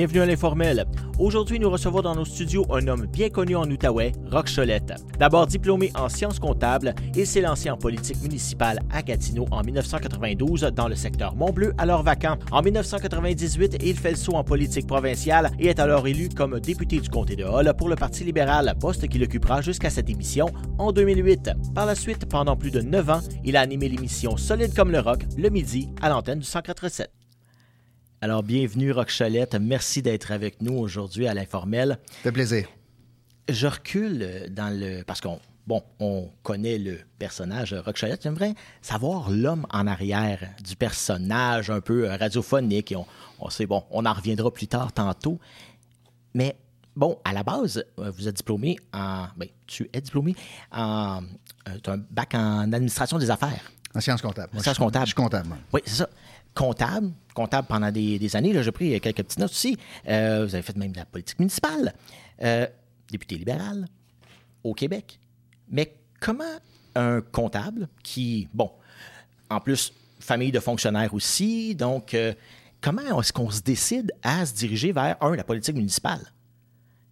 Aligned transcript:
Bienvenue 0.00 0.22
à 0.22 0.26
l'informel. 0.26 0.86
Aujourd'hui, 1.18 1.58
nous 1.58 1.68
recevons 1.68 2.00
dans 2.00 2.14
nos 2.14 2.24
studios 2.24 2.64
un 2.70 2.88
homme 2.88 3.04
bien 3.04 3.28
connu 3.28 3.54
en 3.54 3.70
Outaouais, 3.70 4.12
Roch 4.30 4.46
Cholette. 4.56 4.94
D'abord 5.18 5.46
diplômé 5.46 5.92
en 5.94 6.08
sciences 6.08 6.38
comptables, 6.38 6.94
il 7.14 7.26
s'est 7.26 7.42
lancé 7.42 7.68
en 7.68 7.76
politique 7.76 8.22
municipale 8.22 8.80
à 8.90 9.02
Gatineau 9.02 9.44
en 9.50 9.62
1992 9.62 10.62
dans 10.74 10.88
le 10.88 10.94
secteur 10.94 11.36
Montbleu, 11.36 11.74
alors 11.76 12.02
vacant. 12.02 12.38
En 12.50 12.62
1998, 12.62 13.76
il 13.82 13.94
fait 13.94 14.12
le 14.12 14.16
saut 14.16 14.36
en 14.36 14.42
politique 14.42 14.86
provinciale 14.86 15.50
et 15.58 15.66
est 15.66 15.80
alors 15.80 16.08
élu 16.08 16.30
comme 16.30 16.58
député 16.60 16.98
du 16.98 17.10
comté 17.10 17.36
de 17.36 17.44
Hall 17.44 17.70
pour 17.76 17.90
le 17.90 17.96
Parti 17.96 18.24
libéral, 18.24 18.74
poste 18.80 19.06
qu'il 19.06 19.22
occupera 19.22 19.60
jusqu'à 19.60 19.90
cette 19.90 20.08
émission 20.08 20.46
en 20.78 20.92
2008. 20.92 21.50
Par 21.74 21.84
la 21.84 21.94
suite, 21.94 22.24
pendant 22.24 22.56
plus 22.56 22.70
de 22.70 22.80
neuf 22.80 23.10
ans, 23.10 23.20
il 23.44 23.54
a 23.54 23.60
animé 23.60 23.90
l'émission 23.90 24.38
Solide 24.38 24.74
comme 24.74 24.92
le 24.92 25.00
rock 25.00 25.24
le 25.36 25.50
midi 25.50 25.90
à 26.00 26.08
l'antenne 26.08 26.38
du 26.38 26.46
147. 26.46 27.19
Alors, 28.22 28.42
bienvenue, 28.42 28.92
Rock 28.92 29.10
Cholette. 29.16 29.54
Merci 29.54 30.02
d'être 30.02 30.30
avec 30.30 30.60
nous 30.60 30.74
aujourd'hui 30.74 31.26
à 31.26 31.32
l'informel. 31.32 31.98
fait 32.22 32.30
plaisir. 32.30 32.68
Je 33.48 33.66
recule 33.66 34.18
euh, 34.20 34.46
dans 34.50 34.68
le. 34.68 35.02
Parce 35.04 35.22
qu'on 35.22 35.40
bon, 35.66 35.82
on 36.00 36.30
connaît 36.42 36.76
le 36.76 36.98
personnage 37.18 37.72
Rock 37.72 37.98
Cholette. 37.98 38.22
J'aimerais 38.22 38.54
savoir 38.82 39.30
l'homme 39.30 39.66
en 39.70 39.86
arrière 39.86 40.50
du 40.62 40.76
personnage 40.76 41.70
un 41.70 41.80
peu 41.80 42.10
euh, 42.10 42.16
radiophonique. 42.16 42.92
Et 42.92 42.96
on, 43.38 43.48
sait, 43.48 43.64
bon, 43.64 43.84
on 43.90 44.04
en 44.04 44.12
reviendra 44.12 44.52
plus 44.52 44.66
tard 44.66 44.92
tantôt. 44.92 45.40
Mais 46.34 46.58
bon, 46.94 47.18
à 47.24 47.32
la 47.32 47.42
base, 47.42 47.82
euh, 47.98 48.10
vous 48.10 48.28
êtes 48.28 48.36
diplômé 48.36 48.76
en. 48.92 49.28
Ben, 49.38 49.48
tu 49.66 49.88
es 49.94 50.00
diplômé 50.02 50.36
en. 50.72 51.22
tu 51.82 51.88
as 51.88 51.94
un 51.94 52.04
bac 52.10 52.34
en 52.34 52.70
administration 52.70 53.16
des 53.16 53.30
affaires. 53.30 53.72
En 53.94 54.00
sciences 54.02 54.20
comptables. 54.20 54.54
En 54.54 54.60
sciences 54.60 54.76
comptables. 54.76 55.06
Je 55.06 55.12
suis 55.12 55.14
comptable. 55.14 55.56
Oui, 55.72 55.80
c'est 55.86 55.94
ça 55.94 56.08
comptable, 56.54 57.12
comptable 57.34 57.68
pendant 57.68 57.90
des, 57.90 58.36
années. 58.36 58.62
J'ai 58.62 58.72
pris 58.72 59.00
quelques 59.00 59.22
petites 59.22 59.38
notes 59.38 59.50
aussi. 59.50 59.76
Euh, 60.08 60.44
vous 60.46 60.54
avez 60.54 60.62
fait 60.62 60.76
même 60.76 60.92
de 60.92 60.98
la 60.98 61.04
politique 61.04 61.38
municipale, 61.38 61.94
euh, 62.42 62.66
député 63.10 63.36
libéral 63.36 63.86
au 64.62 64.74
Québec. 64.74 65.18
Mais 65.68 65.94
comment 66.20 66.44
un 66.94 67.20
comptable 67.20 67.88
qui, 68.02 68.48
bon, 68.52 68.70
en 69.48 69.60
plus, 69.60 69.92
famille 70.18 70.52
de 70.52 70.60
fonctionnaires 70.60 71.14
aussi, 71.14 71.74
donc 71.74 72.14
euh, 72.14 72.34
comment 72.80 73.20
est-ce 73.20 73.32
qu'on 73.32 73.50
se 73.50 73.62
décide 73.62 74.12
à 74.22 74.44
se 74.44 74.54
diriger 74.54 74.92
vers, 74.92 75.16
un, 75.22 75.34
la 75.34 75.44
politique 75.44 75.76
municipale? 75.76 76.32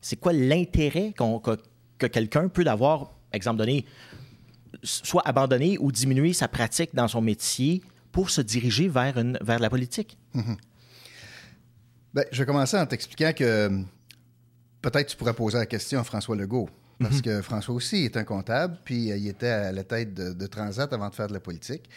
C'est 0.01 0.17
quoi 0.17 0.33
l'intérêt 0.33 1.13
que, 1.17 1.57
que 1.99 2.07
quelqu'un 2.07 2.49
peut 2.49 2.67
avoir, 2.67 3.13
exemple 3.33 3.59
donné, 3.59 3.87
soit 4.83 5.27
abandonner 5.27 5.79
ou 5.79 5.91
diminuer 5.91 6.33
sa 6.33 6.49
pratique 6.49 6.95
dans 6.95 7.09
son 7.09 7.21
métier 7.21 7.83
pour 8.13 8.31
se 8.31 8.41
diriger 8.41 8.89
vers, 8.89 9.19
une, 9.19 9.39
vers 9.41 9.59
la 9.59 9.71
politique? 9.71 10.19
Ben, 12.15 12.25
je 12.33 12.39
vais 12.39 12.47
commencer 12.47 12.77
en 12.77 12.87
t'expliquant 12.87 13.33
que 13.37 13.69
peut-être 14.81 15.09
tu 15.09 15.17
pourrais 15.17 15.35
poser 15.35 15.59
la 15.59 15.67
question 15.67 16.01
à 16.01 16.05
François 16.05 16.37
Legault. 16.37 16.71
Parce 16.99 17.17
mhm. 17.17 17.23
que 17.23 17.43
François 17.43 17.75
aussi 17.75 18.05
est 18.05 18.17
un 18.17 18.25
comptable, 18.25 18.79
puis 18.85 19.13
euh, 19.13 19.17
il 19.17 19.29
était 19.29 19.47
à 19.47 19.73
la 19.73 19.85
tête 19.85 20.15
de, 20.15 20.47
Transat 20.47 20.93
avant 20.93 21.09
de 21.09 21.15
faire 21.15 21.29
de 21.29 21.33
la 21.33 21.41
politique. 21.41 21.89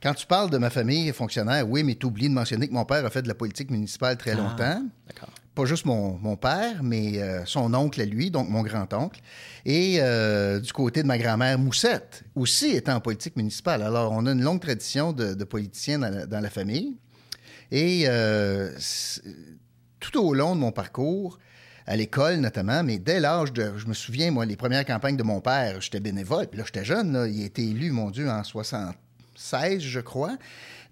Quand 0.00 0.14
tu 0.14 0.26
parles 0.26 0.50
de 0.50 0.58
ma 0.58 0.70
famille 0.70 1.12
fonctionnaire, 1.12 1.68
oui, 1.68 1.82
mais 1.82 1.96
tu 1.96 2.06
oublies 2.06 2.28
de 2.28 2.34
mentionner 2.34 2.68
que 2.68 2.72
mon 2.72 2.84
père 2.84 3.04
a 3.04 3.10
fait 3.10 3.22
de 3.22 3.28
la 3.28 3.34
politique 3.34 3.70
municipale 3.70 4.16
très 4.16 4.32
ah, 4.32 4.36
longtemps. 4.36 4.84
D'accord 5.06 5.30
pas 5.56 5.64
juste 5.64 5.86
mon, 5.86 6.36
père, 6.36 6.82
mais 6.82 7.18
euh, 7.18 7.44
son 7.46 7.72
oncle 7.72 8.00
à 8.00 8.04
lui, 8.04 8.30
donc 8.30 8.48
mon 8.50 8.62
grand-oncle. 8.62 9.20
Et 9.64 9.96
euh, 10.00 10.60
du 10.60 10.70
côté 10.72 11.02
de 11.02 11.08
ma 11.08 11.16
grand-mère 11.16 11.58
Moussette, 11.58 12.24
aussi 12.34 12.76
étant 12.76 12.94
en 12.94 13.00
politique 13.00 13.36
municipale. 13.36 13.82
Alors, 13.82 14.12
on 14.12 14.26
a 14.26 14.32
une 14.32 14.42
longue 14.42 14.60
tradition 14.60 15.12
de, 15.12 15.44
politiciens 15.44 15.98
dans 15.98 16.40
la, 16.40 16.50
famille. 16.50 16.94
Et 17.72 18.04
euh, 18.06 18.70
tout 19.98 20.20
au 20.20 20.34
long 20.34 20.54
de 20.54 20.60
mon 20.60 20.72
parcours, 20.72 21.38
à 21.86 21.96
l'école 21.96 22.36
notamment, 22.36 22.82
mais 22.84 22.98
dès 22.98 23.18
l'âge 23.18 23.52
de, 23.52 23.72
je 23.78 23.86
me 23.86 23.94
souviens, 23.94 24.30
moi, 24.30 24.44
les 24.44 24.56
premières 24.56 24.84
campagnes 24.84 25.16
de 25.16 25.22
mon 25.22 25.40
père, 25.40 25.80
j'étais 25.80 26.00
bénévole, 26.00 26.48
puis 26.48 26.58
là, 26.58 26.64
j'étais 26.66 26.84
jeune, 26.84 27.26
il 27.32 27.42
a 27.42 27.46
été 27.46 27.62
élu, 27.62 27.92
mon 27.92 28.10
Dieu, 28.10 28.28
en 28.28 28.44
76, 28.44 29.80
je 29.80 30.00
crois. 30.00 30.36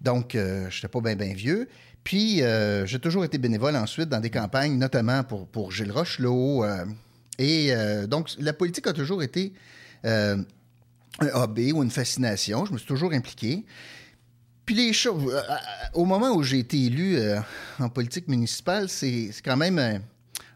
Donc, 0.01 0.31
je 0.33 0.65
n'étais 0.65 0.89
pas 0.89 1.01
bien, 1.01 1.17
bien 1.17 1.35
vieux. 1.35 1.69
Puis, 2.05 2.43
euh, 2.43 2.85
j'ai 2.85 2.99
toujours 2.99 3.25
été 3.25 3.39
bénévole 3.39 3.77
ensuite 3.77 4.11
dans 4.11 4.21
des 4.21 4.29
campagnes, 4.29 4.77
notamment 4.77 5.25
pour, 5.25 5.49
pour 5.49 5.73
Gilles 5.73 5.91
Rochelot. 5.91 6.63
Euh, 6.63 6.85
et 7.39 7.69
euh, 7.73 8.07
donc, 8.07 8.31
la 8.39 8.53
politique 8.53 8.87
a 8.87 8.93
toujours 8.93 9.23
été 9.23 9.53
un 10.05 10.45
hobby 11.33 11.73
ou 11.73 11.83
une 11.83 11.91
fascination. 11.91 12.67
Je 12.67 12.73
me 12.73 12.79
suis 12.79 12.87
toujours 12.87 13.15
impliqué. 13.15 13.65
Puis 14.67 14.75
les 14.75 14.93
choses, 14.93 15.35
au 15.95 16.05
moment 16.05 16.33
où 16.33 16.43
j'ai 16.43 16.59
été 16.59 16.77
élu 16.77 17.19
en 17.79 17.89
politique 17.89 18.29
municipale, 18.29 18.91
c'est 18.91 19.31
quand 19.43 19.57
même 19.57 19.79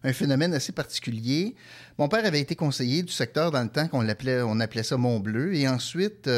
un, 0.02 0.12
phénomène 0.12 0.52
assez 0.52 0.72
particulier. 0.72 1.54
Mon 1.98 2.08
père 2.08 2.26
avait 2.26 2.40
été 2.40 2.54
conseiller 2.56 3.02
du 3.02 3.12
secteur 3.12 3.50
dans 3.50 3.62
le 3.62 3.70
temps 3.70 3.88
qu'on 3.88 4.06
appelait, 4.06 4.42
on 4.42 4.60
appelait 4.60 4.82
ça 4.82 4.98
Mont-Bleu. 4.98 5.54
Et 5.54 5.66
ensuite, 5.66 6.28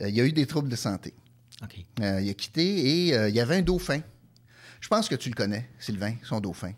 il 0.00 0.10
y 0.14 0.20
a 0.20 0.24
eu 0.24 0.32
des 0.32 0.46
troubles 0.46 0.68
de 0.68 0.76
santé. 0.76 1.14
Euh, 2.00 2.20
il 2.22 2.30
a 2.30 2.34
quitté 2.34 3.08
et 3.08 3.14
euh, 3.14 3.28
il 3.28 3.34
y 3.34 3.40
avait 3.40 3.56
un 3.56 3.62
dauphin. 3.62 4.00
Je 4.80 4.88
pense 4.88 5.08
que 5.08 5.14
tu 5.14 5.28
le 5.28 5.34
connais, 5.34 5.68
Sylvain, 5.78 6.14
son 6.22 6.40
dauphin. 6.40 6.72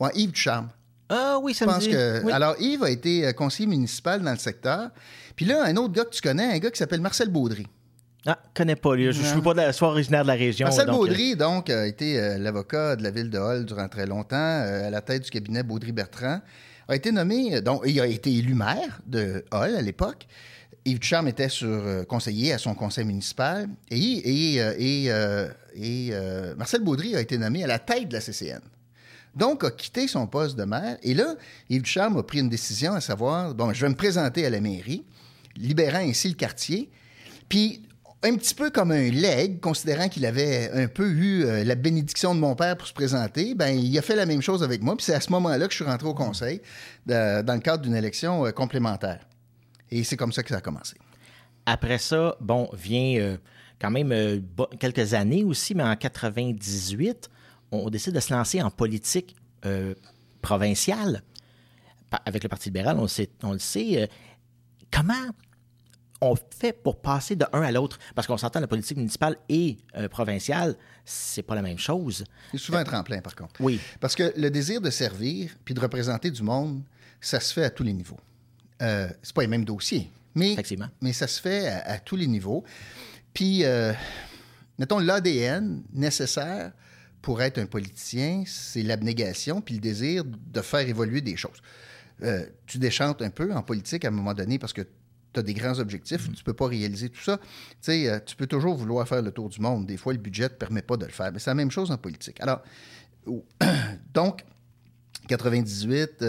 Ouais, 0.00 0.10
Yves 0.14 0.32
Ducharme. 0.32 0.70
Ah 1.08 1.38
oui, 1.40 1.54
ça 1.54 1.66
me 1.66 1.78
dit. 1.78 1.90
Que... 1.90 2.30
Alors, 2.30 2.56
Yves 2.60 2.82
a 2.82 2.90
été 2.90 3.26
euh, 3.26 3.32
conseiller 3.32 3.68
municipal 3.68 4.20
dans 4.20 4.30
le 4.30 4.38
secteur. 4.38 4.90
Puis 5.36 5.46
là, 5.46 5.64
un 5.64 5.76
autre 5.76 5.94
gars 5.94 6.04
que 6.04 6.10
tu 6.10 6.20
connais, 6.20 6.54
un 6.54 6.58
gars 6.58 6.70
qui 6.70 6.78
s'appelle 6.78 7.00
Marcel 7.00 7.28
Baudry. 7.28 7.66
Ah, 8.26 8.38
connais 8.54 8.76
pas. 8.76 8.96
Je 8.96 9.06
ne 9.06 9.12
suis 9.12 9.40
pas 9.40 9.52
de 9.52 9.58
la, 9.58 9.72
soit 9.72 9.88
originaire 9.88 10.22
de 10.22 10.28
la 10.28 10.34
région. 10.34 10.66
Marcel 10.66 10.88
Baudry, 10.88 11.36
donc, 11.36 11.70
a 11.70 11.86
été 11.86 12.36
l'avocat 12.38 12.96
de 12.96 13.02
la 13.02 13.10
ville 13.10 13.30
de 13.30 13.38
Hall 13.38 13.64
durant 13.64 13.88
très 13.88 14.06
longtemps, 14.06 14.36
à 14.36 14.90
la 14.90 15.00
tête 15.00 15.22
du 15.22 15.30
cabinet 15.30 15.62
Baudry-Bertrand. 15.62 16.40
A 16.88 16.96
été 16.96 17.12
nommé, 17.12 17.60
donc, 17.62 17.82
il 17.86 17.98
a 18.00 18.06
été 18.06 18.34
élu 18.34 18.54
maire 18.54 19.00
de 19.06 19.44
Hall 19.52 19.76
à 19.76 19.80
l'époque. 19.80 20.26
Yves 20.84 21.00
Ducharme 21.00 21.28
était 21.28 21.48
euh, 21.62 22.04
conseiller 22.04 22.52
à 22.52 22.58
son 22.58 22.74
conseil 22.74 23.04
municipal 23.04 23.68
et, 23.90 24.56
euh, 24.58 25.48
euh, 25.76 26.54
Marcel 26.56 26.82
Baudry 26.82 27.14
a 27.14 27.20
été 27.20 27.36
nommé 27.38 27.64
à 27.64 27.66
la 27.66 27.78
tête 27.78 28.08
de 28.08 28.14
la 28.14 28.20
CCN. 28.20 28.60
Donc, 29.34 29.62
a 29.64 29.70
quitté 29.70 30.08
son 30.08 30.26
poste 30.26 30.56
de 30.56 30.64
maire. 30.64 30.96
Et 31.02 31.14
là, 31.14 31.36
Yves 31.68 31.82
Ducharme 31.82 32.16
a 32.16 32.22
pris 32.22 32.40
une 32.40 32.48
décision 32.48 32.94
à 32.94 33.00
savoir, 33.00 33.54
bon, 33.54 33.72
je 33.72 33.82
vais 33.82 33.88
me 33.88 33.94
présenter 33.94 34.46
à 34.46 34.50
la 34.50 34.60
mairie, 34.60 35.04
libérant 35.56 35.98
ainsi 35.98 36.28
le 36.28 36.34
quartier. 36.34 36.90
Puis, 37.48 37.82
un 38.22 38.34
petit 38.34 38.54
peu 38.54 38.70
comme 38.70 38.90
un 38.90 39.10
leg, 39.10 39.60
considérant 39.60 40.08
qu'il 40.08 40.26
avait 40.26 40.72
un 40.72 40.88
peu 40.88 41.08
eu 41.08 41.44
la 41.64 41.74
bénédiction 41.76 42.34
de 42.34 42.40
mon 42.40 42.56
père 42.56 42.76
pour 42.76 42.88
se 42.88 42.92
présenter, 42.92 43.54
ben 43.54 43.68
il 43.68 43.96
a 43.96 44.02
fait 44.02 44.16
la 44.16 44.26
même 44.26 44.42
chose 44.42 44.64
avec 44.64 44.82
moi. 44.82 44.96
Puis 44.96 45.04
c'est 45.04 45.14
à 45.14 45.20
ce 45.20 45.30
moment-là 45.30 45.66
que 45.66 45.70
je 45.70 45.76
suis 45.76 45.84
rentré 45.84 46.08
au 46.08 46.14
conseil 46.14 46.60
dans 47.06 47.54
le 47.54 47.60
cadre 47.60 47.84
d'une 47.84 47.94
élection 47.94 48.50
complémentaire. 48.50 49.20
Et 49.90 50.04
c'est 50.04 50.16
comme 50.16 50.32
ça 50.32 50.42
que 50.42 50.50
ça 50.50 50.56
a 50.56 50.60
commencé. 50.60 50.96
Après 51.66 51.98
ça, 51.98 52.36
bon, 52.40 52.70
vient 52.72 53.20
euh, 53.20 53.36
quand 53.78 53.90
même 53.90 54.10
euh, 54.12 54.40
quelques 54.80 55.14
années 55.14 55.44
aussi, 55.44 55.74
mais 55.74 55.82
en 55.82 55.96
98, 55.96 57.28
on 57.72 57.90
décide 57.90 58.14
de 58.14 58.20
se 58.20 58.32
lancer 58.32 58.62
en 58.62 58.70
politique 58.70 59.36
euh, 59.66 59.94
provinciale. 60.40 61.22
Avec 62.24 62.42
le 62.42 62.48
Parti 62.48 62.70
libéral, 62.70 62.98
on, 62.98 63.06
on 63.42 63.52
le 63.52 63.58
sait. 63.58 64.08
comment 64.90 65.12
on 66.22 66.34
fait 66.58 66.72
pour 66.72 67.02
passer 67.02 67.36
de 67.36 67.44
un 67.52 67.60
à 67.60 67.70
l'autre? 67.70 67.98
Parce 68.14 68.26
qu'on 68.26 68.38
s'entend, 68.38 68.60
la 68.60 68.66
politique 68.66 68.96
municipale 68.96 69.36
et 69.50 69.76
provinciale, 70.10 70.74
c'est 71.04 71.42
pas 71.42 71.54
la 71.54 71.60
même 71.60 71.76
chose. 71.76 72.24
C'est 72.50 72.56
souvent 72.56 72.78
un 72.78 72.84
tremplin, 72.84 73.20
par 73.20 73.36
contre. 73.36 73.60
Oui. 73.60 73.78
Parce 74.00 74.14
que 74.14 74.32
le 74.38 74.50
désir 74.50 74.80
de 74.80 74.88
servir 74.88 75.54
puis 75.66 75.74
de 75.74 75.80
représenter 75.80 76.30
du 76.30 76.42
monde, 76.42 76.82
ça 77.20 77.40
se 77.40 77.52
fait 77.52 77.64
à 77.64 77.70
tous 77.70 77.82
les 77.82 77.92
niveaux. 77.92 78.18
Euh, 78.82 79.08
c'est 79.22 79.34
pas 79.34 79.42
les 79.42 79.48
mêmes 79.48 79.64
dossiers. 79.64 80.10
Mais, 80.34 80.56
mais 81.00 81.12
ça 81.12 81.26
se 81.26 81.40
fait 81.40 81.68
à, 81.68 81.98
tous 81.98 82.16
les 82.16 82.26
niveaux. 82.26 82.64
Puis, 83.34 83.64
euh, 83.64 83.92
mettons, 84.78 84.98
l'ADN 84.98 85.82
nécessaire 85.92 86.72
pour 87.22 87.42
être 87.42 87.58
un 87.58 87.66
politicien, 87.66 88.44
c'est 88.46 88.82
l'abnégation 88.82 89.60
puis 89.60 89.74
le 89.74 89.80
désir 89.80 90.24
de 90.24 90.60
faire 90.60 90.88
évoluer 90.88 91.20
des 91.20 91.36
choses. 91.36 91.60
Euh, 92.22 92.46
tu 92.66 92.78
déchantes 92.78 93.22
un 93.22 93.30
peu 93.30 93.52
en 93.52 93.62
politique 93.62 94.04
à 94.04 94.08
un 94.08 94.12
moment 94.12 94.34
donné 94.34 94.58
parce 94.58 94.72
que 94.72 94.82
tu 95.32 95.40
as 95.40 95.42
des 95.42 95.54
grands 95.54 95.78
objectifs, 95.78 96.28
mm-hmm. 96.28 96.34
tu 96.34 96.44
peux 96.44 96.54
pas 96.54 96.66
réaliser 96.66 97.08
tout 97.08 97.22
ça. 97.22 97.38
Tu 97.38 97.44
sais, 97.80 98.08
euh, 98.08 98.18
tu 98.24 98.36
peux 98.36 98.46
toujours 98.46 98.76
vouloir 98.76 99.06
faire 99.06 99.22
le 99.22 99.30
tour 99.30 99.48
du 99.48 99.60
monde. 99.60 99.86
Des 99.86 99.96
fois, 99.96 100.12
le 100.12 100.18
budget 100.18 100.44
ne 100.44 100.48
te 100.48 100.54
permet 100.54 100.82
pas 100.82 100.96
de 100.96 101.04
le 101.04 101.12
faire. 101.12 101.32
Mais 101.32 101.38
c'est 101.38 101.50
la 101.50 101.54
même 101.54 101.70
chose 101.70 101.90
en 101.90 101.98
politique. 101.98 102.40
Alors, 102.40 102.62
donc, 104.14 104.44
98, 105.26 106.22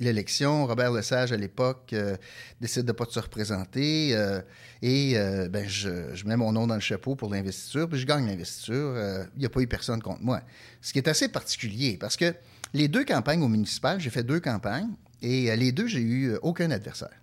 l'élection. 0.00 0.66
Robert 0.66 0.92
Lesage, 0.92 1.32
à 1.32 1.36
l'époque, 1.36 1.90
euh, 1.92 2.16
décide 2.60 2.82
de 2.82 2.88
ne 2.88 2.92
pas 2.92 3.06
se 3.08 3.18
représenter. 3.18 4.14
Euh, 4.14 4.40
et 4.82 5.18
euh, 5.18 5.48
ben, 5.48 5.68
je, 5.68 6.24
mets 6.24 6.36
mon 6.36 6.52
nom 6.52 6.66
dans 6.66 6.74
le 6.74 6.80
chapeau 6.80 7.16
pour 7.16 7.30
l'investiture, 7.30 7.88
puis 7.88 7.98
je 7.98 8.06
gagne 8.06 8.26
l'investiture. 8.26 8.94
Il 9.34 9.40
n'y 9.40 9.46
a 9.46 9.48
pas 9.48 9.60
eu 9.60 9.66
personne 9.66 10.02
contre 10.02 10.22
moi. 10.22 10.42
Ce 10.80 10.92
qui 10.92 10.98
est 10.98 11.08
assez 11.08 11.28
particulier, 11.28 11.96
parce 11.98 12.16
que 12.16 12.34
les 12.74 12.88
deux 12.88 13.04
campagnes 13.04 13.42
au 13.42 13.48
municipal, 13.48 14.00
j'ai 14.00 14.10
fait 14.10 14.22
deux 14.22 14.40
campagnes, 14.40 14.90
et 15.20 15.54
les 15.56 15.72
deux, 15.72 15.88
j'ai 15.88 16.00
eu 16.00 16.36
aucun 16.42 16.70
adversaire. 16.70 17.16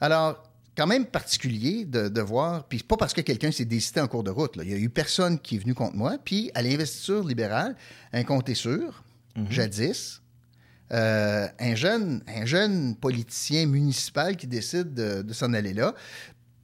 Alors, 0.00 0.42
quand 0.76 0.86
même 0.86 1.06
particulier 1.06 1.84
de, 1.84 2.08
de 2.08 2.20
voir, 2.20 2.64
puis 2.64 2.78
pas 2.78 2.96
parce 2.96 3.12
que 3.12 3.20
quelqu'un 3.20 3.52
s'est 3.52 3.66
décidé 3.66 4.00
en 4.00 4.08
cours 4.08 4.24
de 4.24 4.30
route. 4.30 4.56
là. 4.56 4.64
Il 4.64 4.70
y 4.70 4.74
a 4.74 4.78
eu 4.78 4.88
personne 4.88 5.38
qui 5.38 5.56
est 5.56 5.58
venu 5.58 5.74
contre 5.74 5.96
moi. 5.96 6.16
Puis 6.24 6.50
à 6.54 6.62
l'investiture 6.62 7.22
libérale, 7.22 7.76
un 8.12 8.24
compte 8.24 8.48
est 8.48 8.54
sûr, 8.54 9.04
jadis, 9.50 10.21
euh, 10.92 11.48
un, 11.58 11.74
jeune, 11.74 12.22
un 12.26 12.44
jeune 12.44 12.96
politicien 12.96 13.66
municipal 13.66 14.36
qui 14.36 14.46
décide 14.46 14.94
de, 14.94 15.22
de 15.22 15.32
s'en 15.32 15.52
aller 15.54 15.72
là. 15.72 15.94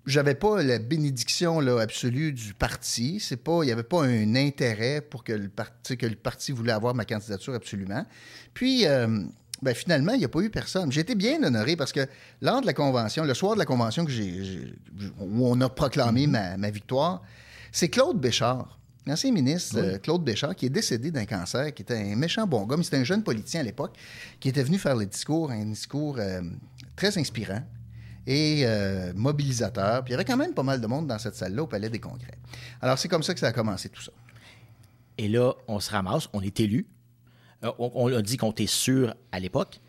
J'avais 0.06 0.34
pas 0.34 0.62
la 0.62 0.78
bénédiction 0.78 1.60
là, 1.60 1.80
absolue 1.80 2.32
du 2.32 2.54
parti. 2.54 3.20
C'est 3.20 3.36
pas, 3.36 3.60
il 3.62 3.66
n'y 3.66 3.72
avait 3.72 3.82
pas 3.82 4.04
un 4.04 4.34
intérêt 4.36 5.00
pour 5.02 5.22
que 5.22 5.32
le 5.32 5.48
parti 5.48 5.96
que 5.96 6.06
le 6.06 6.16
parti 6.16 6.52
voulait 6.52 6.72
avoir 6.72 6.94
ma 6.94 7.04
candidature 7.04 7.54
absolument. 7.54 8.06
Puis 8.54 8.86
euh, 8.86 9.24
ben, 9.62 9.74
finalement, 9.74 10.12
il 10.12 10.18
n'y 10.18 10.24
a 10.24 10.28
pas 10.28 10.40
eu 10.40 10.50
personne. 10.50 10.92
J'ai 10.92 11.00
été 11.00 11.14
bien 11.14 11.42
honoré 11.42 11.76
parce 11.76 11.92
que 11.92 12.06
lors 12.40 12.60
de 12.60 12.66
la 12.66 12.74
convention, 12.74 13.24
le 13.24 13.34
soir 13.34 13.54
de 13.54 13.58
la 13.58 13.66
convention 13.66 14.04
que 14.04 14.10
j'ai, 14.10 14.72
où 15.20 15.46
on 15.46 15.60
a 15.60 15.68
proclamé 15.68 16.26
ma, 16.26 16.56
ma 16.56 16.70
victoire, 16.70 17.22
c'est 17.72 17.88
Claude 17.88 18.20
Béchard, 18.20 18.77
l'ancien 19.06 19.32
ministre 19.32 19.78
euh, 19.78 19.98
Claude 19.98 20.22
Béchard, 20.24 20.54
qui 20.54 20.66
est 20.66 20.70
décédé 20.70 21.10
d'un 21.10 21.24
cancer, 21.24 21.72
qui 21.74 21.82
était 21.82 21.96
un 21.96 22.16
méchant 22.16 22.46
bon 22.46 22.64
gars, 22.66 22.76
mais 22.76 22.82
c'était 22.82 22.98
un 22.98 23.04
jeune 23.04 23.22
politicien 23.22 23.60
à 23.60 23.64
l'époque, 23.64 23.96
qui 24.40 24.48
était 24.48 24.62
venu 24.62 24.78
faire 24.78 24.96
le 24.96 25.06
discours, 25.06 25.50
un 25.50 25.64
discours 25.66 26.16
euh, 26.18 26.42
très 26.96 27.16
inspirant 27.18 27.62
et 28.26 28.62
euh, 28.66 29.12
mobilisateur. 29.14 30.04
Puis 30.04 30.10
il 30.10 30.12
y 30.12 30.14
avait 30.16 30.24
quand 30.24 30.36
même 30.36 30.52
pas 30.52 30.62
mal 30.62 30.80
de 30.80 30.86
monde 30.86 31.06
dans 31.06 31.18
cette 31.18 31.34
salle-là 31.36 31.62
au 31.62 31.66
Palais 31.66 31.88
des 31.88 31.98
Congrès. 32.00 32.36
Alors 32.82 32.98
c'est 32.98 33.08
comme 33.08 33.22
ça 33.22 33.32
que 33.32 33.40
ça 33.40 33.48
a 33.48 33.52
commencé 33.52 33.88
tout 33.88 34.02
ça. 34.02 34.12
Et 35.16 35.28
là, 35.28 35.52
on 35.66 35.80
se 35.80 35.90
ramasse, 35.90 36.28
on 36.32 36.42
est 36.42 36.60
élu. 36.60 36.86
Euh, 37.64 37.72
on, 37.78 37.90
on 37.94 38.14
a 38.14 38.22
dit 38.22 38.36
qu'on 38.36 38.50
était 38.52 38.66
sûr 38.66 39.14
à 39.32 39.40
l'époque. 39.40 39.80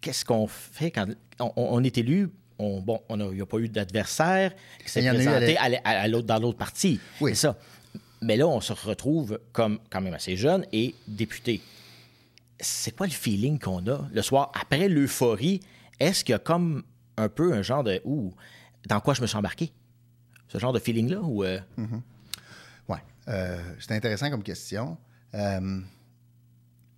Qu'est-ce 0.00 0.24
qu'on 0.24 0.46
fait 0.46 0.90
quand 0.90 1.06
on, 1.40 1.52
on 1.56 1.82
est 1.84 1.98
élu? 1.98 2.30
On, 2.58 2.80
bon, 2.80 3.00
on 3.08 3.18
a- 3.20 3.24
il 3.24 3.34
n'y 3.34 3.40
a 3.40 3.46
pas 3.46 3.58
eu 3.58 3.68
d'adversaire 3.68 4.52
qui 4.84 4.90
s'est 4.90 5.06
à 5.06 5.12
présenté 5.14 5.56
à 5.84 6.08
l'autre- 6.08 6.26
dans 6.26 6.38
l'autre 6.38 6.58
parti. 6.58 7.00
Oui. 7.20 7.32
C'est 7.34 7.40
ça. 7.42 7.58
Mais 8.22 8.36
là, 8.36 8.46
on 8.46 8.60
se 8.60 8.72
retrouve 8.72 9.40
comme 9.52 9.78
quand 9.90 10.00
même 10.00 10.14
assez 10.14 10.36
jeune 10.36 10.64
et 10.72 10.94
député. 11.08 11.60
C'est 12.60 12.96
quoi 12.96 13.06
le 13.06 13.12
feeling 13.12 13.58
qu'on 13.58 13.84
a 13.88 14.08
le 14.12 14.22
soir 14.22 14.52
après 14.54 14.88
l'euphorie? 14.88 15.60
Est-ce 15.98 16.24
qu'il 16.24 16.32
y 16.32 16.36
a 16.36 16.38
comme 16.38 16.84
un 17.16 17.28
peu 17.28 17.52
un 17.52 17.62
genre 17.62 17.82
de 17.82 18.00
Ouh, 18.04 18.32
dans 18.88 19.00
quoi 19.00 19.14
je 19.14 19.22
me 19.22 19.26
suis 19.26 19.36
embarqué? 19.36 19.72
Ce 20.48 20.58
genre 20.58 20.72
de 20.72 20.78
feeling-là? 20.78 21.20
Ou, 21.22 21.44
euh, 21.44 21.58
Oui. 22.88 22.98
c'est 23.26 23.92
intéressant 23.92 24.30
comme 24.30 24.42
question. 24.42 24.96
Euh, 25.34 25.80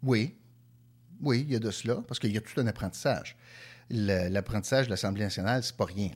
oui. 0.02 0.34
Oui, 1.20 1.40
il 1.46 1.52
y 1.52 1.56
a 1.56 1.58
de 1.58 1.70
cela, 1.70 2.02
parce 2.06 2.18
qu'il 2.20 2.32
y 2.32 2.36
a 2.36 2.40
tout 2.40 2.60
un 2.60 2.66
apprentissage. 2.66 3.36
L'apprentissage 3.90 4.86
de 4.86 4.90
l'Assemblée 4.90 5.22
nationale, 5.24 5.62
c'est 5.62 5.76
pas 5.76 5.84
rien. 5.86 6.10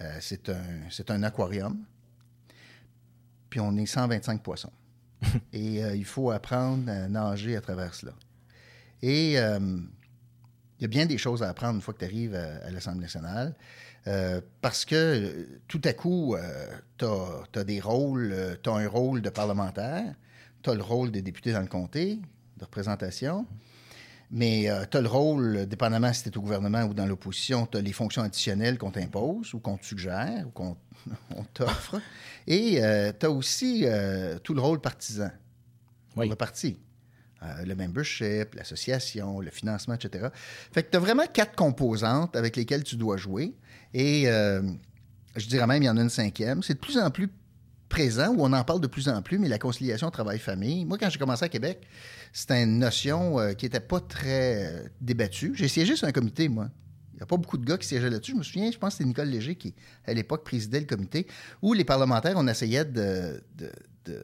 Euh, 0.00 0.18
c'est 0.20 0.48
un, 0.50 0.60
c'est 0.90 1.10
un 1.10 1.22
aquarium. 1.22 1.78
Puis 3.50 3.60
on 3.60 3.76
est 3.76 3.86
125 3.86 4.42
poissons. 4.42 4.72
Et 5.52 5.82
euh, 5.84 5.96
il 5.96 6.04
faut 6.04 6.30
apprendre 6.30 6.90
à 6.90 7.08
nager 7.08 7.56
à 7.56 7.60
travers 7.60 7.94
cela. 7.94 8.12
Et 9.02 9.38
euh, 9.38 9.58
il 10.78 10.82
y 10.82 10.84
a 10.84 10.88
bien 10.88 11.06
des 11.06 11.18
choses 11.18 11.42
à 11.42 11.48
apprendre 11.48 11.76
une 11.76 11.80
fois 11.80 11.94
que 11.94 12.00
tu 12.00 12.04
arrives 12.04 12.34
à, 12.34 12.66
à 12.66 12.70
l'Assemblée 12.70 13.02
nationale. 13.02 13.54
euh, 14.06 14.40
parce 14.60 14.84
que 14.84 15.46
tout 15.68 15.80
à 15.84 15.92
coup, 15.92 16.36
tu 16.98 17.04
as, 17.04 17.64
des 17.64 17.80
rôles, 17.80 18.58
tu 18.62 18.70
as 18.70 18.74
un 18.74 18.88
rôle 18.88 19.22
de 19.22 19.30
parlementaire, 19.30 20.14
tu 20.62 20.70
as 20.70 20.74
le 20.74 20.82
rôle 20.82 21.10
des 21.10 21.22
députés 21.22 21.52
dans 21.52 21.60
le 21.60 21.66
comté, 21.66 22.20
de 22.56 22.64
représentation, 22.64 23.46
mais 24.30 24.68
tu 24.90 24.96
as 24.96 25.00
le 25.00 25.08
rôle, 25.08 25.66
dépendamment 25.66 26.12
si 26.12 26.22
tu 26.24 26.28
es 26.30 26.36
au 26.36 26.40
gouvernement 26.40 26.82
ou 26.84 26.94
dans 26.94 27.06
l'opposition, 27.06 27.66
tu 27.66 27.78
as 27.78 27.80
les 27.80 27.92
fonctions 27.92 28.22
additionnelles 28.22 28.78
qu'on 28.78 28.90
t'impose 28.90 29.54
ou 29.54 29.58
qu'on 29.60 29.76
te 29.76 29.86
suggère 29.86 30.44
ou 30.46 30.50
qu'on 30.50 30.76
on 31.36 31.44
t'offre. 31.44 32.00
Et 32.46 32.80
tu 33.20 33.26
as 33.26 33.30
aussi 33.30 33.82
euh, 33.84 34.38
tout 34.38 34.54
le 34.54 34.60
rôle 34.60 34.80
partisan 34.80 35.30
pour 36.10 36.22
Oui. 36.22 36.28
le 36.28 36.34
parti. 36.36 36.76
Euh, 37.42 37.64
le 37.66 37.74
membership, 37.76 38.54
l'association, 38.54 39.40
le 39.40 39.50
financement, 39.50 39.94
etc. 39.94 40.28
Fait 40.72 40.82
que 40.82 40.90
tu 40.90 40.96
as 40.96 41.00
vraiment 41.00 41.26
quatre 41.32 41.54
composantes 41.54 42.34
avec 42.34 42.56
lesquelles 42.56 42.82
tu 42.82 42.96
dois 42.96 43.18
jouer. 43.18 43.54
Et 43.92 44.24
euh, 44.26 44.62
je 45.36 45.46
dirais 45.46 45.66
même, 45.66 45.82
il 45.82 45.86
y 45.86 45.90
en 45.90 45.98
a 45.98 46.00
une 46.00 46.08
cinquième. 46.08 46.62
C'est 46.62 46.74
de 46.74 46.78
plus 46.78 46.96
en 46.98 47.10
plus 47.10 47.28
présent, 47.88 48.34
où 48.34 48.44
on 48.44 48.52
en 48.52 48.64
parle 48.64 48.80
de 48.80 48.86
plus 48.86 49.08
en 49.08 49.22
plus, 49.22 49.38
mais 49.38 49.48
la 49.48 49.58
conciliation 49.58 50.10
travail-famille. 50.10 50.84
Moi, 50.84 50.98
quand 50.98 51.10
j'ai 51.10 51.18
commencé 51.18 51.44
à 51.44 51.48
Québec, 51.48 51.86
c'était 52.32 52.62
une 52.62 52.78
notion 52.78 53.38
euh, 53.38 53.52
qui 53.52 53.64
n'était 53.64 53.80
pas 53.80 54.00
très 54.00 54.66
euh, 54.66 54.88
débattue. 55.00 55.52
J'ai 55.54 55.68
siégé 55.68 55.96
sur 55.96 56.06
un 56.06 56.12
comité, 56.12 56.48
moi. 56.48 56.68
Il 57.12 57.16
n'y 57.16 57.22
a 57.22 57.26
pas 57.26 57.36
beaucoup 57.36 57.56
de 57.56 57.64
gars 57.64 57.78
qui 57.78 57.86
siégeaient 57.86 58.10
là-dessus. 58.10 58.32
Je 58.32 58.36
me 58.36 58.42
souviens, 58.42 58.70
je 58.70 58.76
pense 58.76 58.90
que 58.90 58.98
c'était 58.98 59.08
Nicole 59.08 59.28
Léger 59.28 59.54
qui, 59.54 59.74
à 60.04 60.12
l'époque, 60.12 60.44
présidait 60.44 60.80
le 60.80 60.86
comité, 60.86 61.26
où 61.62 61.72
les 61.72 61.84
parlementaires, 61.84 62.34
on 62.36 62.46
essayait 62.46 62.84
de, 62.84 63.42
de, 63.56 63.70
de 64.04 64.22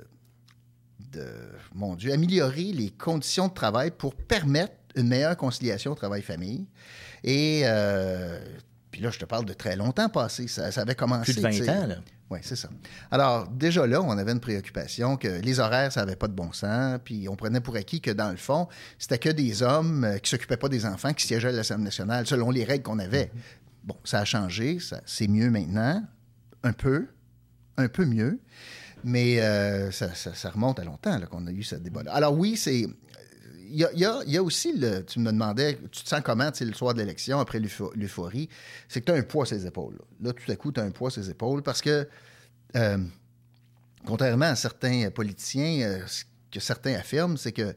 de, 1.12 1.26
mon 1.75 1.94
Dieu, 1.94 2.12
améliorer 2.12 2.73
les 2.73 2.91
conditions 2.91 3.49
de 3.49 3.53
travail 3.53 3.91
pour 3.91 4.15
permettre 4.15 4.75
une 4.97 5.08
meilleure 5.08 5.37
conciliation 5.37 5.94
travail-famille. 5.94 6.67
Et 7.25 7.62
euh, 7.65 8.38
puis 8.91 9.00
là, 9.00 9.11
je 9.11 9.19
te 9.19 9.25
parle 9.25 9.44
de 9.44 9.53
très 9.53 9.76
longtemps 9.76 10.08
passé. 10.08 10.49
Ça, 10.49 10.70
ça 10.70 10.82
avait 10.82 10.94
commencé. 10.94 11.32
Plus 11.32 11.37
de 11.37 11.41
20 11.41 11.50
tu 11.50 11.65
sais. 11.65 11.70
ans, 11.70 11.87
là. 11.87 11.97
Oui, 12.32 12.38
c'est 12.43 12.56
ça. 12.56 12.69
Alors, 13.11 13.46
déjà 13.49 13.87
là, 13.87 14.00
on 14.00 14.17
avait 14.17 14.32
une 14.32 14.40
préoccupation 14.40 15.17
que 15.19 15.29
les 15.29 15.61
horaires, 15.61 15.93
ça 15.93 16.00
n'avait 16.00 16.17
pas 16.17 16.29
de 16.29 16.32
bon 16.32 16.50
sens, 16.52 16.99
puis 17.05 17.29
on 17.29 17.37
prenait 17.37 17.61
pour 17.61 17.76
acquis 17.76 18.00
que, 18.00 18.11
dans 18.11 18.31
le 18.31 18.37
fond, 18.38 18.69
c'était 18.99 19.19
que 19.19 19.29
des 19.29 19.62
hommes 19.62 20.05
euh, 20.05 20.19
qui 20.19 20.31
s'occupaient 20.31 20.56
pas 20.56 20.69
des 20.70 20.87
enfants 20.87 21.12
qui 21.12 21.26
siégeaient 21.26 21.49
à 21.49 21.52
l'Assemblée 21.52 21.84
nationale 21.84 22.26
selon 22.26 22.50
les 22.50 22.64
règles 22.64 22.84
qu'on 22.84 22.99
avait. 23.00 23.31
Bon, 23.84 23.96
ça 24.05 24.20
a 24.20 24.25
changé, 24.25 24.79
ça, 24.81 25.00
c'est 25.05 25.29
mieux 25.29 25.50
maintenant, 25.50 26.02
un 26.62 26.73
peu, 26.73 27.08
un 27.76 27.88
peu 27.88 28.06
mieux, 28.06 28.38
mais 29.05 29.40
euh, 29.43 29.90
ça, 29.90 30.14
ça- 30.14 30.32
ça 30.34 30.50
remonte 30.50 30.79
à 30.79 30.84
longtemps 30.84 31.20
qu'on 31.31 31.46
a 31.46 31.50
eu 31.50 31.62
ce 31.64 31.75
débat-là. 31.76 32.12
Alors 32.14 32.38
oui, 32.38 32.56
c'est... 32.56 32.87
Il 33.75 33.89
y 33.99 34.37
a, 34.37 34.43
aussi, 34.43 34.77
le, 34.77 35.03
tu 35.03 35.19
me 35.19 35.33
demandais, 35.33 35.79
tu 35.91 36.03
te 36.03 36.09
sens 36.09 36.21
comment 36.23 36.51
le 36.61 36.73
soir 36.75 36.93
de 36.93 37.01
l'élection, 37.01 37.41
après 37.41 37.59
l'eupho- 37.59 37.93
l'euphorie, 37.95 38.49
c'est 38.87 39.01
que 39.01 39.07
tu 39.07 39.13
as 39.13 39.15
un 39.15 39.23
poids 39.23 39.47
sur 39.47 39.57
les 39.57 39.67
épaules. 39.67 39.99
Là, 40.21 40.33
tout 40.35 40.51
à 40.53 40.57
coup, 40.57 40.73
tu 40.73 40.81
as 40.81 40.83
un 40.83 40.91
poids 40.91 41.11
sur 41.11 41.23
les 41.23 41.31
épaules 41.31 41.63
parce 41.63 41.81
que, 41.81 42.07
euh, 42.77 42.99
contrairement 44.05 44.47
à 44.47 44.57
certains 44.57 45.11
politiciens, 45.11 45.87
euh, 45.87 46.07
ce 46.07 46.25
que 46.51 46.61
certains 46.61 46.95
affirment, 46.95 47.39
c'est 47.39 47.53
que 47.53 47.75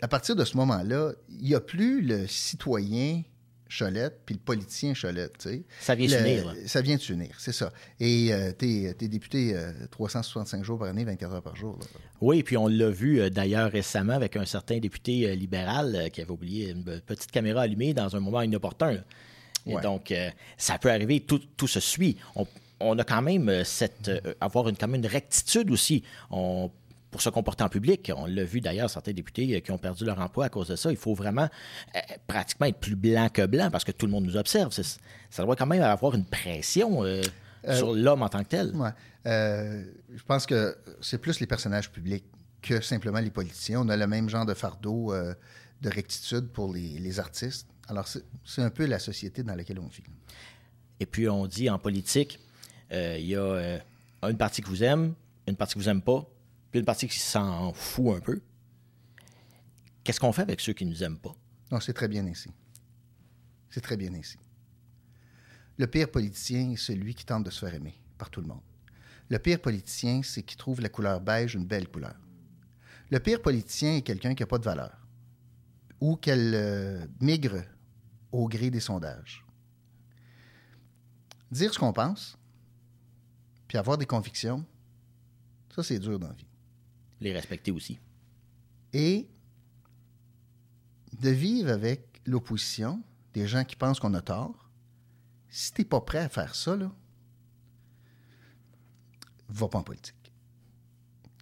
à 0.00 0.08
partir 0.08 0.34
de 0.34 0.44
ce 0.44 0.56
moment-là, 0.56 1.12
il 1.28 1.46
n'y 1.46 1.54
a 1.54 1.60
plus 1.60 2.00
le 2.00 2.26
citoyen 2.26 3.22
Cholette 3.68 4.20
puis 4.26 4.34
le 4.34 4.40
politicien 4.40 4.92
Cholette. 4.94 5.38
tu 5.38 5.48
sais. 5.48 5.62
Ça 5.80 5.94
vient 5.94 6.08
s'unir. 6.08 6.54
Ça 6.66 6.80
vient 6.82 6.96
de 6.96 7.00
s'unir, 7.00 7.34
c'est 7.38 7.52
ça. 7.52 7.72
Et 8.00 8.32
euh, 8.32 8.52
t'es 8.52 8.94
es 9.00 9.08
député 9.08 9.52
euh, 9.56 9.72
365 9.90 10.62
jours 10.64 10.78
par 10.78 10.88
année, 10.88 11.04
24 11.04 11.32
heures 11.34 11.42
par 11.42 11.56
jour. 11.56 11.78
là. 11.80 11.86
Oui, 12.20 12.42
puis 12.42 12.56
on 12.56 12.68
l'a 12.68 12.90
vu 12.90 13.20
euh, 13.20 13.30
d'ailleurs 13.30 13.70
récemment 13.70 14.12
avec 14.14 14.36
un 14.36 14.44
certain 14.46 14.78
député 14.78 15.28
euh, 15.28 15.34
libéral 15.34 15.94
euh, 15.96 16.08
qui 16.08 16.20
avait 16.20 16.30
oublié 16.30 16.70
une 16.70 16.84
petite 17.00 17.30
caméra 17.30 17.62
allumée 17.62 17.94
dans 17.94 18.14
un 18.16 18.20
moment 18.20 18.42
inopportun. 18.42 19.02
Et 19.66 19.74
Ouais. 19.74 19.80
donc, 19.82 20.10
euh, 20.12 20.28
ça 20.58 20.76
peut 20.78 20.90
arriver, 20.90 21.20
tout, 21.20 21.40
tout 21.56 21.66
se 21.68 21.80
suit. 21.80 22.18
On, 22.36 22.46
on 22.80 22.98
a 22.98 23.04
quand 23.04 23.22
même 23.22 23.48
euh, 23.48 23.64
cette, 23.64 24.08
euh, 24.08 24.20
avoir 24.40 24.68
une, 24.68 24.76
quand 24.76 24.88
même 24.88 25.00
une 25.02 25.06
rectitude 25.10 25.70
aussi. 25.70 26.02
On, 26.30 26.70
pour 27.14 27.22
se 27.22 27.30
comporter 27.30 27.62
en 27.62 27.68
public, 27.68 28.10
on 28.16 28.26
l'a 28.26 28.42
vu 28.42 28.60
d'ailleurs, 28.60 28.90
certains 28.90 29.12
députés 29.12 29.54
euh, 29.54 29.60
qui 29.60 29.70
ont 29.70 29.78
perdu 29.78 30.04
leur 30.04 30.18
emploi 30.18 30.46
à 30.46 30.48
cause 30.48 30.66
de 30.66 30.74
ça. 30.74 30.90
Il 30.90 30.96
faut 30.96 31.14
vraiment 31.14 31.48
euh, 31.94 32.00
pratiquement 32.26 32.66
être 32.66 32.80
plus 32.80 32.96
blanc 32.96 33.28
que 33.28 33.46
blanc 33.46 33.70
parce 33.70 33.84
que 33.84 33.92
tout 33.92 34.06
le 34.06 34.10
monde 34.10 34.24
nous 34.24 34.36
observe. 34.36 34.72
Ça 34.72 35.44
doit 35.44 35.54
quand 35.54 35.66
même 35.66 35.80
avoir 35.80 36.16
une 36.16 36.24
pression 36.24 37.04
euh, 37.04 37.22
sur 37.70 37.94
l'homme 37.94 38.22
en 38.22 38.28
tant 38.28 38.42
que 38.42 38.48
tel. 38.48 38.74
Ouais. 38.74 38.90
Je 39.24 40.22
pense 40.26 40.44
que 40.44 40.76
c'est 41.00 41.18
plus 41.18 41.38
les 41.38 41.46
personnages 41.46 41.88
publics 41.88 42.24
que 42.60 42.80
simplement 42.80 43.20
les 43.20 43.30
politiciens. 43.30 43.82
On 43.82 43.88
a 43.90 43.96
le 43.96 44.08
même 44.08 44.28
genre 44.28 44.44
de 44.44 44.54
fardeau 44.54 45.14
de 45.14 45.88
rectitude 45.88 46.48
pour 46.48 46.74
les, 46.74 46.98
les 46.98 47.20
artistes. 47.20 47.68
Alors, 47.86 48.08
c'est 48.44 48.62
un 48.62 48.70
peu 48.70 48.86
la 48.86 48.98
société 48.98 49.44
dans 49.44 49.54
laquelle 49.54 49.78
on 49.78 49.86
vit. 49.86 50.02
Et 50.98 51.06
puis 51.06 51.28
on 51.28 51.46
dit 51.46 51.70
en 51.70 51.78
politique, 51.78 52.40
euh, 52.92 53.16
il 53.18 53.26
y 53.26 53.36
a 53.36 53.40
euh, 53.40 53.78
une 54.22 54.36
partie 54.36 54.62
que 54.62 54.68
vous 54.68 54.82
aime, 54.82 55.14
une 55.46 55.56
partie 55.56 55.74
que 55.74 55.78
vous 55.78 55.88
aime 55.88 56.02
pas, 56.02 56.26
puis 56.74 56.80
une 56.80 56.86
partie 56.86 57.06
qui 57.06 57.20
s'en 57.20 57.72
fout 57.72 58.16
un 58.16 58.20
peu. 58.20 58.42
Qu'est-ce 60.02 60.18
qu'on 60.18 60.32
fait 60.32 60.42
avec 60.42 60.58
ceux 60.60 60.72
qui 60.72 60.84
nous 60.84 61.04
aiment 61.04 61.20
pas? 61.20 61.36
Non, 61.70 61.78
c'est 61.78 61.92
très 61.92 62.08
bien 62.08 62.26
ainsi. 62.26 62.50
C'est 63.70 63.80
très 63.80 63.96
bien 63.96 64.12
ainsi. 64.12 64.38
Le 65.78 65.86
pire 65.86 66.10
politicien 66.10 66.72
est 66.72 66.76
celui 66.76 67.14
qui 67.14 67.24
tente 67.24 67.44
de 67.44 67.50
se 67.50 67.64
faire 67.64 67.76
aimer 67.76 67.94
par 68.18 68.28
tout 68.28 68.40
le 68.40 68.48
monde. 68.48 68.64
Le 69.28 69.38
pire 69.38 69.60
politicien, 69.60 70.22
c'est 70.24 70.42
qui 70.42 70.56
trouve 70.56 70.80
la 70.80 70.88
couleur 70.88 71.20
beige 71.20 71.54
une 71.54 71.64
belle 71.64 71.88
couleur. 71.88 72.16
Le 73.08 73.20
pire 73.20 73.40
politicien 73.40 73.98
est 73.98 74.02
quelqu'un 74.02 74.34
qui 74.34 74.42
n'a 74.42 74.48
pas 74.48 74.58
de 74.58 74.64
valeur 74.64 74.98
ou 76.00 76.16
qu'elle 76.16 76.54
euh, 76.56 77.06
migre 77.20 77.62
au 78.32 78.48
gré 78.48 78.70
des 78.70 78.80
sondages. 78.80 79.46
Dire 81.52 81.72
ce 81.72 81.78
qu'on 81.78 81.92
pense, 81.92 82.36
puis 83.68 83.78
avoir 83.78 83.96
des 83.96 84.06
convictions, 84.06 84.66
ça, 85.72 85.84
c'est 85.84 86.00
dur 86.00 86.18
dans 86.18 86.26
la 86.26 86.34
vie. 86.34 86.46
Les 87.24 87.32
respecter 87.32 87.70
aussi. 87.70 87.98
et 88.92 89.26
de 91.20 91.30
vivre 91.30 91.70
avec 91.70 92.20
l'opposition, 92.26 93.02
des 93.32 93.46
gens 93.46 93.64
qui 93.64 93.76
pensent 93.76 93.98
qu'on 93.98 94.12
a 94.12 94.20
tort, 94.20 94.70
si 95.48 95.72
tu 95.72 95.80
n'es 95.80 95.84
pas 95.86 96.02
prêt 96.02 96.18
à 96.18 96.28
faire 96.28 96.54
ça, 96.54 96.76
là, 96.76 96.92
va 99.48 99.68
pas 99.68 99.78
en 99.78 99.82
politique. 99.82 100.32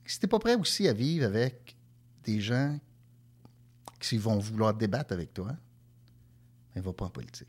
Si 0.07 0.21
tu 0.21 0.27
n'es 0.27 0.29
pas 0.29 0.39
prêt 0.39 0.55
aussi 0.55 0.87
à 0.87 0.93
vivre 0.93 1.27
avec 1.27 1.77
des 2.23 2.41
gens 2.41 2.79
qui 3.99 4.19
vont 4.19 4.39
vouloir 4.39 4.75
débattre 4.75 5.13
avec 5.13 5.35
toi, 5.35 5.51
ne 5.51 5.57
ben, 6.77 6.83
va 6.83 6.93
pas 6.93 7.07
en 7.07 7.11
politique. 7.11 7.49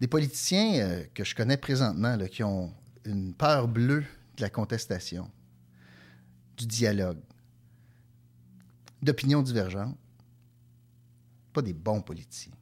Des 0.00 0.06
politiciens 0.06 0.74
euh, 0.86 1.04
que 1.14 1.24
je 1.24 1.34
connais 1.34 1.56
présentement, 1.56 2.16
qui 2.26 2.44
ont 2.44 2.72
une 3.04 3.34
peur 3.34 3.66
bleue 3.66 4.04
de 4.36 4.42
la 4.42 4.50
contestation, 4.50 5.30
du 6.56 6.66
dialogue, 6.66 7.18
d'opinions 9.02 9.42
divergentes, 9.42 9.96
pas 11.52 11.62
des 11.62 11.72
bons 11.72 12.00
politiciens. 12.00 12.52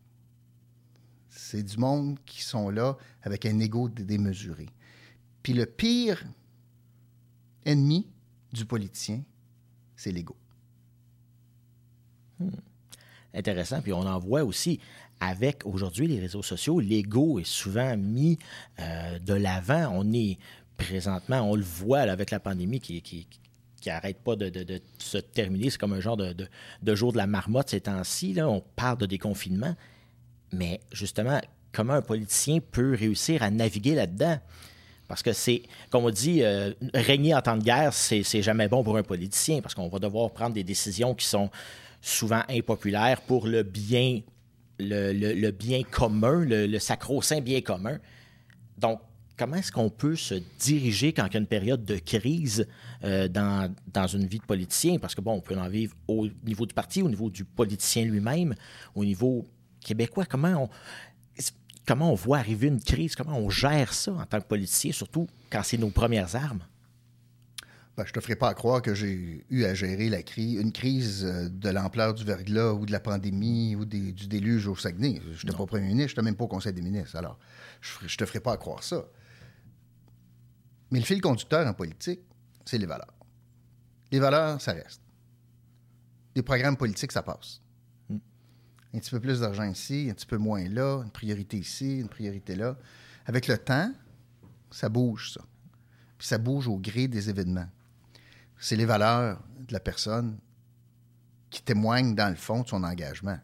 C'est 1.28 1.62
du 1.62 1.76
monde 1.78 2.18
qui 2.24 2.42
sont 2.42 2.70
là 2.70 2.96
avec 3.22 3.46
un 3.46 3.58
ego 3.58 3.88
démesuré. 3.88 4.66
Puis 5.42 5.52
le 5.52 5.66
pire 5.66 6.24
ennemi 7.64 8.08
du 8.52 8.64
politicien, 8.64 9.22
c'est 9.96 10.12
l'ego. 10.12 10.36
Hmm. 12.38 12.50
Intéressant. 13.32 13.82
Puis 13.82 13.92
on 13.92 14.06
en 14.06 14.18
voit 14.18 14.44
aussi 14.44 14.80
avec 15.20 15.64
aujourd'hui 15.64 16.06
les 16.06 16.20
réseaux 16.20 16.42
sociaux, 16.42 16.80
l'ego 16.80 17.38
est 17.38 17.46
souvent 17.46 17.96
mis 17.96 18.38
euh, 18.78 19.18
de 19.18 19.34
l'avant. 19.34 19.88
On 19.92 20.12
est 20.12 20.38
présentement, 20.76 21.40
on 21.40 21.54
le 21.54 21.62
voit 21.62 22.00
avec 22.00 22.30
la 22.30 22.40
pandémie 22.40 22.80
qui, 22.80 23.00
qui, 23.02 23.26
qui 23.84 23.90
arrête 23.90 24.16
pas 24.16 24.34
de, 24.34 24.80
se 24.98 25.18
terminer. 25.18 25.68
C'est 25.68 25.78
comme 25.78 25.92
un 25.92 26.00
genre 26.00 26.16
de, 26.16 26.94
jour 26.94 27.12
de 27.12 27.18
la 27.18 27.26
marmotte 27.26 27.68
ces 27.68 27.82
temps-ci. 27.82 28.34
On 28.40 28.62
parle 28.76 28.96
de 28.96 29.04
déconfinement. 29.04 29.76
Mais 30.52 30.80
justement, 30.90 31.38
comment 31.70 31.92
un 31.92 32.02
politicien 32.02 32.60
peut 32.60 32.96
réussir 32.98 33.42
à 33.42 33.50
naviguer 33.50 33.94
là-dedans? 33.94 34.38
Parce 35.06 35.22
que 35.22 35.34
c'est, 35.34 35.64
comme 35.90 36.06
on 36.06 36.10
dit, 36.10 36.42
euh, 36.42 36.72
régner 36.94 37.34
en 37.34 37.42
temps 37.42 37.58
de 37.58 37.62
guerre, 37.62 37.92
c'est, 37.92 38.22
jamais 38.40 38.68
bon 38.68 38.82
pour 38.82 38.96
un 38.96 39.02
politicien 39.02 39.60
parce 39.60 39.74
qu'on 39.74 39.88
va 39.88 39.98
devoir 39.98 40.30
prendre 40.30 40.54
des 40.54 40.64
décisions 40.64 41.14
qui 41.14 41.26
sont 41.26 41.50
souvent 42.00 42.42
impopulaires 42.48 43.20
pour 43.20 43.46
le 43.46 43.62
bien, 43.64 44.22
le, 44.78 45.50
bien 45.50 45.82
commun, 45.82 46.42
le, 46.42 46.66
le 46.66 46.78
sacro-saint 46.78 47.42
bien 47.42 47.60
commun. 47.60 47.98
Donc, 48.78 49.00
comment 49.36 49.56
est-ce 49.56 49.72
qu'on 49.72 49.90
peut 49.90 50.16
se 50.16 50.34
diriger 50.58 51.12
quand 51.12 51.26
il 51.26 51.34
y 51.34 51.36
a 51.36 51.40
une 51.40 51.46
période 51.46 51.84
de 51.84 51.96
crise 51.96 52.66
euh, 53.02 53.28
dans, 53.28 53.72
dans, 53.92 54.06
une 54.06 54.26
vie 54.26 54.38
de 54.38 54.44
politicien? 54.44 54.98
Parce 54.98 55.14
que, 55.14 55.20
bon, 55.20 55.34
on 55.34 55.40
peut 55.40 55.56
en 55.56 55.68
vivre 55.68 55.94
au 56.08 56.28
niveau 56.44 56.66
du 56.66 56.74
parti, 56.74 57.02
au 57.02 57.08
niveau 57.08 57.30
du 57.30 57.44
politicien 57.44 58.04
lui-même, 58.04 58.54
au 58.94 59.04
niveau 59.04 59.44
québécois. 59.80 60.24
Comment 60.26 60.64
on, 60.64 60.68
comment 61.86 62.12
on 62.12 62.14
voit 62.14 62.38
arriver 62.38 62.68
une 62.68 62.80
crise? 62.80 63.14
Comment 63.16 63.38
on 63.38 63.50
gère 63.50 63.92
ça 63.92 64.12
en 64.12 64.26
tant 64.26 64.40
que 64.40 64.46
politicien, 64.46 64.92
surtout 64.92 65.26
quand 65.50 65.62
c'est 65.62 65.78
nos 65.78 65.90
premières 65.90 66.34
armes? 66.36 66.64
Ben, 67.96 68.04
je 68.04 68.10
ne 68.10 68.14
te 68.14 68.20
ferai 68.20 68.34
pas 68.34 68.52
croire 68.54 68.82
que 68.82 68.92
j'ai 68.92 69.44
eu 69.50 69.64
à 69.64 69.72
gérer 69.72 70.08
la 70.08 70.24
crise, 70.24 70.60
une 70.60 70.72
crise 70.72 71.24
euh, 71.24 71.48
de 71.48 71.68
l'ampleur 71.68 72.12
du 72.12 72.24
verglas 72.24 72.72
ou 72.72 72.86
de 72.86 72.90
la 72.90 72.98
pandémie 72.98 73.76
ou 73.76 73.84
du 73.84 74.26
déluge 74.26 74.66
au 74.66 74.74
Saguenay. 74.74 75.22
Je 75.32 75.46
n'étais 75.46 75.56
pas 75.56 75.64
premier 75.64 75.86
ministre, 75.86 76.08
je 76.08 76.14
n'étais 76.14 76.22
même 76.22 76.34
pas 76.34 76.44
au 76.44 76.48
Conseil 76.48 76.72
des 76.72 76.82
ministres. 76.82 77.14
Alors, 77.14 77.38
je 77.80 78.02
ne 78.02 78.08
te 78.08 78.26
ferai 78.26 78.40
pas 78.40 78.56
croire 78.56 78.82
ça. 78.82 79.04
Mais 80.94 81.00
le 81.00 81.06
fil 81.06 81.20
conducteur 81.20 81.66
en 81.66 81.74
politique, 81.74 82.20
c'est 82.64 82.78
les 82.78 82.86
valeurs. 82.86 83.16
Les 84.12 84.20
valeurs, 84.20 84.60
ça 84.60 84.74
reste. 84.74 85.00
Les 86.36 86.42
programmes 86.42 86.76
politiques, 86.76 87.10
ça 87.10 87.20
passe. 87.20 87.60
Hmm. 88.08 88.18
Un 88.94 88.98
petit 89.00 89.10
peu 89.10 89.18
plus 89.18 89.40
d'argent 89.40 89.64
ici, 89.64 90.06
un 90.08 90.14
petit 90.14 90.24
peu 90.24 90.36
moins 90.36 90.68
là, 90.68 91.02
une 91.02 91.10
priorité 91.10 91.56
ici, 91.58 91.98
une 91.98 92.08
priorité 92.08 92.54
là. 92.54 92.76
Avec 93.26 93.48
le 93.48 93.58
temps, 93.58 93.92
ça 94.70 94.88
bouge, 94.88 95.32
ça. 95.32 95.40
Puis 96.16 96.28
ça 96.28 96.38
bouge 96.38 96.68
au 96.68 96.78
gré 96.78 97.08
des 97.08 97.28
événements. 97.28 97.68
C'est 98.56 98.76
les 98.76 98.86
valeurs 98.86 99.42
de 99.66 99.72
la 99.72 99.80
personne 99.80 100.38
qui 101.50 101.60
témoignent, 101.64 102.14
dans 102.14 102.30
le 102.30 102.36
fond, 102.36 102.62
de 102.62 102.68
son 102.68 102.84
engagement. 102.84 103.40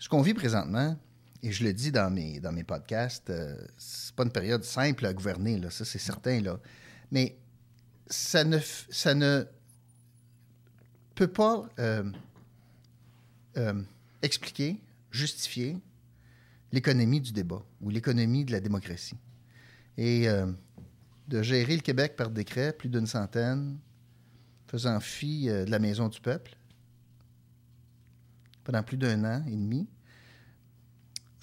Ce 0.00 0.08
qu'on 0.08 0.22
vit 0.22 0.34
présentement, 0.34 0.98
et 1.44 1.52
je 1.52 1.62
le 1.62 1.74
dis 1.74 1.92
dans 1.92 2.10
mes, 2.10 2.40
dans 2.40 2.52
mes 2.52 2.64
podcasts, 2.64 3.28
euh, 3.28 3.54
c'est 3.76 4.14
pas 4.14 4.22
une 4.22 4.32
période 4.32 4.64
simple 4.64 5.04
à 5.04 5.12
gouverner, 5.12 5.58
là, 5.58 5.70
ça 5.70 5.84
c'est 5.84 5.98
certain. 5.98 6.40
Là. 6.40 6.58
Mais 7.10 7.36
ça 8.06 8.44
ne, 8.44 8.58
ça 8.88 9.14
ne 9.14 9.44
peut 11.14 11.28
pas 11.28 11.68
euh, 11.78 12.10
euh, 13.58 13.82
expliquer, 14.22 14.80
justifier 15.10 15.76
l'économie 16.72 17.20
du 17.20 17.30
débat 17.30 17.62
ou 17.82 17.90
l'économie 17.90 18.46
de 18.46 18.52
la 18.52 18.60
démocratie. 18.60 19.18
Et 19.98 20.26
de 21.28 21.42
gérer 21.42 21.76
le 21.76 21.82
Québec 21.82 22.16
par 22.16 22.30
décret, 22.30 22.72
plus 22.72 22.88
d'une 22.88 23.06
centaine, 23.06 23.78
faisant 24.66 24.98
fi 24.98 25.46
de 25.46 25.70
la 25.70 25.78
Maison 25.78 26.08
du 26.08 26.20
peuple, 26.20 26.56
pendant 28.64 28.82
plus 28.82 28.96
d'un 28.96 29.22
an 29.24 29.44
et 29.46 29.52
demi, 29.52 29.86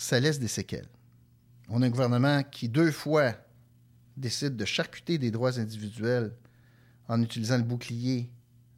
ça 0.01 0.19
laisse 0.19 0.39
des 0.39 0.47
séquelles. 0.47 0.89
On 1.69 1.83
a 1.83 1.85
un 1.85 1.89
gouvernement 1.89 2.41
qui, 2.43 2.67
deux 2.67 2.91
fois, 2.91 3.33
décide 4.17 4.57
de 4.57 4.65
charcuter 4.65 5.19
des 5.19 5.29
droits 5.29 5.59
individuels 5.59 6.35
en 7.07 7.21
utilisant 7.21 7.57
le 7.57 7.63
bouclier 7.63 8.31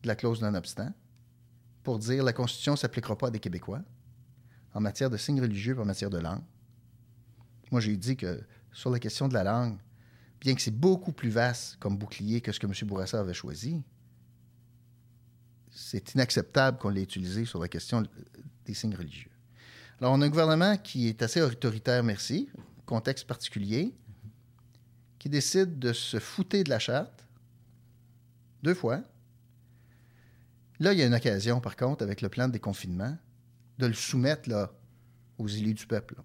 de 0.04 0.08
la 0.10 0.16
clause 0.16 0.42
non-obstant 0.42 0.94
pour 1.82 1.98
dire 1.98 2.26
la 2.26 2.34
Constitution 2.34 2.74
ne 2.74 2.78
s'appliquera 2.78 3.18
pas 3.18 3.28
à 3.28 3.32
des 3.32 3.40
Québécois 3.40 3.82
en 4.74 4.82
matière 4.82 5.10
de 5.10 5.16
signes 5.16 5.42
religieux 5.42 5.76
et 5.78 5.80
en 5.80 5.86
matière 5.86 6.10
de 6.10 6.18
langue. 6.18 6.44
Moi, 7.72 7.80
j'ai 7.80 7.96
dit 7.96 8.18
que 8.18 8.44
sur 8.74 8.90
la 8.90 9.00
question 9.00 9.30
de 9.30 9.34
la 9.34 9.46
langue, 9.46 9.78
bien 10.42 10.54
que 10.54 10.62
c'est 10.62 10.72
beaucoup 10.72 11.14
plus 11.14 11.30
vaste 11.30 11.78
comme 11.78 11.98
bouclier 11.98 12.42
que 12.42 12.52
ce 12.52 12.60
que 12.60 12.68
M. 12.68 12.74
Bourassa 12.86 13.22
avait 13.22 13.34
choisi, 13.34 13.82
c'est 15.72 16.14
inacceptable 16.16 16.78
qu'on 16.80 16.90
l'ait 16.90 17.04
utilisé 17.04 17.46
sur 17.46 17.60
la 17.60 17.70
question 17.70 18.04
des 18.66 18.74
signes 18.74 18.96
religieux. 18.96 19.33
Alors, 20.04 20.16
on 20.16 20.22
a 20.22 20.26
un 20.26 20.30
gouvernement 20.30 20.76
qui 20.76 21.08
est 21.08 21.22
assez 21.22 21.42
autoritaire, 21.42 22.04
merci, 22.04 22.50
contexte 22.86 23.26
particulier, 23.26 23.96
qui 25.18 25.30
décide 25.30 25.80
de 25.80 25.94
se 25.94 26.20
fouter 26.20 26.66
de 26.66 26.70
la 26.70 26.78
charte 26.78 27.26
deux 28.64 28.74
fois. 28.74 29.00
Là, 30.82 30.92
il 30.92 31.00
y 31.00 31.04
a 31.04 31.06
une 31.06 31.14
occasion, 31.14 31.62
par 31.62 31.78
contre, 31.78 32.04
avec 32.04 32.20
le 32.20 32.28
plan 32.28 32.48
de 32.50 32.52
déconfinement, 32.52 33.18
de 33.78 33.86
le 33.86 33.94
soumettre 33.94 34.50
aux 35.38 35.48
élus 35.48 35.74
du 35.74 35.88
peuple. 35.88 36.16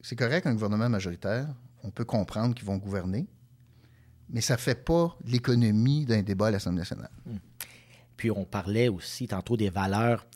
C'est 0.00 0.14
correct 0.14 0.46
un 0.46 0.52
gouvernement 0.52 0.88
majoritaire, 0.88 1.48
on 1.82 1.90
peut 1.90 2.04
comprendre 2.04 2.54
qu'ils 2.54 2.66
vont 2.66 2.76
gouverner, 2.76 3.26
mais 4.28 4.40
ça 4.40 4.54
ne 4.54 4.60
fait 4.60 4.84
pas 4.84 5.18
l'économie 5.24 6.06
d'un 6.06 6.22
débat 6.22 6.46
à 6.46 6.50
l'Assemblée 6.52 6.78
nationale. 6.78 7.10
Puis 8.16 8.30
on 8.30 8.44
parlait 8.44 8.86
aussi 8.86 9.26
tantôt 9.26 9.56
des 9.56 9.70
valeurs 9.70 10.28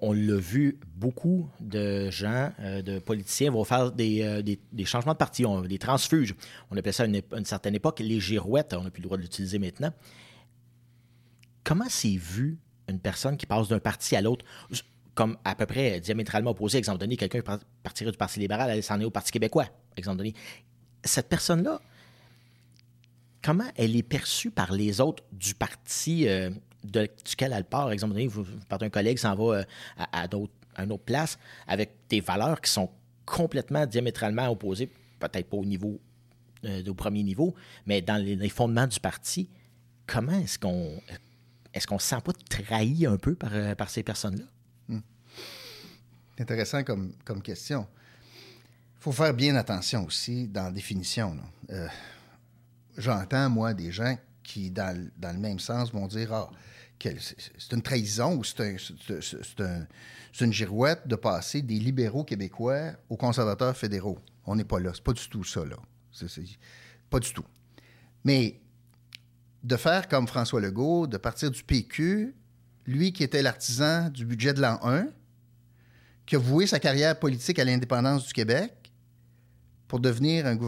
on, 0.00 0.12
l'a 0.12 0.36
vu, 0.36 0.78
beaucoup 0.96 1.48
de 1.60 2.10
gens, 2.10 2.52
euh, 2.60 2.82
de 2.82 2.98
politiciens 2.98 3.50
vont 3.50 3.64
faire 3.64 3.92
des, 3.92 4.22
euh, 4.22 4.84
changements 4.84 5.12
de 5.12 5.18
parti, 5.18 5.44
des 5.68 5.78
transfuges. 5.78 6.34
On 6.70 6.76
appelait 6.76 6.92
ça 6.92 7.04
à 7.04 7.06
une, 7.06 7.44
certaine 7.44 7.74
époque 7.74 8.00
les 8.00 8.20
girouettes. 8.20 8.74
On 8.74 8.84
n'a 8.84 8.90
plus 8.90 9.00
le 9.00 9.06
droit 9.06 9.16
de 9.16 9.22
l'utiliser 9.22 9.58
maintenant. 9.58 9.92
Comment 11.62 11.88
c'est 11.88 12.16
vu 12.16 12.58
une 12.88 13.00
personne 13.00 13.36
qui 13.36 13.46
passe 13.46 13.68
d'un 13.68 13.78
parti 13.78 14.16
à 14.16 14.20
l'autre, 14.20 14.44
comme 15.14 15.36
à 15.44 15.54
peu 15.54 15.66
près 15.66 16.00
diamétralement 16.00 16.50
opposé, 16.50 16.78
exemple 16.78 16.98
donné, 16.98 17.16
quelqu'un 17.16 17.40
partirait 17.82 18.10
du 18.10 18.18
Parti 18.18 18.40
libéral, 18.40 18.70
elle 18.70 18.82
s'en 18.82 19.00
est 19.00 19.04
au 19.04 19.10
Parti 19.10 19.32
québécois, 19.32 19.66
exemple 19.96 20.18
donné. 20.18 20.34
Cette 21.04 21.28
personne-là, 21.28 21.80
comment 23.42 23.70
elle 23.76 23.96
est 23.96 24.02
perçue 24.02 24.50
par 24.50 24.72
les 24.72 25.00
autres 25.00 25.22
du 25.32 25.54
parti 25.54 26.28
euh, 26.28 26.50
duquel 26.84 27.52
elle 27.52 27.64
part. 27.64 27.90
Exemple 27.92 28.14
donné, 28.14 28.26
vous, 28.26 28.44
partez 28.68 28.86
un 28.86 28.90
collègue 28.90 29.18
s'en 29.18 29.34
va 29.34 29.58
euh, 29.58 29.64
à, 30.12 30.26
une 30.82 30.92
autre 30.92 31.04
place 31.04 31.38
avec 31.66 31.92
des 32.08 32.20
valeurs 32.20 32.60
qui 32.60 32.70
sont 32.70 32.90
complètement 33.24 33.86
diamétralement 33.86 34.48
opposées, 34.48 34.90
peut-être 35.18 35.48
pas 35.48 35.56
au 35.56 35.64
niveau 35.64 36.00
euh, 36.64 36.82
au 36.86 36.94
premier 36.94 37.22
niveau, 37.22 37.54
mais 37.86 38.00
dans 38.00 38.16
les, 38.16 38.48
fondements 38.48 38.86
du 38.86 39.00
parti. 39.00 39.48
Comment 40.06 40.38
est-ce 40.38 40.58
qu'on 40.58 41.00
est-ce 41.72 41.86
qu'on 41.86 41.98
se 41.98 42.08
sent 42.08 42.20
pas 42.22 42.32
trahi 42.48 43.06
un 43.06 43.16
peu 43.16 43.34
par, 43.34 43.50
euh, 43.52 43.74
par 43.74 43.90
ces 43.90 44.02
personnes-là? 44.02 44.44
Hmm. 44.88 45.00
Intéressant 46.38 46.84
comme, 46.84 47.12
comme 47.24 47.42
question. 47.42 47.86
Il 48.98 49.02
faut 49.02 49.12
faire 49.12 49.34
bien 49.34 49.56
attention 49.56 50.04
aussi 50.04 50.46
dans 50.48 50.64
la 50.64 50.70
définition. 50.70 51.36
J'entends, 52.96 53.50
moi, 53.50 53.74
des 53.74 53.90
gens 53.90 54.16
qui, 54.42 54.70
dans, 54.70 55.10
dans, 55.16 55.32
le 55.32 55.38
même 55.38 55.58
sens, 55.58 55.92
vont 55.92 56.06
dire 56.06 56.32
Ah, 56.32 56.50
c'est 57.00 57.72
une 57.72 57.82
trahison 57.82 58.36
ou 58.36 58.44
c'est 58.44 58.76
une 60.40 60.52
girouette 60.52 61.06
de 61.06 61.16
passer 61.16 61.62
des 61.62 61.78
libéraux 61.78 62.24
québécois 62.24 62.92
aux 63.08 63.16
conservateurs 63.16 63.76
fédéraux. 63.76 64.18
On 64.46 64.56
n'est 64.56 64.64
pas 64.64 64.80
là. 64.80 64.92
C'est 64.94 65.04
pas 65.04 65.12
du 65.12 65.28
tout 65.28 65.44
ça, 65.44 65.64
là. 65.64 65.76
pas 67.10 67.20
du 67.20 67.32
tout. 67.32 67.44
Mais 68.24 68.60
de 69.62 69.76
faire 69.76 70.08
comme 70.08 70.26
François 70.26 70.60
Legault, 70.60 71.06
de 71.06 71.16
partir 71.16 71.50
du 71.50 71.62
PQ, 71.62 72.34
lui 72.86 73.12
qui 73.12 73.22
était 73.22 73.42
l'artisan 73.42 74.10
du 74.10 74.26
budget 74.26 74.52
de 74.52 74.60
l'an 74.60 74.78
1, 74.82 75.08
qui 76.26 76.36
a 76.36 76.38
voué 76.38 76.66
sa 76.66 76.78
carrière 76.78 77.18
politique 77.18 77.58
à 77.58 77.64
l'indépendance 77.64 78.26
du 78.26 78.32
Québec 78.32 78.92
pour 79.88 80.00
devenir 80.00 80.46
un, 80.46 80.58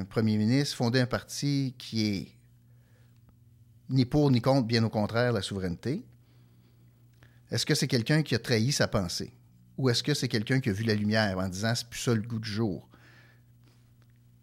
un, 0.00 0.04
premier 0.04 0.36
ministre, 0.36 0.76
fonder 0.76 1.00
un 1.00 1.06
parti 1.06 1.74
qui 1.78 2.06
est 2.06 2.28
ni 3.90 4.04
pour 4.04 4.30
ni 4.30 4.40
contre, 4.40 4.66
bien 4.66 4.82
au 4.84 4.88
contraire, 4.88 5.32
la 5.32 5.42
souveraineté? 5.42 6.04
Est-ce 7.50 7.66
que 7.66 7.74
c'est 7.74 7.88
quelqu'un 7.88 8.22
qui 8.22 8.34
a 8.34 8.38
trahi 8.38 8.72
sa 8.72 8.88
pensée? 8.88 9.32
Ou 9.76 9.90
est-ce 9.90 10.02
que 10.02 10.14
c'est 10.14 10.28
quelqu'un 10.28 10.60
qui 10.60 10.70
a 10.70 10.72
vu 10.72 10.84
la 10.84 10.94
lumière 10.94 11.38
en 11.38 11.48
disant 11.48 11.74
c'est 11.74 11.88
plus 11.88 12.00
ça 12.00 12.14
le 12.14 12.22
goût 12.22 12.38
du 12.38 12.48
jour? 12.48 12.88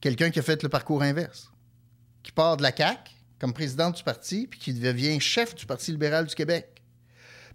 Quelqu'un 0.02 0.30
qui 0.30 0.40
a 0.40 0.44
fait 0.44 0.62
le 0.62 0.70
parcours 0.70 1.02
inverse, 1.02 1.52
qui 2.22 2.32
part 2.32 2.58
de 2.58 2.64
la 2.64 2.76
CAQ 2.76 3.12
comme 3.40 3.54
président 3.54 3.92
du 3.92 4.04
parti, 4.04 4.48
puis 4.48 4.60
qui 4.60 4.74
devient 4.74 5.20
chef 5.20 5.56
du 5.56 5.66
Parti 5.66 5.92
libéral 5.92 6.26
du 6.26 6.36
Québec. 6.36 6.82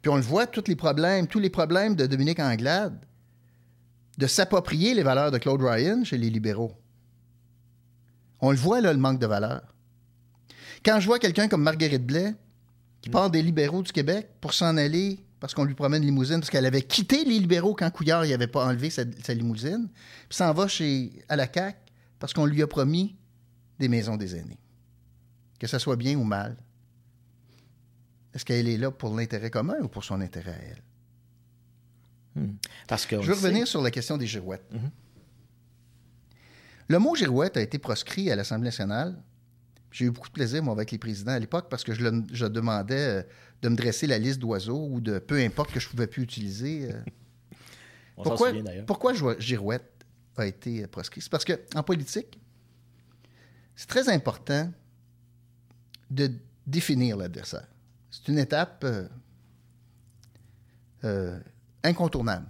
Puis 0.01 0.11
on 0.11 0.17
le 0.17 0.23
voit, 0.23 0.47
tous 0.47 0.65
les 0.69 0.77
problèmes, 0.77 1.27
tous 1.27 1.39
les 1.39 1.51
problèmes 1.51 1.97
de 1.97 2.07
Dominique 2.07 2.41
Anglade, 2.41 3.05
de 4.19 4.27
s'approprier 4.27 4.95
les 4.95 5.03
valeurs 5.03 5.31
de 5.31 5.39
Claude 5.39 5.63
Ryan 5.63 6.05
chez 6.05 6.19
les 6.19 6.31
libéraux. 6.31 6.77
On 8.41 8.51
le 8.51 8.57
voit, 8.57 8.81
là, 8.81 8.93
le 8.93 8.99
manque 8.99 9.21
de 9.21 9.27
valeur. 9.27 9.72
Quand 10.85 11.01
je 11.01 11.07
vois 11.07 11.19
quelqu'un 11.19 11.49
comme 11.49 11.63
Marguerite 11.63 12.05
Blais, 12.05 12.35
qui 13.01 13.11
part 13.11 13.31
des 13.31 13.43
libéraux 13.43 13.83
du 13.83 13.93
Québec 13.93 14.29
pour 14.41 14.55
s'en 14.55 14.77
aller 14.77 15.19
parce 15.41 15.55
qu'on 15.55 15.65
lui 15.65 15.75
promène 15.75 16.03
une 16.03 16.09
limousine, 16.09 16.39
parce 16.39 16.51
qu'elle 16.51 16.67
avait 16.67 16.83
quitté 16.83 17.25
les 17.25 17.41
libéraux 17.41 17.75
quand 17.75 17.91
Couillard 17.91 18.25
n'avait 18.25 18.47
pas 18.47 18.65
enlevé 18.65 18.91
sa, 18.91 19.03
limousine, 19.35 19.89
puis 20.29 20.37
s'en 20.37 20.53
va 20.53 20.69
chez, 20.69 21.25
à 21.29 21.35
la 21.35 21.53
CAQ 21.53 21.77
parce 22.21 22.33
qu'on 22.33 22.47
lui 22.47 22.63
a 22.63 22.69
promis 22.69 23.17
des 23.81 23.89
maisons 23.89 24.17
des 24.17 24.37
aînés. 24.37 24.61
Que 25.59 25.67
ça 25.67 25.81
soit 25.81 25.97
bien 25.97 26.17
ou 26.17 26.23
mal. 26.23 26.57
Est-ce 28.33 28.45
qu'elle 28.45 28.69
est 28.69 28.79
là 28.79 28.93
pour 28.93 29.17
l'intérêt 29.17 29.51
commun 29.51 29.75
ou 29.83 29.89
pour 29.89 30.05
son 30.05 30.21
intérêt 30.21 30.53
à 30.53 30.63
elle? 30.63 30.83
Hmm. 32.43 32.55
Parce 32.87 33.05
que 33.05 33.21
Je 33.21 33.27
veux 33.27 33.35
revenir 33.35 33.67
sur 33.67 33.83
la 33.83 33.91
question 33.91 34.17
des 34.17 34.29
girouettes. 34.29 34.73
Mhm. 34.73 34.91
Le 36.87 36.99
mot 37.01 37.17
girouette 37.17 37.57
a 37.57 37.63
été 37.63 37.79
proscrit 37.79 38.31
à 38.31 38.37
l'Assemblée 38.37 38.67
nationale 38.67 39.21
j'ai 39.93 40.07
eu 40.07 40.11
beaucoup 40.11 40.29
de 40.29 40.33
plaisir, 40.33 40.63
moi, 40.63 40.73
avec 40.73 40.91
les 40.91 40.99
présidents 40.99 41.33
à 41.33 41.39
l'époque, 41.39 41.69
parce 41.69 41.85
que 41.85 41.93
je, 41.93 42.05
je, 42.33 42.47
demandais 42.47 43.21
euh, 43.21 43.23
de 43.61 43.69
me 43.69 43.77
dresser 43.77 44.07
la 44.07 44.19
liste 44.19 44.41
d'oiseaux 44.41 44.89
ou 44.91 45.01
de 45.01 45.19
peu 45.19 45.39
importe 45.39 45.71
que 45.71 45.79
je 45.79 45.89
pouvais 45.89 46.07
plus 46.07 46.23
utiliser. 46.23 46.91
Euh. 46.91 47.01
On 48.17 48.23
pourquoi, 48.25 48.51
souvient, 48.51 48.85
pourquoi 48.87 49.13
girouette 49.39 50.05
a 50.37 50.47
été 50.47 50.87
proscrit? 50.87 51.21
C'est 51.21 51.31
parce 51.31 51.45
qu'en 51.45 51.83
politique, 51.83 52.39
c'est 53.77 53.89
très 53.89 54.09
important 54.09 54.71
de 56.11 56.31
définir 56.67 57.17
l'adversaire. 57.17 57.67
C'est 58.11 58.29
une 58.29 58.39
étape 58.39 58.85
euh, 61.05 61.39
incontournable 61.83 62.47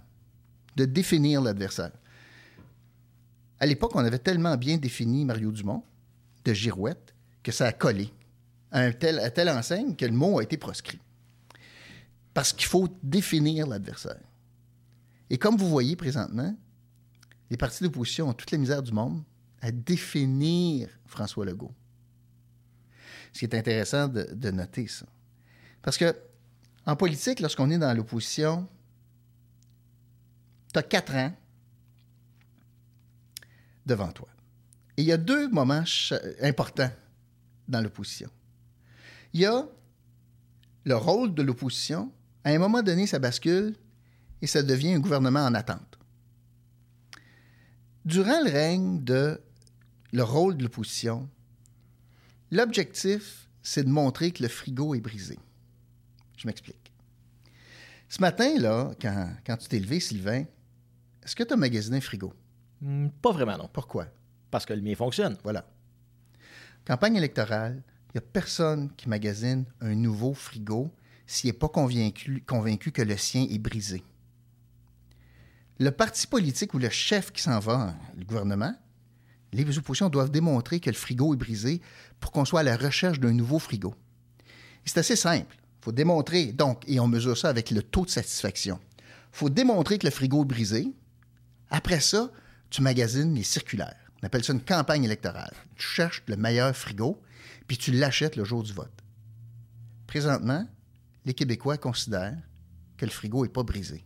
de 0.75 0.85
définir 0.85 1.41
l'adversaire. 1.41 1.91
À 3.59 3.65
l'époque, 3.65 3.95
on 3.95 4.03
avait 4.03 4.19
tellement 4.19 4.57
bien 4.57 4.77
défini 4.77 5.23
Mario 5.23 5.51
Dumont 5.51 5.83
de 6.43 6.53
girouette 6.53 7.02
que 7.43 7.51
ça 7.51 7.67
a 7.67 7.71
collé 7.73 8.09
à, 8.71 8.91
telle 8.91 9.49
enseigne 9.49 9.95
que 9.95 10.05
le 10.05 10.13
mot 10.13 10.39
a 10.39 10.43
été 10.43 10.57
proscrit. 10.57 10.99
Parce 12.33 12.51
qu'il 12.51 12.67
faut 12.67 12.87
définir 13.03 13.67
l'adversaire. 13.67 14.19
Et 15.29 15.37
comme 15.37 15.57
vous 15.57 15.69
voyez 15.69 15.95
présentement, 15.95 16.55
les 17.49 17.57
partis 17.57 17.83
d'opposition 17.83 18.29
ont 18.29 18.33
toute 18.33 18.49
la 18.49 18.57
misère 18.57 18.81
du 18.81 18.91
monde 18.91 19.21
à 19.61 19.71
définir 19.71 20.89
François 21.05 21.45
Legault. 21.45 21.73
Ce 23.31 23.39
qui 23.39 23.45
est 23.45 23.55
intéressant 23.55 24.07
de, 24.07 24.27
de 24.33 24.51
noter 24.51 24.87
ça. 24.87 25.05
Parce 25.81 25.97
que 25.97 26.15
en 26.85 26.95
politique, 26.95 27.39
lorsqu'on 27.39 27.69
est 27.69 27.77
dans 27.77 27.93
l'opposition, 27.93 28.67
tu 30.73 30.79
as 30.79 30.83
quatre 30.83 31.13
ans 31.15 31.33
devant 33.85 34.11
toi. 34.11 34.27
Et 34.97 35.03
il 35.03 35.07
y 35.07 35.11
a 35.11 35.17
deux 35.17 35.47
moments 35.49 35.83
importants 36.41 36.91
dans 37.67 37.81
l'opposition. 37.81 38.29
Il 39.33 39.41
y 39.41 39.45
a 39.45 39.65
le 40.85 40.95
rôle 40.95 41.33
de 41.33 41.41
l'opposition. 41.41 42.11
À 42.43 42.49
un 42.49 42.59
moment 42.59 42.83
donné, 42.83 43.07
ça 43.07 43.19
bascule 43.19 43.75
et 44.41 44.47
ça 44.47 44.63
devient 44.63 44.93
un 44.93 44.99
gouvernement 44.99 45.45
en 45.45 45.53
attente. 45.53 45.97
Durant 48.05 48.41
le 48.43 48.51
règne 48.51 49.03
de 49.03 49.39
le 50.11 50.23
rôle 50.23 50.57
de 50.57 50.63
l'opposition, 50.63 51.29
l'objectif, 52.51 53.47
c'est 53.61 53.83
de 53.83 53.89
montrer 53.89 54.31
que 54.31 54.43
le 54.43 54.49
frigo 54.49 54.93
est 54.93 54.99
brisé. 54.99 55.39
Je 56.37 56.45
m'explique. 56.45 56.91
Ce 58.09 58.21
matin, 58.21 58.59
là, 58.59 58.91
quand, 59.01 59.29
quand 59.45 59.57
tu 59.57 59.69
t'es 59.69 59.79
levé, 59.79 59.99
Sylvain, 59.99 60.43
est-ce 61.23 61.35
que 61.35 61.43
tu 61.43 61.53
as 61.53 61.55
magasiné 61.55 61.97
un 61.97 62.01
frigo? 62.01 62.33
Hmm, 62.81 63.07
pas 63.21 63.31
vraiment, 63.31 63.57
non. 63.57 63.69
Pourquoi? 63.71 64.07
Parce 64.51 64.65
que 64.65 64.73
le 64.73 64.81
mien 64.81 64.93
fonctionne. 64.93 65.37
Voilà. 65.43 65.65
Campagne 66.85 67.15
électorale, 67.15 67.81
il 68.09 68.17
n'y 68.17 68.25
a 68.25 68.29
personne 68.33 68.91
qui 68.97 69.07
magasine 69.07 69.65
un 69.79 69.95
nouveau 69.95 70.33
frigo 70.33 70.91
s'il 71.25 71.49
n'est 71.49 71.53
pas 71.53 71.69
convaincu, 71.69 72.43
que 72.91 73.01
le 73.01 73.15
sien 73.15 73.47
est 73.49 73.57
brisé. 73.57 74.03
Le 75.79 75.91
parti 75.91 76.27
politique 76.27 76.73
ou 76.73 76.79
le 76.79 76.89
chef 76.89 77.31
qui 77.31 77.41
s'en 77.41 77.59
va, 77.59 77.95
le 78.17 78.25
gouvernement, 78.25 78.75
les 79.53 79.77
oppositions 79.77 80.09
doivent 80.09 80.29
démontrer 80.29 80.81
que 80.81 80.89
le 80.89 80.95
frigo 80.95 81.33
est 81.33 81.37
brisé 81.37 81.81
pour 82.19 82.31
qu'on 82.31 82.43
soit 82.43 82.59
à 82.59 82.63
la 82.63 82.75
recherche 82.75 83.19
d'un 83.19 83.33
nouveau 83.33 83.59
frigo. 83.59 83.95
C'est 84.83 84.97
assez 84.97 85.15
simple. 85.15 85.55
Il 85.55 85.85
faut 85.85 85.91
démontrer, 85.93 86.51
donc, 86.51 86.83
et 86.87 86.99
on 86.99 87.07
mesure 87.07 87.37
ça 87.37 87.49
avec 87.49 87.71
le 87.71 87.81
taux 87.81 88.05
de 88.05 88.09
satisfaction. 88.09 88.79
Il 88.99 89.37
faut 89.37 89.49
démontrer 89.49 89.97
que 89.97 90.05
le 90.05 90.11
frigo 90.11 90.43
est 90.43 90.47
brisé. 90.47 90.93
Après 91.69 92.01
ça, 92.01 92.29
tu 92.69 92.81
magasines 92.81 93.33
les 93.33 93.43
circulaires. 93.43 94.02
On 94.23 94.25
appelle 94.25 94.45
ça 94.45 94.53
une 94.53 94.63
campagne 94.63 95.03
électorale. 95.03 95.53
Tu 95.75 95.85
cherches 95.85 96.23
le 96.27 96.37
meilleur 96.37 96.73
frigo, 96.73 97.21
puis 97.67 97.77
tu 97.77 97.91
l'achètes 97.91 98.37
le 98.37 98.45
jour 98.45 98.63
du 98.63 98.71
vote. 98.71 99.03
Présentement, 100.07 100.65
les 101.25 101.33
Québécois 101.33 101.77
considèrent 101.77 102.37
que 102.95 103.03
le 103.03 103.11
frigo 103.11 103.43
n'est 103.43 103.51
pas 103.51 103.63
brisé. 103.63 104.05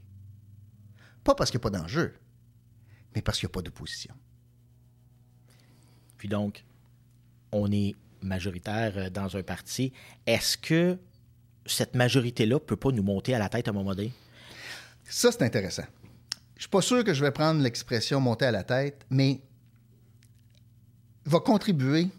Pas 1.24 1.36
parce 1.36 1.52
qu'il 1.52 1.60
n'y 1.60 1.62
a 1.62 1.70
pas 1.70 1.78
d'enjeu, 1.78 2.16
mais 3.14 3.22
parce 3.22 3.38
qu'il 3.38 3.46
n'y 3.46 3.52
a 3.52 3.54
pas 3.54 3.62
d'opposition. 3.62 4.16
Puis 6.18 6.28
donc, 6.28 6.66
on 7.52 7.72
est 7.72 7.94
majoritaire 8.24 8.94
euh, 8.98 9.10
dans 9.12 9.38
un 9.38 9.44
parti. 9.44 9.94
Est-ce 10.26 10.58
que 10.58 10.98
cette 11.68 11.94
majorité-là 11.94 12.56
ne 12.56 12.60
peut 12.60 12.76
pas 12.76 12.90
nous 12.90 13.04
monter 13.04 13.36
à 13.36 13.40
la 13.40 13.50
tête 13.50 13.68
à 13.68 13.72
un 13.72 13.76
moment 13.76 13.94
donné? 13.94 14.14
Ça, 15.04 15.32
c'est 15.32 15.44
intéressant. 15.44 15.86
Je 16.56 16.58
ne 16.58 16.62
suis 16.62 16.70
pas 16.70 16.82
sûr 16.82 17.04
que 17.04 17.14
je 17.14 17.24
vais 17.24 17.32
prendre 17.32 17.62
l'expression 17.62 18.20
monter 18.20 18.46
à 18.46 18.52
la 18.52 18.64
tête, 18.64 19.06
mais 19.12 19.42
va 21.28 21.40
contribuer 21.40 22.10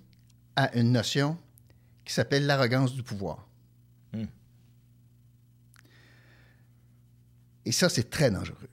à 0.57 0.75
une 0.77 0.92
notion 0.92 1.37
qui 2.05 2.12
s'appelle 2.12 2.47
l'arrogance 2.47 2.92
du 2.92 3.03
pouvoir. 3.03 3.47
Hmm. 4.12 4.27
Et 7.64 7.73
ça, 7.73 7.88
c'est 7.88 8.11
très 8.11 8.31
dangereux. 8.31 8.68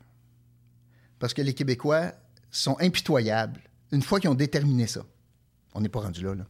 Parce 1.20 1.34
que 1.34 1.42
les 1.42 1.54
Québécois 1.54 2.12
sont 2.52 2.78
impitoyables 2.80 3.62
une 3.92 4.02
fois 4.02 4.20
qu'ils 4.20 4.30
ont 4.30 4.36
déterminé 4.36 4.88
ça. 4.88 5.06
On 5.74 5.82
n'est 5.82 5.90
pas 5.90 6.02
rendu 6.02 6.24
là, 6.24 6.36
là. 6.36 6.46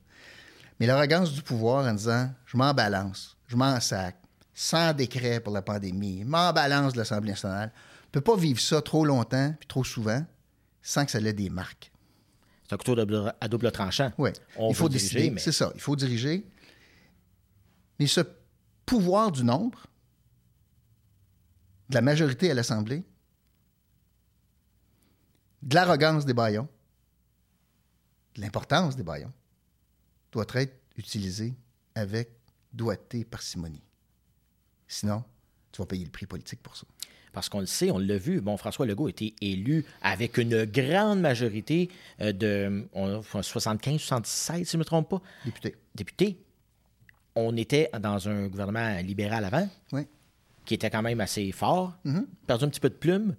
Mais 0.80 0.88
l'arrogance 0.88 1.32
du 1.32 1.41
pouvoir 1.41 1.86
en 1.86 1.93
disant 1.93 2.30
je 2.45 2.58
m'en 2.58 2.74
balance, 2.74 3.38
je 3.48 3.56
m'en 3.56 3.80
sac, 3.80 4.17
sans 4.54 4.93
décret 4.93 5.39
pour 5.39 5.54
la 5.54 5.62
pandémie, 5.62 6.21
je 6.21 6.28
m'en 6.28 6.52
balance 6.54 6.93
de 6.93 6.98
l'Assemblée 6.98 7.32
nationale, 7.32 7.71
ne 8.06 8.12
peut 8.12 8.21
pas 8.21 8.36
vivre 8.36 8.60
ça 8.60 8.82
trop 8.82 9.06
longtemps 9.06 9.54
puis 9.60 9.67
trop 9.67 9.84
souvent 9.84 10.26
sans 10.82 11.06
que 11.06 11.12
ça 11.12 11.19
ait 11.19 11.34
des 11.34 11.50
marques. 11.50 11.91
C'est 12.67 12.73
un 12.73 12.78
couteau 12.78 12.95
à 13.39 13.47
double 13.47 13.71
tranchant. 13.71 14.12
Oui. 14.17 14.32
il 14.60 14.75
faut 14.75 14.89
décider. 14.89 15.34
C'est 15.38 15.51
ça. 15.51 15.71
Il 15.75 15.82
faut 15.82 15.95
diriger. 15.95 16.45
Mais 17.99 18.08
ce 18.08 18.21
pouvoir 18.86 19.32
du 19.32 19.43
nombre, 19.43 19.86
de 21.89 21.95
la 21.95 22.01
majorité 22.01 22.49
à 22.49 22.54
l'Assemblée, 22.56 23.04
de 25.62 25.75
l'arrogance 25.75 26.25
des 26.25 26.34
baillons, 26.34 26.67
de 28.36 28.41
l'importance 28.41 28.95
des 28.95 29.04
baillons, 29.04 29.34
doit 30.32 30.45
être 30.56 30.73
utilisé 30.97 31.56
avec 31.93 32.30
doigté 32.73 33.19
et 33.19 33.25
parcimonie. 33.25 33.84
Sinon, 34.88 35.23
tu 35.71 35.82
vas 35.82 35.86
payer 35.86 36.06
le 36.06 36.12
prix 36.12 36.25
politique 36.25 36.62
pour 36.62 36.75
ça 36.75 36.86
parce 37.36 37.50
qu'on 37.50 37.60
le 37.60 37.65
sait, 37.65 37.91
on 37.91 38.00
l'a 38.00 38.17
vu. 38.17 38.39
Bon, 38.39 38.56
François 38.56 38.86
Legault 38.86 39.08
a 39.08 39.10
été 39.10 39.36
élu 39.41 39.86
avec 40.02 40.38
une 40.38 40.63
grande 40.63 41.19
majorité 41.19 41.89
euh, 42.21 42.32
de 42.32 42.88
75-76, 42.95 44.63
si 44.63 44.71
je 44.71 44.78
ne 44.78 44.80
me 44.80 44.86
trompe 44.86 45.10
pas. 45.10 45.21
Député. 45.43 45.76
Député. 45.93 46.38
On 47.36 47.58
était 47.58 47.91
dans 48.00 48.30
un 48.30 48.48
gouvernement 48.48 48.98
libéral 49.02 49.43
avant, 49.43 49.67
oui. 49.91 50.08
qui 50.63 50.76
était 50.76 50.89
quand 50.89 51.02
même 51.02 51.19
assez 51.19 51.52
fort, 51.52 51.93
mm-hmm. 52.06 52.26
perdu 52.48 52.63
un 52.63 52.69
petit 52.69 52.80
peu 52.80 52.89
de 52.89 52.95
plume. 52.95 53.36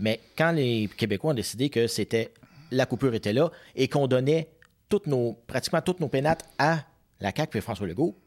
Mais 0.00 0.20
quand 0.36 0.50
les 0.50 0.90
Québécois 0.96 1.30
ont 1.30 1.34
décidé 1.34 1.70
que 1.70 1.86
c'était 1.86 2.34
la 2.72 2.84
coupure 2.84 3.14
était 3.14 3.32
là 3.32 3.52
et 3.76 3.86
qu'on 3.86 4.08
donnait 4.08 4.48
toutes 4.88 5.06
nos, 5.06 5.34
pratiquement 5.46 5.80
toutes 5.80 6.00
nos 6.00 6.08
pénates 6.08 6.42
à 6.58 6.80
la 7.20 7.32
CAQ 7.34 7.58
et 7.58 7.60
François 7.60 7.86
Legault, 7.86 8.18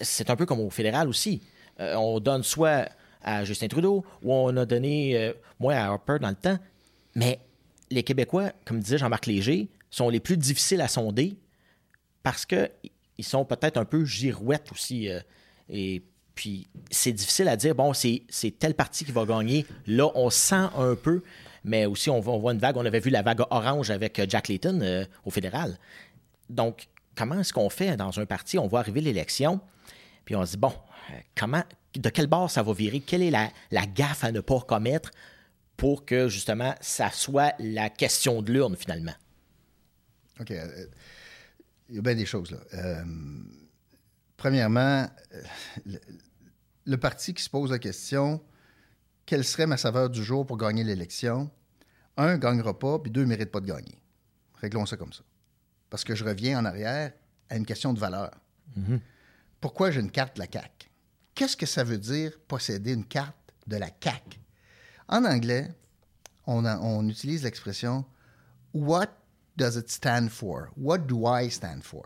c'est 0.00 0.30
un 0.30 0.36
peu 0.36 0.46
comme 0.46 0.60
au 0.60 0.70
fédéral 0.70 1.08
aussi. 1.08 1.42
Euh, 1.80 1.96
on 1.96 2.20
donne 2.20 2.44
soit 2.44 2.88
à 3.24 3.44
Justin 3.44 3.68
Trudeau 3.68 4.04
ou 4.22 4.32
on 4.32 4.56
a 4.56 4.64
donné 4.64 5.16
euh, 5.16 5.32
moins 5.58 5.74
à 5.74 5.86
Harper 5.86 6.18
dans 6.20 6.28
le 6.28 6.34
temps. 6.34 6.58
Mais 7.14 7.40
les 7.90 8.02
Québécois, 8.02 8.52
comme 8.64 8.80
disait 8.80 8.98
Jean-Marc 8.98 9.26
Léger, 9.26 9.68
sont 9.90 10.08
les 10.08 10.20
plus 10.20 10.36
difficiles 10.36 10.80
à 10.80 10.88
sonder 10.88 11.36
parce 12.22 12.46
qu'ils 12.46 13.24
sont 13.24 13.44
peut-être 13.44 13.76
un 13.76 13.84
peu 13.84 14.04
girouettes 14.04 14.72
aussi. 14.72 15.08
Euh, 15.08 15.20
et 15.68 16.02
puis, 16.34 16.66
c'est 16.90 17.12
difficile 17.12 17.48
à 17.48 17.56
dire, 17.56 17.74
bon, 17.74 17.92
c'est 17.94 18.24
telle 18.58 18.74
partie 18.74 19.04
qui 19.04 19.12
va 19.12 19.24
gagner. 19.24 19.66
Là, 19.86 20.10
on 20.14 20.30
sent 20.30 20.68
un 20.76 20.96
peu, 20.96 21.22
mais 21.64 21.86
aussi, 21.86 22.10
on, 22.10 22.20
voit 22.20 22.52
une 22.52 22.58
vague. 22.58 22.76
On 22.76 22.84
avait 22.84 23.00
vu 23.00 23.10
la 23.10 23.22
vague 23.22 23.42
orange 23.50 23.90
avec 23.90 24.18
euh, 24.18 24.26
Jack 24.28 24.48
Layton 24.48 24.80
euh, 24.82 25.04
au 25.24 25.30
fédéral. 25.30 25.78
Donc, 26.50 26.88
comment 27.14 27.38
est-ce 27.38 27.52
qu'on 27.52 27.70
fait 27.70 27.96
dans 27.96 28.18
un 28.18 28.26
parti? 28.26 28.58
On 28.58 28.66
voit 28.66 28.80
arriver 28.80 29.00
l'élection, 29.00 29.60
puis 30.24 30.34
on 30.34 30.44
se 30.44 30.52
dit, 30.52 30.56
bon, 30.56 30.72
comment, 31.36 31.62
de 31.94 32.08
quel 32.08 32.26
bord 32.26 32.50
ça 32.50 32.62
va 32.62 32.72
virer? 32.72 33.00
Quelle 33.00 33.22
est 33.22 33.30
la, 33.30 33.50
la 33.70 33.86
gaffe 33.86 34.24
à 34.24 34.32
ne 34.32 34.40
pas 34.40 34.60
commettre 34.60 35.10
pour 35.76 36.04
que, 36.04 36.28
justement, 36.28 36.74
ça 36.80 37.10
soit 37.10 37.54
la 37.58 37.90
question 37.90 38.42
de 38.42 38.52
l'urne, 38.52 38.76
finalement? 38.76 39.14
OK. 40.40 40.50
Euh, 40.50 40.86
il 41.88 41.96
y 41.96 41.98
a 41.98 42.02
bien 42.02 42.14
des 42.14 42.26
choses, 42.26 42.50
là. 42.50 42.58
Euh, 42.74 43.04
premièrement, 44.36 45.06
euh, 45.34 45.96
le, 46.84 46.96
parti 46.96 47.34
qui 47.34 47.42
se 47.42 47.50
pose 47.50 47.70
la 47.70 47.78
question 47.78 48.42
quelle 49.26 49.44
serait 49.44 49.66
ma 49.66 49.76
saveur 49.76 50.10
du 50.10 50.22
jour 50.22 50.44
pour 50.44 50.58
gagner 50.58 50.84
l'élection? 50.84 51.50
Un, 52.16 52.36
gagnera 52.36 52.78
pas, 52.78 52.98
puis 52.98 53.10
deux, 53.10 53.22
ne 53.22 53.26
mérite 53.26 53.50
pas 53.50 53.60
de 53.60 53.66
gagner. 53.66 53.98
Réglons 54.60 54.86
ça 54.86 54.96
comme 54.96 55.12
ça. 55.12 55.22
Parce 55.88 56.04
que 56.04 56.14
je 56.14 56.24
reviens 56.24 56.58
en 56.58 56.64
arrière 56.64 57.12
à 57.48 57.56
une 57.56 57.64
question 57.64 57.94
de 57.94 57.98
valeur. 57.98 58.30
Mm-hmm. 58.78 59.00
Pourquoi 59.60 59.90
j'ai 59.90 60.00
une 60.00 60.10
carte 60.10 60.36
de 60.36 60.40
la 60.40 60.46
CAC 60.46 60.90
Qu'est-ce 61.34 61.56
que 61.56 61.66
ça 61.66 61.84
veut 61.84 61.98
dire 61.98 62.38
posséder 62.46 62.92
une 62.92 63.04
carte 63.04 63.36
de 63.66 63.76
la 63.76 63.90
CAC 63.90 64.38
En 65.08 65.24
anglais, 65.24 65.74
on, 66.46 67.08
utilise 67.08 67.42
l'expression 67.42 68.04
What 68.72 69.08
does 69.56 69.76
it 69.76 69.90
stand 69.90 70.30
for? 70.30 70.68
What 70.76 70.98
do 70.98 71.24
I 71.26 71.50
stand 71.50 71.82
for? 71.82 72.04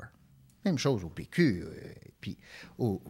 Même 0.65 0.79
chose 0.79 1.05
au 1.05 1.09
PQ, 1.09 1.65
euh, 1.65 1.95
puis 2.21 2.39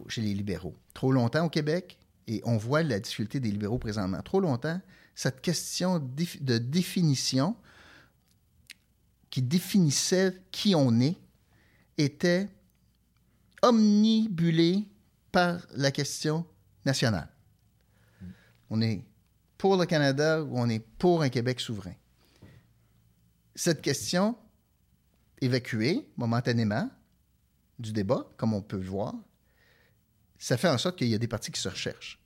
chez 0.07 0.21
les 0.21 0.33
libéraux. 0.33 0.75
Trop 0.93 1.11
longtemps 1.11 1.45
au 1.45 1.49
Québec, 1.49 1.97
et 2.27 2.41
on 2.45 2.57
voit 2.57 2.83
la 2.83 2.99
difficulté 2.99 3.39
des 3.39 3.51
libéraux 3.51 3.79
présentement. 3.79 4.21
Trop 4.21 4.39
longtemps, 4.39 4.79
cette 5.15 5.41
question 5.41 5.99
de 5.99 6.57
définition 6.57 7.55
qui 9.29 9.41
définissait 9.41 10.35
qui 10.51 10.75
on 10.75 10.99
est 10.99 11.17
était 11.97 12.47
omnibulée 13.61 14.87
par 15.31 15.65
la 15.71 15.91
question 15.91 16.45
nationale. 16.85 17.29
On 18.69 18.81
est 18.81 19.03
pour 19.57 19.75
le 19.75 19.85
Canada 19.85 20.43
ou 20.43 20.57
on 20.57 20.69
est 20.69 20.79
pour 20.79 21.21
un 21.21 21.29
Québec 21.29 21.59
souverain? 21.59 21.95
Cette 23.55 23.81
question 23.81 24.37
évacuée 25.41 26.07
momentanément 26.17 26.89
du 27.77 27.91
débat, 27.91 28.29
comme 28.37 28.53
on 28.53 28.61
peut 28.61 28.77
le 28.77 28.87
voir, 28.87 29.13
ça 30.37 30.57
fait 30.57 30.69
en 30.69 30.77
sorte 30.77 30.97
qu'il 30.97 31.07
y 31.07 31.15
a 31.15 31.17
des 31.17 31.27
partis 31.27 31.51
qui 31.51 31.59
se 31.59 31.67
recherchent. 31.67 32.19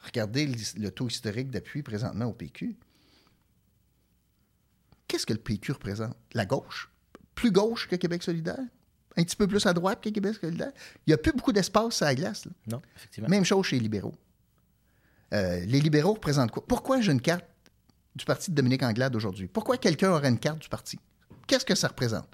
Regardez 0.00 0.46
le 0.76 0.90
taux 0.90 1.08
historique 1.08 1.50
d'appui 1.50 1.82
présentement 1.82 2.26
au 2.26 2.34
PQ. 2.34 2.76
Qu'est-ce 5.08 5.26
que 5.26 5.32
le 5.32 5.40
PQ 5.40 5.72
représente? 5.72 6.16
La 6.32 6.44
gauche? 6.44 6.92
Plus 7.34 7.50
gauche 7.50 7.88
que 7.88 7.96
Québec 7.96 8.22
solidaire? 8.22 8.66
Un 9.16 9.24
petit 9.24 9.36
peu 9.36 9.46
plus 9.46 9.64
à 9.66 9.72
droite 9.72 10.02
que 10.02 10.10
Québec 10.10 10.36
solidaire? 10.40 10.72
Il 11.06 11.10
n'y 11.10 11.14
a 11.14 11.18
plus 11.18 11.32
beaucoup 11.32 11.52
d'espace 11.52 12.02
à 12.02 12.06
la 12.06 12.14
glace. 12.14 12.46
Non, 12.66 12.82
effectivement. 12.96 13.28
Même 13.28 13.44
chose 13.44 13.64
chez 13.64 13.76
les 13.76 13.82
libéraux. 13.82 14.14
Euh, 15.32 15.60
les 15.60 15.80
libéraux 15.80 16.14
représentent 16.14 16.50
quoi? 16.50 16.64
Pourquoi 16.66 17.00
j'ai 17.00 17.12
une 17.12 17.20
carte 17.20 17.44
du 18.14 18.24
parti 18.24 18.50
de 18.50 18.56
Dominique 18.56 18.82
Anglade 18.82 19.16
aujourd'hui? 19.16 19.48
Pourquoi 19.48 19.78
quelqu'un 19.78 20.10
aurait 20.10 20.28
une 20.28 20.38
carte 20.38 20.60
du 20.60 20.68
parti? 20.68 20.98
Qu'est-ce 21.46 21.64
que 21.64 21.74
ça 21.74 21.88
représente? 21.88 22.28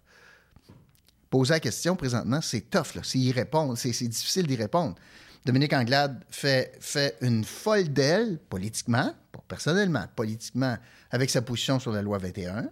Poser 1.31 1.55
la 1.55 1.61
question 1.61 1.97
présentement, 1.97 2.41
c'est 2.43 2.69
tough, 2.69 3.03
c'est 3.03 3.19
y 3.19 3.33
répondre, 3.33 3.77
c'est 3.79 3.91
difficile 4.09 4.47
d'y 4.47 4.57
répondre. 4.57 4.97
Dominique 5.45 5.73
Anglade 5.73 6.25
fait, 6.31 6.77
fait 6.81 7.17
une 7.21 7.45
folle 7.45 7.89
d'elle, 7.89 8.39
politiquement, 8.39 9.15
pas 9.33 9.43
personnellement, 9.49 10.05
politiquement, 10.15 10.77
avec 11.11 11.31
sa 11.31 11.43
position 11.43 11.79
sur 11.79 11.91
la 11.91 12.03
loi 12.03 12.19
21, 12.19 12.69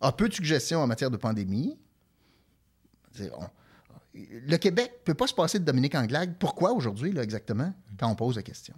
a 0.00 0.12
peu 0.12 0.28
de 0.28 0.34
suggestions 0.34 0.80
en 0.80 0.86
matière 0.86 1.10
de 1.10 1.16
pandémie. 1.16 1.76
Le 4.14 4.56
Québec 4.56 4.92
ne 5.00 5.04
peut 5.04 5.14
pas 5.14 5.26
se 5.26 5.34
passer 5.34 5.58
de 5.58 5.64
Dominique 5.64 5.94
Anglade. 5.94 6.34
Pourquoi 6.38 6.72
aujourd'hui, 6.72 7.16
exactement, 7.18 7.72
quand 7.98 8.10
on 8.10 8.14
pose 8.14 8.36
la 8.36 8.42
question? 8.42 8.74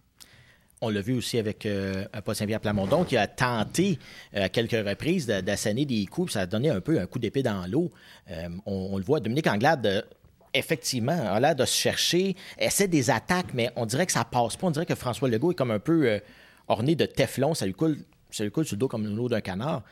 On 0.85 0.89
l'a 0.89 1.01
vu 1.01 1.15
aussi 1.15 1.39
avec 1.39 1.65
euh, 1.65 2.05
Paul 2.25 2.35
Saint-Pierre 2.35 2.61
Plamondon 2.61 3.05
qui 3.05 3.17
a 3.17 3.29
tenté 3.29 4.01
euh, 4.35 4.47
à 4.47 4.49
quelques 4.49 4.73
reprises 4.87 5.27
d'assainer 5.27 5.87
des 5.87 6.07
coups, 6.07 6.33
ça 6.33 6.41
a 6.41 6.47
donné 6.47 6.71
un 6.71 6.81
peu 6.81 6.99
un 6.99 7.07
coup 7.07 7.21
d'épée 7.21 7.45
dans 7.45 7.65
l'eau. 7.69 7.93
Euh, 8.31 8.49
on, 8.67 8.99
le 8.99 9.05
voit, 9.05 9.21
Dominique 9.21 9.47
Anglade, 9.47 10.05
effectivement, 10.53 11.13
a 11.13 11.39
l'air 11.39 11.55
de 11.55 11.65
se 11.65 11.75
chercher, 11.75 12.37
essaie 12.59 12.89
des 12.89 13.11
attaques, 13.11 13.55
mais 13.55 13.71
on 13.77 13.87
dirait 13.87 14.07
que 14.07 14.13
ça 14.13 14.25
passe 14.25 14.57
pas. 14.57 14.67
On 14.67 14.73
dirait 14.73 14.87
que 14.87 14.97
François 14.97 15.29
Legault 15.29 15.53
est 15.53 15.55
comme 15.55 15.71
un 15.71 15.79
peu 15.79 16.21
orné 16.67 16.97
de 16.97 17.07
teflon, 17.07 17.55
ça 17.55 17.65
lui 17.65 17.75
coule, 17.75 17.99
ça 18.33 18.43
lui 18.43 18.51
coule 18.51 18.67
sur 18.67 18.75
le 18.75 18.81
dos 18.81 18.89
comme 18.89 19.07
l'eau 19.15 19.29
d'un 19.29 19.41
canard. 19.41 19.85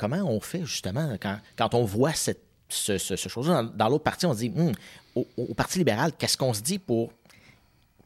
Comment 0.00 0.24
on 0.24 0.40
fait 0.40 0.64
justement 0.64 1.16
quand, 1.56 1.74
on 1.74 1.84
voit 1.84 2.12
cette, 2.12 2.42
ce, 2.74 3.16
chose 3.16 3.46
dans, 3.74 3.88
l'autre 3.88 4.04
partie, 4.04 4.26
on 4.26 4.32
se 4.32 4.38
dit, 4.38 4.52
hum, 4.56 4.72
au 5.14 5.54
Parti 5.54 5.78
libéral, 5.78 6.12
qu'est-ce 6.18 6.36
qu'on 6.36 6.54
se 6.54 6.60
dit 6.62 6.78
pour 6.78 7.12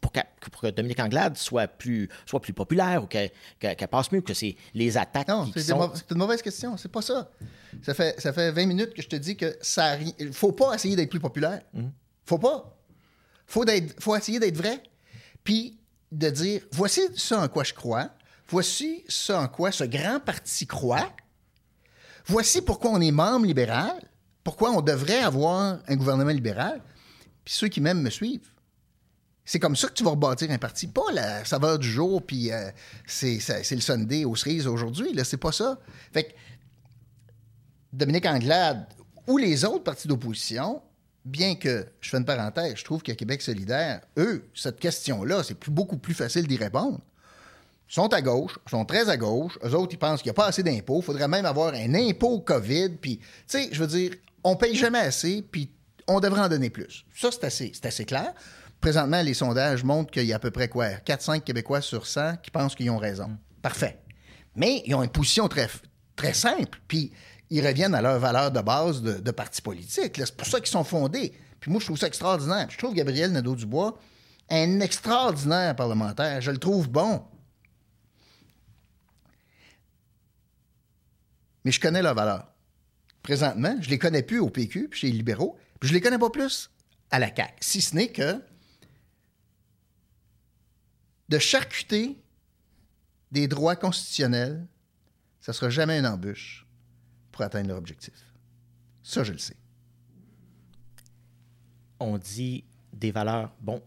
pour 0.01 0.13
que, 0.61 0.71
Dominique 0.71 1.01
Anglade 1.01 1.37
soit 1.37 1.67
plus, 1.67 2.09
soit 2.27 2.41
plus 2.41 2.53
populaire 2.53 3.03
ou 3.03 3.07
qu'elle 3.07 3.31
passe 3.91 4.13
mieux, 4.13 4.21
que 4.21 4.35
c'est 4.35 4.57
les 4.75 4.97
attaques 4.97 5.29
non, 5.29 5.51
c'est 5.55 5.73
une 6.11 6.19
mauvaise 6.19 6.43
question. 6.43 6.77
C'est 6.77 6.91
pas 6.91 7.03
ça. 7.03 7.31
Ça 7.83 7.95
fait, 7.95 8.21
ça 8.21 8.33
fait 8.33 8.51
20 8.51 8.67
minutes 8.67 8.95
que 8.95 9.03
je 9.03 9.09
te 9.09 9.17
dis 9.17 9.37
que 9.37 9.57
ça 9.61 9.97
il 10.19 10.33
faut 10.33 10.53
pas 10.53 10.75
essayer 10.75 10.97
d'être 10.97 11.11
plus 11.11 11.21
populaire. 11.21 11.61
Mm-hmm. 11.77 11.91
Faut 12.27 12.39
pas. 12.39 12.77
Faut, 13.47 13.65
faut 13.99 14.17
essayer 14.17 14.39
d'être 14.39 14.57
vrai. 14.57 14.83
Puis 15.45 15.79
de 16.11 16.31
dire, 16.31 16.63
voici 16.73 17.03
ce 17.15 17.35
en 17.35 17.49
quoi 17.49 17.65
je 17.65 17.75
crois. 17.75 18.11
Voici 18.49 19.05
ce 19.09 19.33
en 19.33 19.49
quoi 19.49 19.73
ce 19.73 19.85
grand 19.85 20.21
parti 20.21 20.67
croit. 20.67 21.13
Voici 22.27 22.63
pourquoi 22.63 22.91
on 22.93 23.01
est 23.01 23.11
membre 23.11 23.47
libéral. 23.47 24.01
Pourquoi 24.49 24.71
on 24.71 24.81
devrait 24.81 25.19
avoir 25.19 25.79
un 25.87 25.97
gouvernement 25.97 26.31
libéral. 26.31 26.81
Puis 27.45 27.53
ceux 27.53 27.69
qui 27.69 27.83
m'aiment 27.83 28.01
me 28.01 28.09
suivent. 28.09 28.49
C'est 29.45 29.59
comme 29.59 29.77
ça 29.77 29.89
que 29.89 29.93
tu 29.93 30.03
vas 30.05 30.13
rebâtir 30.13 30.51
un 30.51 30.57
parti. 30.57 30.87
Pas 30.87 31.13
la 31.13 31.45
saveur 31.45 31.79
du 31.79 31.87
jour, 31.87 32.25
puis 32.25 32.51
euh, 32.51 32.71
c'est, 33.07 33.41
le 33.71 33.81
Sunday 33.83 34.25
aux 34.25 34.37
cerises 34.37 34.67
aujourd'hui. 34.67 35.13
Là, 35.13 35.25
c'est 35.25 35.37
pas 35.37 35.53
ça. 35.53 35.79
Fait 36.15 36.25
que 36.25 36.33
Dominique 37.93 38.25
Anglade 38.25 38.87
ou 39.27 39.37
les 39.37 39.67
autres 39.67 39.85
partis 39.85 40.09
d'opposition, 40.09 40.81
bien 41.27 41.55
que, 41.55 41.85
je 42.01 42.09
fais 42.09 42.17
une 42.17 42.25
parenthèse, 42.25 42.77
je 42.77 42.85
trouve 42.85 43.03
que 43.03 43.13
Québec 43.13 43.43
solidaire, 43.43 44.01
eux, 44.17 44.49
cette 44.55 44.81
question-là, 44.81 45.43
c'est 45.43 45.63
beaucoup 45.69 45.99
plus 45.99 46.15
facile 46.15 46.47
d'y 46.47 46.57
répondre. 46.57 47.01
Sont 47.87 48.11
à 48.15 48.23
gauche, 48.23 48.59
sont 48.71 48.87
très 48.87 49.11
à 49.11 49.19
gauche. 49.19 49.59
Eux 49.63 49.75
autres, 49.75 49.93
ils 49.93 49.99
pensent 49.99 50.23
qu'il 50.23 50.31
n'y 50.31 50.37
a 50.37 50.41
pas 50.41 50.47
assez 50.47 50.63
d'impôts. 50.63 51.01
Il 51.01 51.05
faudrait 51.05 51.29
même 51.29 51.45
avoir 51.45 51.75
un 51.75 51.95
impôt 51.95 52.41
COVID. 52.41 52.97
Puis, 53.01 53.19
tu 53.19 53.27
sais, 53.47 53.69
je 53.73 53.81
veux 53.81 53.87
dire, 53.87 54.13
on 54.45 54.57
paye 54.57 54.75
jamais 54.75 54.99
assez, 54.99 55.43
puis 55.43 55.73
on 56.07 56.21
devrait 56.21 56.41
en 56.41 56.49
donner 56.49 56.71
plus. 56.71 57.05
Ça, 57.15 57.31
c'est 57.31 57.45
assez, 57.45 57.73
assez 57.83 58.05
clair. 58.05 58.33
Présentement, 58.81 59.23
les 59.23 59.35
sondages 59.35 59.85
montrent 59.85 60.11
qu'il 60.11 60.25
y 60.25 60.33
a 60.33 60.37
à 60.37 60.39
peu 60.39 60.51
près 60.51 60.69
quoi? 60.69 60.89
4-5 60.89 61.41
Québécois 61.43 61.81
sur 61.81 62.07
100 62.07 62.37
qui 62.39 62.51
pensent 62.51 62.75
qu'ils 62.75 62.91
ont 62.91 62.99
raison. 62.99 63.37
Parfait. 63.61 64.01
Mais 64.55 64.83
ils 64.87 64.95
ont 64.95 65.03
une 65.03 65.11
position 65.11 65.49
très, 65.49 65.69
simple. 66.33 66.81
Puis 66.87 67.13
ils 67.51 67.67
reviennent 67.67 67.95
à 67.95 68.03
leur 68.03 68.19
valeur 68.19 68.51
de 68.51 68.61
base 68.61 69.03
de, 69.03 69.31
parti 69.31 69.63
politique. 69.63 70.17
C'est 70.17 70.37
pour 70.37 70.47
ça 70.47 70.59
qu'ils 70.61 70.69
sont 70.69 70.85
fondés. 70.85 71.33
Puis 71.61 71.71
moi, 71.71 71.81
je 71.81 71.87
trouve 71.87 71.99
ça 71.99 72.07
extraordinaire. 72.07 72.67
Je 72.71 72.79
trouve 72.79 72.95
Gabriel 72.95 73.33
Nadeau-Dubois 73.33 73.99
un 74.51 74.81
extraordinaire 74.81 75.77
parlementaire. 75.77 76.41
Je 76.41 76.51
le 76.51 76.59
trouve 76.59 76.89
bon. 76.89 77.23
Mais 81.65 81.73
je 81.73 81.81
connais 81.81 82.01
leur 82.01 82.15
valeur. 82.15 82.47
Présentement, 83.29 83.77
je 83.83 83.91
les 83.91 83.99
connais 83.99 84.23
plus 84.23 84.39
au 84.39 84.49
PQ, 84.49 84.89
puis 84.89 85.01
chez 85.01 85.09
les 85.09 85.13
libéraux, 85.19 85.59
puis 85.79 85.91
je 85.91 85.93
les 85.93 86.01
connais 86.01 86.17
pas 86.17 86.31
plus 86.31 86.71
à 87.11 87.19
la 87.19 87.27
CAQ. 87.27 87.53
Si 87.61 87.83
ce 87.83 87.95
n'est 87.95 88.09
que 88.09 88.43
de 91.29 91.39
charcuter 91.39 92.17
des 93.31 93.47
droits 93.47 93.77
constitutionnels, 93.77 94.67
ça 95.43 95.53
sera 95.53 95.69
jamais 95.69 95.99
une 95.99 96.07
embûche 96.07 96.67
pour 97.31 97.43
atteindre 97.43 97.69
leur 97.69 97.77
objectif. 97.77 98.15
Ça, 99.03 99.25
je 99.25 99.33
le 99.33 99.39
sais. 99.39 99.57
On 102.01 102.17
dit 102.17 102.65
des 102.95 103.11
valeurs. 103.11 103.55
Bon, 103.61 103.83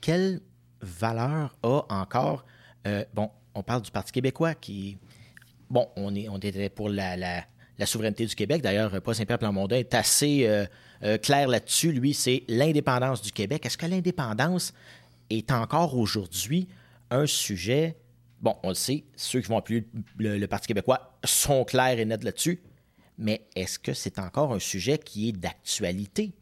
quelle 0.00 0.40
valeur 0.80 1.54
a 1.62 1.84
encore. 1.90 2.46
Euh, 2.86 3.04
bon, 3.12 3.30
on 3.54 3.62
parle 3.62 3.82
du 3.82 3.90
Parti 3.90 4.10
québécois 4.10 4.54
qui. 4.54 4.96
Bon, 5.68 5.90
on, 5.96 6.14
est, 6.14 6.30
on 6.30 6.38
était 6.38 6.70
pour 6.70 6.88
la, 6.88 7.44
souveraineté 7.86 8.26
du 8.26 8.34
Québec. 8.34 8.62
D'ailleurs, 8.62 9.00
Paul 9.02 9.14
Saint-Pierre 9.14 9.38
Plamondon 9.38 9.76
est 9.76 9.94
assez 9.94 10.46
euh, 10.46 10.66
euh, 11.02 11.18
clair 11.18 11.48
là-dessus. 11.48 11.92
Lui, 11.92 12.14
c'est 12.14 12.44
l'indépendance 12.48 13.22
du 13.22 13.32
Québec. 13.32 13.66
Est-ce 13.66 13.78
que 13.78 13.86
l'indépendance 13.86 14.72
est 15.30 15.50
encore 15.50 15.96
aujourd'hui 15.96 16.68
un 17.10 17.26
sujet? 17.26 17.96
Bon, 18.40 18.56
on 18.62 18.70
le 18.70 18.74
sait, 18.74 19.04
ceux 19.16 19.40
qui 19.40 19.48
vont 19.48 19.58
appuyer 19.58 19.86
le, 20.18 20.46
Parti 20.46 20.66
québécois 20.66 21.18
sont 21.24 21.64
clairs 21.64 21.98
et 21.98 22.04
nets 22.04 22.24
là-dessus. 22.24 22.60
Mais 23.18 23.46
est-ce 23.54 23.78
que 23.78 23.92
c'est 23.92 24.18
encore 24.18 24.52
un 24.52 24.58
sujet 24.58 24.98
qui 24.98 25.28
est 25.28 25.32
d'actualité? 25.32 26.32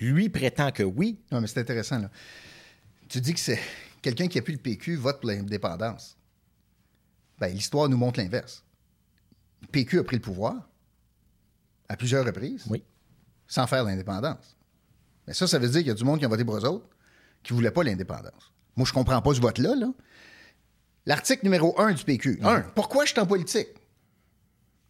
Lui 0.00 0.28
prétend 0.28 0.70
que 0.70 0.82
oui. 0.82 1.18
Non, 1.32 1.40
mais 1.40 1.46
c'est 1.46 1.60
intéressant. 1.60 2.02
Tu 3.08 3.20
dis 3.20 3.32
que 3.32 3.40
c'est 3.40 3.60
quelqu'un 4.02 4.28
qui 4.28 4.38
appuie 4.38 4.52
le 4.52 4.60
PQ 4.60 4.96
vote 4.96 5.20
pour 5.20 5.30
l'indépendance. 5.30 6.16
Ben, 7.38 7.48
l'histoire 7.48 7.88
nous 7.88 7.96
montre 7.96 8.20
l'inverse. 8.20 8.64
Le 9.62 9.66
PQ 9.68 9.98
a 10.00 10.04
pris 10.04 10.16
le 10.16 10.22
pouvoir 10.22 10.68
à 11.88 11.96
plusieurs 11.96 12.24
reprises 12.24 12.64
Oui. 12.68 12.82
sans 13.46 13.66
faire 13.66 13.84
l'indépendance. 13.84 14.56
Mais 15.26 15.34
ça, 15.34 15.46
ça 15.46 15.58
veut 15.58 15.68
dire 15.68 15.78
qu'il 15.80 15.88
y 15.88 15.90
a 15.90 15.94
du 15.94 16.04
monde 16.04 16.18
qui 16.18 16.24
a 16.24 16.28
voté 16.28 16.44
pour 16.44 16.56
eux 16.56 16.64
autres 16.64 16.88
qui 17.42 17.52
ne 17.52 17.56
voulait 17.56 17.70
pas 17.70 17.82
l'indépendance. 17.84 18.52
Moi, 18.76 18.86
je 18.86 18.92
comprends 18.92 19.20
pas 19.22 19.34
ce 19.34 19.40
vote-là. 19.40 19.74
Là. 19.76 19.92
L'article 21.06 21.44
numéro 21.44 21.78
1 21.80 21.92
du 21.92 22.04
PQ. 22.04 22.40
1. 22.42 22.60
Pourquoi 22.74 23.04
je 23.04 23.12
suis 23.12 23.20
en 23.20 23.26
politique? 23.26 23.68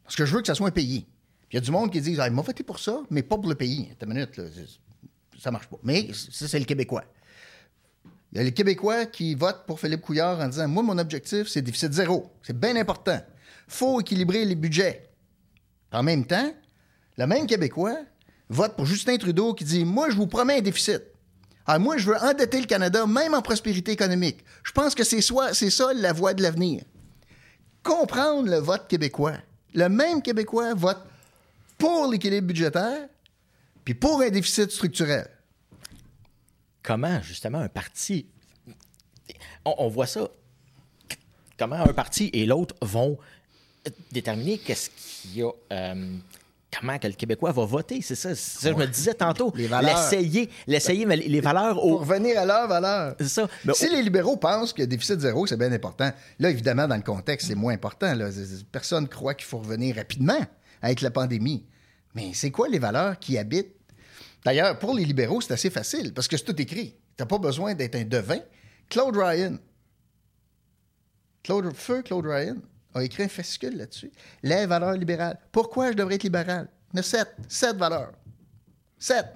Parce 0.05 0.17
que 0.17 0.25
je 0.27 0.35
veux 0.35 0.41
que 0.41 0.47
ça 0.47 0.55
soit 0.55 0.69
un 0.69 0.73
pays. 0.73 1.07
Il 1.51 1.55
y 1.55 1.59
a 1.59 1.61
du 1.61 1.71
monde 1.71 1.91
qui 1.93 2.01
dit 2.01 2.17
ah, 2.21 2.27
il 2.29 2.35
m'a 2.35 2.43
voté 2.43 2.63
pour 2.63 2.79
ça, 2.79 3.01
mais 3.11 3.23
pas 3.23 3.37
pour 3.37 3.49
le 3.49 3.55
pays. 3.55 3.89
Attends 3.93 4.07
une 4.07 4.15
minute, 4.15 4.37
là, 4.37 4.45
ça 5.39 5.51
marche 5.51 5.69
pas. 5.69 5.77
Mais 5.83 6.11
ça, 6.13 6.49
c'est 6.49 6.59
le 6.59 6.65
Québécois. 6.65 7.05
Il 8.33 8.39
y 8.39 8.41
a 8.41 8.45
les 8.45 8.53
Québécois 8.53 9.07
qui 9.07 9.35
votent 9.35 9.65
pour 9.67 9.81
Philippe 9.81 10.03
Couillard 10.03 10.41
en 10.41 10.49
disant 10.49 10.69
Moi, 10.69 10.83
mon 10.83 10.99
objectif, 10.99 11.49
c'est 11.49 11.63
déficit 11.63 11.93
zéro. 11.93 12.31
C'est 12.43 12.59
bien 12.59 12.77
important. 12.77 13.21
Faut 13.69 14.01
équilibrer 14.01 14.45
les 14.45 14.55
budgets. 14.55 15.09
En 15.93 16.03
même 16.03 16.27
temps, 16.27 16.53
le 17.17 17.27
même 17.27 17.47
Québécois 17.47 17.99
vote 18.49 18.77
pour 18.77 18.87
Justin 18.87 19.17
Trudeau 19.17 19.55
qui 19.55 19.65
dit 19.65 19.85
Moi, 19.85 20.11
je 20.11 20.17
vous 20.17 20.27
promets 20.27 20.59
un 20.59 20.63
déficit. 20.63 21.03
Ah, 21.67 21.79
moi, 21.79 21.99
je 21.99 22.07
veux 22.07 22.17
endetter 22.17 22.61
le 22.61 22.67
Canada, 22.67 23.07
même 23.07 23.35
en 23.35 23.43
prospérité 23.43 23.93
économique. 23.93 24.43
Je 24.63 24.73
pense 24.73 24.95
que 24.95 25.05
c'est 25.05 25.21
ça 25.21 25.93
la 25.95 26.13
voie 26.15 26.33
de 26.33 26.43
l'avenir. 26.43 26.83
Comprendre 27.83 28.51
le 28.51 28.57
vote 28.57 28.89
québécois. 28.89 29.35
Le 29.75 29.89
même 29.89 30.23
Québécois 30.23 30.73
vote 30.75 31.03
pour 31.77 32.11
l'équilibre 32.11 32.47
budgétaire 32.47 33.09
puis 33.85 33.95
pour 33.95 34.21
un 34.21 34.31
déficit 34.31 34.71
structurel. 34.71 35.29
Comment, 36.83 37.21
justement, 37.23 37.59
un 37.59 37.69
parti. 37.69 38.27
On 39.65 39.89
voit 39.89 40.07
ça. 40.07 40.29
Comment 41.59 41.77
un 41.77 41.93
parti 41.93 42.31
et 42.33 42.47
l'autre 42.47 42.75
vont 42.83 43.19
déterminer 44.13 44.59
qu'est-ce 44.59 44.91
qu'il 44.91 45.39
y 45.39 45.43
a. 45.43 45.51
euh, 45.73 46.17
comment 46.79 46.99
que 46.99 47.07
le 47.07 47.15
Québécois 47.15 47.51
va 47.53 47.65
voter, 47.65 48.01
c'est 48.03 48.15
ça. 48.15 48.35
Ça 48.35 48.71
je 48.71 48.75
me 48.77 48.87
disais 48.87 49.15
tantôt. 49.15 49.53
Les 49.57 49.67
valeurs. 49.67 49.97
L'essayer, 49.97 50.51
l'essayer, 50.67 51.07
mais 51.07 51.17
les 51.17 51.41
valeurs 51.41 51.75
Pour 51.75 51.85
au. 51.87 51.97
revenir 51.99 52.39
à 52.39 52.45
leur 52.45 52.69
valeur. 52.69 53.15
C'est 53.19 53.29
ça. 53.29 53.49
Mais 53.65 53.73
si 53.75 53.87
au- 53.87 53.93
les 53.93 54.03
libéraux 54.03 54.37
pensent 54.37 54.73
que 54.73 54.83
déficit 54.83 55.19
zéro, 55.21 55.47
c'est 55.47 55.57
bien 55.57 55.73
important, 55.73 56.11
là, 56.39 56.51
évidemment, 56.51 56.87
dans 56.87 56.97
le 56.97 57.03
contexte, 57.03 57.49
c'est 57.49 57.55
moins 57.55 57.73
important. 57.75 58.15
Là. 58.15 58.29
Personne 58.71 59.09
croit 59.09 59.35
qu'il 59.35 59.47
faut 59.47 59.59
revenir 59.59 59.97
rapidement 59.97 60.39
avec 60.83 61.01
la 61.01 61.11
pandémie. 61.11 61.65
Mais 62.15 62.33
c'est 62.35 62.51
quoi 62.51 62.69
les 62.69 62.79
valeurs 62.79 63.19
qui 63.19 63.39
habitent? 63.39 63.75
D'ailleurs, 64.45 64.79
pour 64.79 64.95
les 64.95 65.05
libéraux, 65.05 65.41
c'est 65.41 65.53
assez 65.53 65.71
facile 65.71 66.13
parce 66.15 66.29
que 66.29 66.37
c'est 66.37 66.45
tout 66.45 66.61
écrit. 66.61 66.91
Tu 67.17 67.23
n'as 67.23 67.27
pas 67.27 67.39
besoin 67.39 67.75
d'être 67.75 67.97
un 67.97 68.05
devin. 68.05 68.39
Claude 68.89 69.17
Ryan, 69.17 69.57
Claude, 71.43 71.73
feu 71.75 72.03
Claude 72.03 72.27
Ryan, 72.27 72.57
a 72.95 73.03
écrit 73.03 73.25
un 73.25 73.29
fascicule 73.29 73.77
là-dessus. 73.77 74.11
Les 74.43 74.67
valeurs 74.67 74.93
libérales. 74.93 75.39
Pourquoi 75.53 75.93
je 75.93 75.97
devrais 75.97 76.17
être 76.17 76.23
libéral? 76.23 76.69
Il 76.93 76.97
y 76.97 77.01
a 77.01 77.03
sept. 77.03 77.29
Sept 77.49 77.77
valeurs. 77.77 78.13
Sept. 78.99 79.27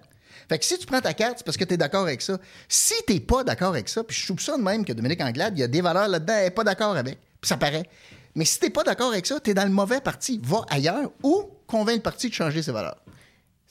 Fait 0.49 0.59
que 0.59 0.65
si 0.65 0.79
tu 0.79 0.87
prends 0.87 1.01
ta 1.01 1.15
carte, 1.15 1.39
c'est 1.39 1.45
parce 1.45 1.57
que 1.57 1.65
tu 1.65 1.75
es 1.75 1.77
d'accord 1.77 2.03
avec 2.03 2.21
ça. 2.21 2.39
Si 2.69 2.95
tu 3.07 3.21
pas 3.21 3.45
d'accord 3.45 3.69
avec 3.71 3.89
ça, 3.89 4.03
puis 4.05 4.17
je 4.17 4.27
soupçonne 4.27 4.63
même 4.63 4.85
que 4.85 4.93
Dominique 4.93 5.21
Anglade, 5.21 5.57
il 5.57 5.61
y 5.61 5.65
a 5.65 5.69
des 5.69 5.81
valeurs 5.81 6.09
là-dedans, 6.09 6.35
elle 6.35 6.45
n'est 6.45 6.51
pas 6.51 6.65
d'accord 6.65 6.97
avec. 6.97 7.19
Puis 7.41 7.49
ça 7.49 7.57
paraît. 7.57 7.89
Mais 8.35 8.45
si 8.45 8.59
tu 8.59 8.71
pas 8.71 8.83
d'accord 8.83 9.13
avec 9.13 9.27
ça, 9.27 9.39
tu 9.41 9.51
es 9.51 9.55
dans 9.55 9.65
le 9.65 9.71
mauvais 9.71 10.01
parti. 10.01 10.41
Va 10.43 10.65
ailleurs 10.69 11.11
ou 11.23 11.51
convainc 11.67 11.97
le 11.97 12.03
parti 12.03 12.29
de 12.29 12.35
changer 12.35 12.63
ses 12.63 12.73
valeurs. 12.73 13.03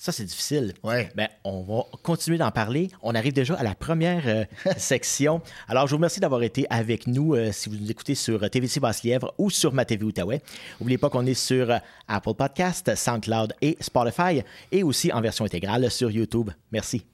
Ça, 0.01 0.11
c'est 0.11 0.25
difficile. 0.25 0.73
Ouais. 0.81 1.11
Ben, 1.13 1.29
on 1.43 1.61
va 1.61 1.85
continuer 2.01 2.39
d'en 2.39 2.49
parler. 2.49 2.89
On 3.03 3.13
arrive 3.13 3.33
déjà 3.33 3.53
à 3.53 3.61
la 3.61 3.75
première 3.75 4.23
euh, 4.25 4.45
section. 4.77 5.43
Alors, 5.67 5.85
je 5.85 5.91
vous 5.91 5.97
remercie 5.97 6.19
d'avoir 6.19 6.41
été 6.41 6.65
avec 6.71 7.05
nous 7.05 7.35
euh, 7.35 7.51
si 7.51 7.69
vous 7.69 7.75
nous 7.75 7.91
écoutez 7.91 8.15
sur 8.15 8.41
euh, 8.41 8.47
TVC 8.47 8.79
Basse-Lièvre 8.79 9.31
ou 9.37 9.51
sur 9.51 9.73
ma 9.73 9.85
TV 9.85 10.03
Outaouais. 10.03 10.41
N'oubliez 10.79 10.97
pas 10.97 11.11
qu'on 11.11 11.27
est 11.27 11.35
sur 11.35 11.71
Apple 12.07 12.33
Podcast, 12.33 12.95
SoundCloud 12.95 13.53
et 13.61 13.77
Spotify 13.79 14.41
et 14.71 14.81
aussi 14.81 15.13
en 15.13 15.21
version 15.21 15.45
intégrale 15.45 15.91
sur 15.91 16.09
YouTube. 16.09 16.49
Merci. 16.71 17.05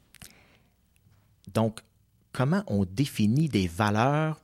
Donc, 1.53 1.81
comment 2.31 2.63
on 2.67 2.85
définit 2.85 3.49
des 3.49 3.67
valeurs 3.67 4.39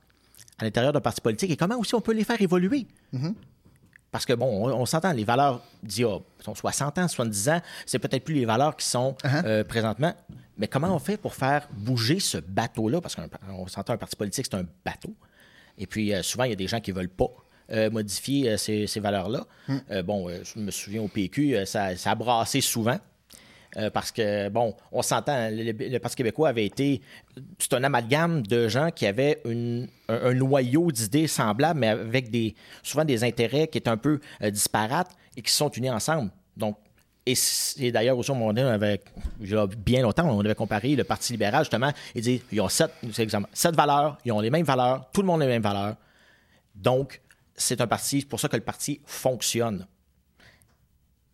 à 0.58 0.64
l'intérieur 0.64 0.92
d'un 0.92 1.00
parti 1.00 1.22
politique 1.22 1.50
et 1.50 1.56
comment 1.56 1.78
aussi 1.78 1.94
on 1.94 2.02
peut 2.02 2.12
les 2.12 2.24
faire 2.24 2.42
évoluer? 2.42 2.86
Parce 4.14 4.26
que, 4.26 4.32
bon, 4.32 4.68
on, 4.68 4.72
on 4.72 4.86
s'entend, 4.86 5.10
les 5.12 5.24
valeurs 5.24 5.60
d'il 5.82 6.02
y 6.02 6.04
a 6.04 6.16
sont 6.38 6.54
60 6.54 6.98
ans, 6.98 7.08
70 7.08 7.48
ans, 7.48 7.60
c'est 7.84 7.98
peut-être 7.98 8.22
plus 8.22 8.36
les 8.36 8.44
valeurs 8.44 8.76
qui 8.76 8.86
sont 8.86 9.16
euh, 9.24 9.64
présentement. 9.64 10.14
Mais 10.56 10.68
comment 10.68 10.94
on 10.94 11.00
fait 11.00 11.16
pour 11.16 11.34
faire 11.34 11.66
bouger 11.72 12.20
ce 12.20 12.38
bateau-là? 12.38 13.00
Parce 13.00 13.16
qu'on 13.16 13.66
s'entend, 13.66 13.94
un 13.94 13.96
parti 13.96 14.14
politique, 14.14 14.46
c'est 14.48 14.56
un 14.56 14.66
bateau. 14.84 15.12
Et 15.78 15.88
puis, 15.88 16.14
euh, 16.14 16.22
souvent, 16.22 16.44
il 16.44 16.50
y 16.50 16.52
a 16.52 16.56
des 16.56 16.68
gens 16.68 16.78
qui 16.78 16.92
ne 16.92 16.96
veulent 16.96 17.08
pas 17.08 17.26
euh, 17.72 17.90
modifier 17.90 18.56
ces, 18.56 18.86
ces 18.86 19.00
valeurs-là. 19.00 19.48
Euh, 19.90 20.04
bon, 20.04 20.28
je 20.30 20.60
me 20.60 20.70
souviens 20.70 21.02
au 21.02 21.08
PQ, 21.08 21.66
ça, 21.66 21.96
ça 21.96 22.12
a 22.12 22.14
brassé 22.14 22.60
souvent. 22.60 23.00
Euh, 23.76 23.90
parce 23.90 24.12
que, 24.12 24.48
bon, 24.48 24.74
on 24.92 25.02
s'entend, 25.02 25.48
le, 25.50 25.98
Parti 25.98 26.16
québécois 26.16 26.50
avait 26.50 26.66
été. 26.66 27.00
C'est 27.58 27.72
un 27.74 27.82
amalgame 27.82 28.42
de 28.46 28.68
gens 28.68 28.90
qui 28.90 29.06
avaient 29.06 29.42
un, 29.46 30.34
noyau 30.34 30.92
d'idées 30.92 31.26
semblables, 31.26 31.80
mais 31.80 31.88
avec 31.88 32.30
des, 32.30 32.54
souvent 32.82 33.04
des 33.04 33.24
intérêts 33.24 33.68
qui 33.68 33.78
étaient 33.78 33.90
un 33.90 33.96
peu 33.96 34.20
euh, 34.42 34.50
disparates 34.50 35.10
et 35.36 35.42
qui 35.42 35.50
se 35.50 35.58
sont 35.58 35.70
unis 35.70 35.90
ensemble. 35.90 36.30
Donc, 36.56 36.76
et, 37.26 37.34
et 37.78 37.90
d'ailleurs, 37.90 38.18
aussi, 38.18 38.30
on 38.30 38.56
avait, 38.56 39.00
il 39.40 39.50
y 39.50 39.56
a 39.56 39.66
bien 39.66 40.02
longtemps, 40.02 40.28
on 40.28 40.40
avait 40.40 40.54
comparé 40.54 40.94
le 40.94 41.04
Parti 41.04 41.32
libéral, 41.32 41.64
justement, 41.64 41.90
et 42.14 42.20
dit 42.20 42.42
ils 42.52 42.60
ont 42.60 42.68
sept, 42.68 42.90
exemple, 43.18 43.48
sept 43.52 43.74
valeurs, 43.74 44.18
ils 44.24 44.32
ont 44.32 44.40
les 44.40 44.50
mêmes 44.50 44.66
valeurs, 44.66 45.08
tout 45.12 45.22
le 45.22 45.26
monde 45.26 45.40
a 45.42 45.46
les 45.46 45.52
mêmes 45.52 45.62
valeurs. 45.62 45.96
Donc, 46.74 47.22
c'est 47.56 47.80
un 47.80 47.86
parti, 47.86 48.20
c'est 48.20 48.28
pour 48.28 48.40
ça 48.40 48.48
que 48.48 48.56
le 48.56 48.62
parti 48.62 49.00
fonctionne. 49.06 49.86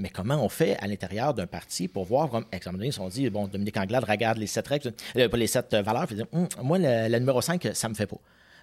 Mais 0.00 0.08
comment 0.08 0.42
on 0.42 0.48
fait 0.48 0.76
à 0.78 0.86
l'intérieur 0.86 1.34
d'un 1.34 1.46
parti 1.46 1.86
pour 1.86 2.04
voir, 2.04 2.30
comme, 2.30 2.46
exemple 2.52 2.78
donné, 2.78 2.90
si 2.90 3.00
on 3.00 3.08
dit, 3.08 3.28
bon, 3.28 3.46
Dominique 3.46 3.76
Anglade 3.76 4.04
regarde 4.04 4.38
les 4.38 4.46
sept 4.46 4.66
règles, 4.66 4.94
euh, 5.16 5.28
pas 5.28 5.36
les 5.36 5.46
sept 5.46 5.74
euh, 5.74 5.82
valeurs, 5.82 6.06
puis 6.06 6.16
il 6.16 6.22
dit, 6.22 6.28
Hum, 6.32 6.48
moi, 6.62 6.78
le, 6.78 7.08
le 7.08 7.18
numéro 7.18 7.40
5, 7.42 7.70
ça 7.74 7.88
me 7.88 7.94
fait 7.94 8.06
pas. 8.06 8.20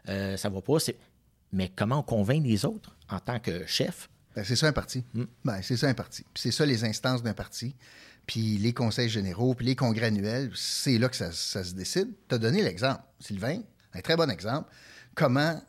Euh, 0.10 0.36
ça 0.36 0.50
va 0.50 0.62
pas. 0.62 0.78
Mais 1.54 1.71
comment 1.76 2.00
on 2.00 2.04
convainc 2.04 2.43
les 2.43 2.65
autres 2.65 2.95
en 3.10 3.19
tant 3.19 3.39
que 3.39 3.65
chef? 3.65 4.10
Ben, 4.36 4.43
c'est 4.43 4.56
ça 4.56 4.67
un 4.67 4.73
parti. 4.73 5.04
Ben, 5.45 5.62
c'est 5.62 5.78
ça 5.78 5.88
un 5.88 5.93
parti. 5.93 6.26
C'est 6.36 6.52
ça 6.52 6.65
les 6.65 6.84
instances 6.84 7.23
d'un 7.23 7.34
parti. 7.34 7.76
Puis 8.26 8.58
les 8.58 8.73
conseils 8.73 9.10
généraux, 9.10 9.54
puis 9.54 9.65
les 9.65 9.76
congrès 9.76 10.08
annuels, 10.08 10.52
c'est 10.56 10.97
là 10.97 11.08
que 11.08 11.15
ça, 11.15 11.32
ça 11.32 11.63
se 11.63 11.73
décide. 11.73 12.10
Tu 12.28 12.36
as 12.36 12.38
donné 12.38 12.62
l'exemple, 12.62 13.02
Sylvain, 13.19 13.62
un 13.93 14.02
très 14.02 14.17
bon 14.17 14.30
exemple, 14.30 14.69
comment 15.15 15.62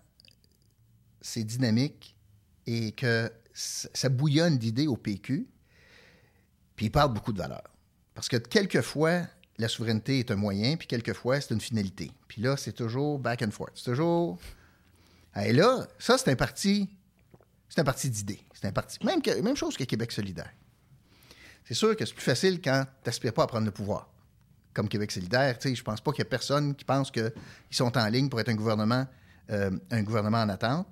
c'est 1.20 1.44
dynamique 1.44 2.16
et 2.66 2.92
que 2.92 3.30
ça 3.54 4.08
bouillonne 4.08 4.58
d'idées 4.58 4.86
au 4.86 4.96
PQ, 4.96 5.46
puis 6.78 6.86
il 6.86 6.90
parle 6.90 7.12
beaucoup 7.12 7.34
de 7.34 7.38
valeurs. 7.38 7.68
Parce 8.14 8.30
que 8.30 8.36
quelquefois, 8.38 9.22
la 9.58 9.68
souveraineté 9.68 10.20
est 10.20 10.30
un 10.30 10.36
moyen, 10.36 10.76
puis 10.76 10.86
quelquefois, 10.86 11.40
c'est 11.40 11.52
une 11.52 11.60
finalité. 11.60 12.10
Puis 12.28 12.40
là, 12.40 12.56
c'est 12.56 12.72
toujours 12.72 13.18
back 13.18 13.42
and 13.42 13.50
forth. 13.50 13.72
C'est 13.74 13.90
toujours... 13.90 14.38
Et 15.36 15.52
là, 15.52 15.86
ça, 15.98 16.16
c'est 16.16 16.30
un 16.30 16.36
parti 16.36 16.88
c'est 17.68 17.80
un 17.80 17.84
parti 17.84 18.08
d'idées. 18.08 18.40
C'est 18.54 18.66
un 18.66 18.72
parti. 18.72 18.98
Même, 19.04 19.20
même 19.42 19.56
chose 19.56 19.76
que 19.76 19.84
Québec 19.84 20.12
solidaire. 20.12 20.52
C'est 21.64 21.74
sûr 21.74 21.94
que 21.96 22.04
c'est 22.04 22.14
plus 22.14 22.24
facile 22.24 22.60
quand 22.62 22.84
tu 23.02 23.08
n'aspires 23.08 23.34
pas 23.34 23.42
à 23.42 23.46
prendre 23.46 23.66
le 23.66 23.70
pouvoir. 23.70 24.08
Comme 24.72 24.88
Québec 24.88 25.12
solidaire, 25.12 25.58
je 25.62 25.82
pense 25.82 26.00
pas 26.00 26.12
qu'il 26.12 26.20
y 26.20 26.26
a 26.26 26.30
personne 26.30 26.74
qui 26.74 26.84
pense 26.84 27.10
qu'ils 27.10 27.32
sont 27.70 27.96
en 27.98 28.06
ligne 28.06 28.28
pour 28.28 28.40
être 28.40 28.48
un 28.48 28.54
gouvernement, 28.54 29.06
euh, 29.50 29.70
un 29.90 30.02
gouvernement 30.02 30.38
en 30.38 30.48
attente. 30.48 30.88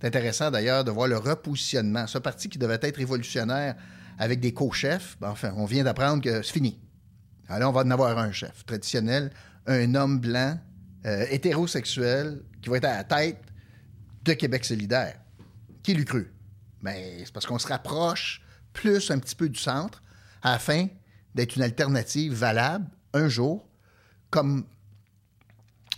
C'est 0.00 0.08
intéressant 0.08 0.50
d'ailleurs 0.50 0.84
de 0.84 0.90
voir 0.90 1.08
le 1.08 1.16
repositionnement. 1.16 2.06
Ce 2.06 2.18
parti 2.18 2.48
qui 2.48 2.58
devait 2.58 2.78
être 2.80 2.96
révolutionnaire 2.96 3.74
avec 4.18 4.40
des 4.40 4.52
co-chefs, 4.52 5.16
ben, 5.20 5.30
enfin, 5.30 5.52
on 5.56 5.64
vient 5.64 5.84
d'apprendre 5.84 6.22
que 6.22 6.42
c'est 6.42 6.52
fini. 6.52 6.78
Alors, 7.48 7.70
on 7.70 7.72
va 7.72 7.82
en 7.82 7.90
avoir 7.90 8.18
un 8.18 8.32
chef 8.32 8.64
traditionnel, 8.64 9.30
un 9.66 9.94
homme 9.94 10.20
blanc, 10.20 10.58
euh, 11.06 11.26
hétérosexuel, 11.30 12.42
qui 12.62 12.70
va 12.70 12.78
être 12.78 12.84
à 12.84 12.96
la 12.96 13.04
tête 13.04 13.42
de 14.22 14.32
Québec 14.32 14.64
solidaire. 14.64 15.20
Qui 15.82 15.94
l'eût 15.94 16.04
cru? 16.04 16.32
Mais 16.82 17.24
c'est 17.24 17.32
parce 17.32 17.46
qu'on 17.46 17.58
se 17.58 17.66
rapproche 17.66 18.42
plus 18.72 19.10
un 19.10 19.18
petit 19.18 19.34
peu 19.34 19.48
du 19.48 19.58
centre 19.58 20.02
afin 20.42 20.88
d'être 21.34 21.56
une 21.56 21.62
alternative 21.62 22.32
valable 22.32 22.86
un 23.12 23.28
jour 23.28 23.66
comme, 24.30 24.66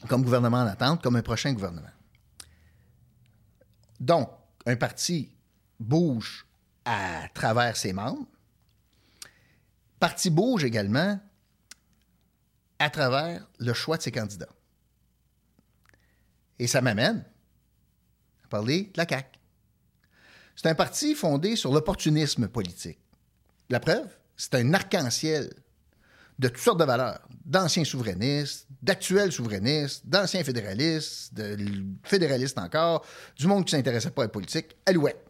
comme 0.09 0.22
gouvernement 0.22 0.59
en 0.59 0.66
attente, 0.66 1.02
comme 1.02 1.16
un 1.16 1.22
prochain 1.22 1.52
gouvernement. 1.52 1.88
Donc, 4.00 4.31
un 4.66 4.76
parti 4.76 5.35
bouge 5.81 6.45
à 6.87 7.29
travers 7.35 7.77
ses 7.77 7.92
membres. 7.92 8.27
Parti 9.99 10.31
bouge 10.31 10.64
également 10.64 11.20
à 12.79 12.90
travers 12.90 13.46
le 13.59 13.75
choix 13.75 13.96
de 13.96 14.03
ses 14.03 14.12
candidats. 14.12 14.49
Et 16.59 16.66
ça 16.66 16.81
m'amène 16.81 17.25
à 18.44 18.49
parler 18.49 18.85
de 18.94 18.99
la 18.99 19.07
CAQ. 19.07 19.38
C'est 20.55 20.68
un 20.68 20.75
parti 20.75 21.14
fondé 21.14 21.57
sur 21.57 21.72
l'opportunisme 21.72 22.49
politique. 22.49 22.99
La 23.68 23.81
preuve, 23.81 24.09
c'est 24.37 24.55
un 24.55 24.72
arc-en-ciel 24.72 25.53
de 26.38 26.49
toutes 26.49 26.62
sortes 26.62 26.81
de 26.81 26.85
valeurs, 26.85 27.27
d'anciens 27.44 27.85
souverainistes, 27.85 28.66
d'actuels 28.83 29.33
souverainistes, 29.33 30.07
d'anciens 30.07 30.44
fédéralistes, 30.44 31.35
de 31.35 31.57
fédéralistes 32.05 32.59
encore, 32.59 33.05
du 33.37 33.46
monde 33.46 33.64
qui 33.64 33.75
ne 33.75 33.79
s'intéressait 33.79 34.11
pas 34.11 34.22
à 34.22 34.27
la 34.27 34.31
politique, 34.31 34.77
alouette. 34.85 35.25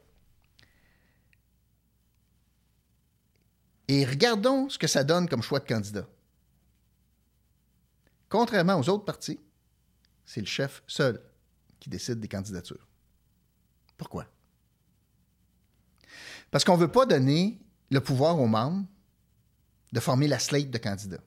Et 3.88 4.05
regardons 4.05 4.68
ce 4.68 4.79
que 4.79 4.87
ça 4.87 5.05
donne 5.05 5.29
comme 5.29 5.42
choix 5.42 5.61
de 5.61 5.66
candidat. 5.66 6.07
Contrairement 8.29 8.79
aux 8.79 8.88
autres 8.88 9.05
partis, 9.05 9.38
c'est 10.25 10.40
le 10.40 10.46
chef 10.46 10.83
seul 10.87 11.22
qui 11.79 11.88
décide 11.88 12.18
des 12.18 12.29
candidatures. 12.29 12.87
Pourquoi? 13.96 14.27
Parce 16.51 16.64
qu'on 16.64 16.77
ne 16.77 16.81
veut 16.81 16.92
pas 16.92 17.07
donner 17.07 17.61
le 17.90 18.01
pouvoir 18.01 18.38
aux 18.40 18.49
membres 18.49 18.85
de 19.92 20.01
former 20.01 20.29
la 20.29 20.38
slate 20.38 20.70
de 20.70 20.79
candidats 20.79 21.22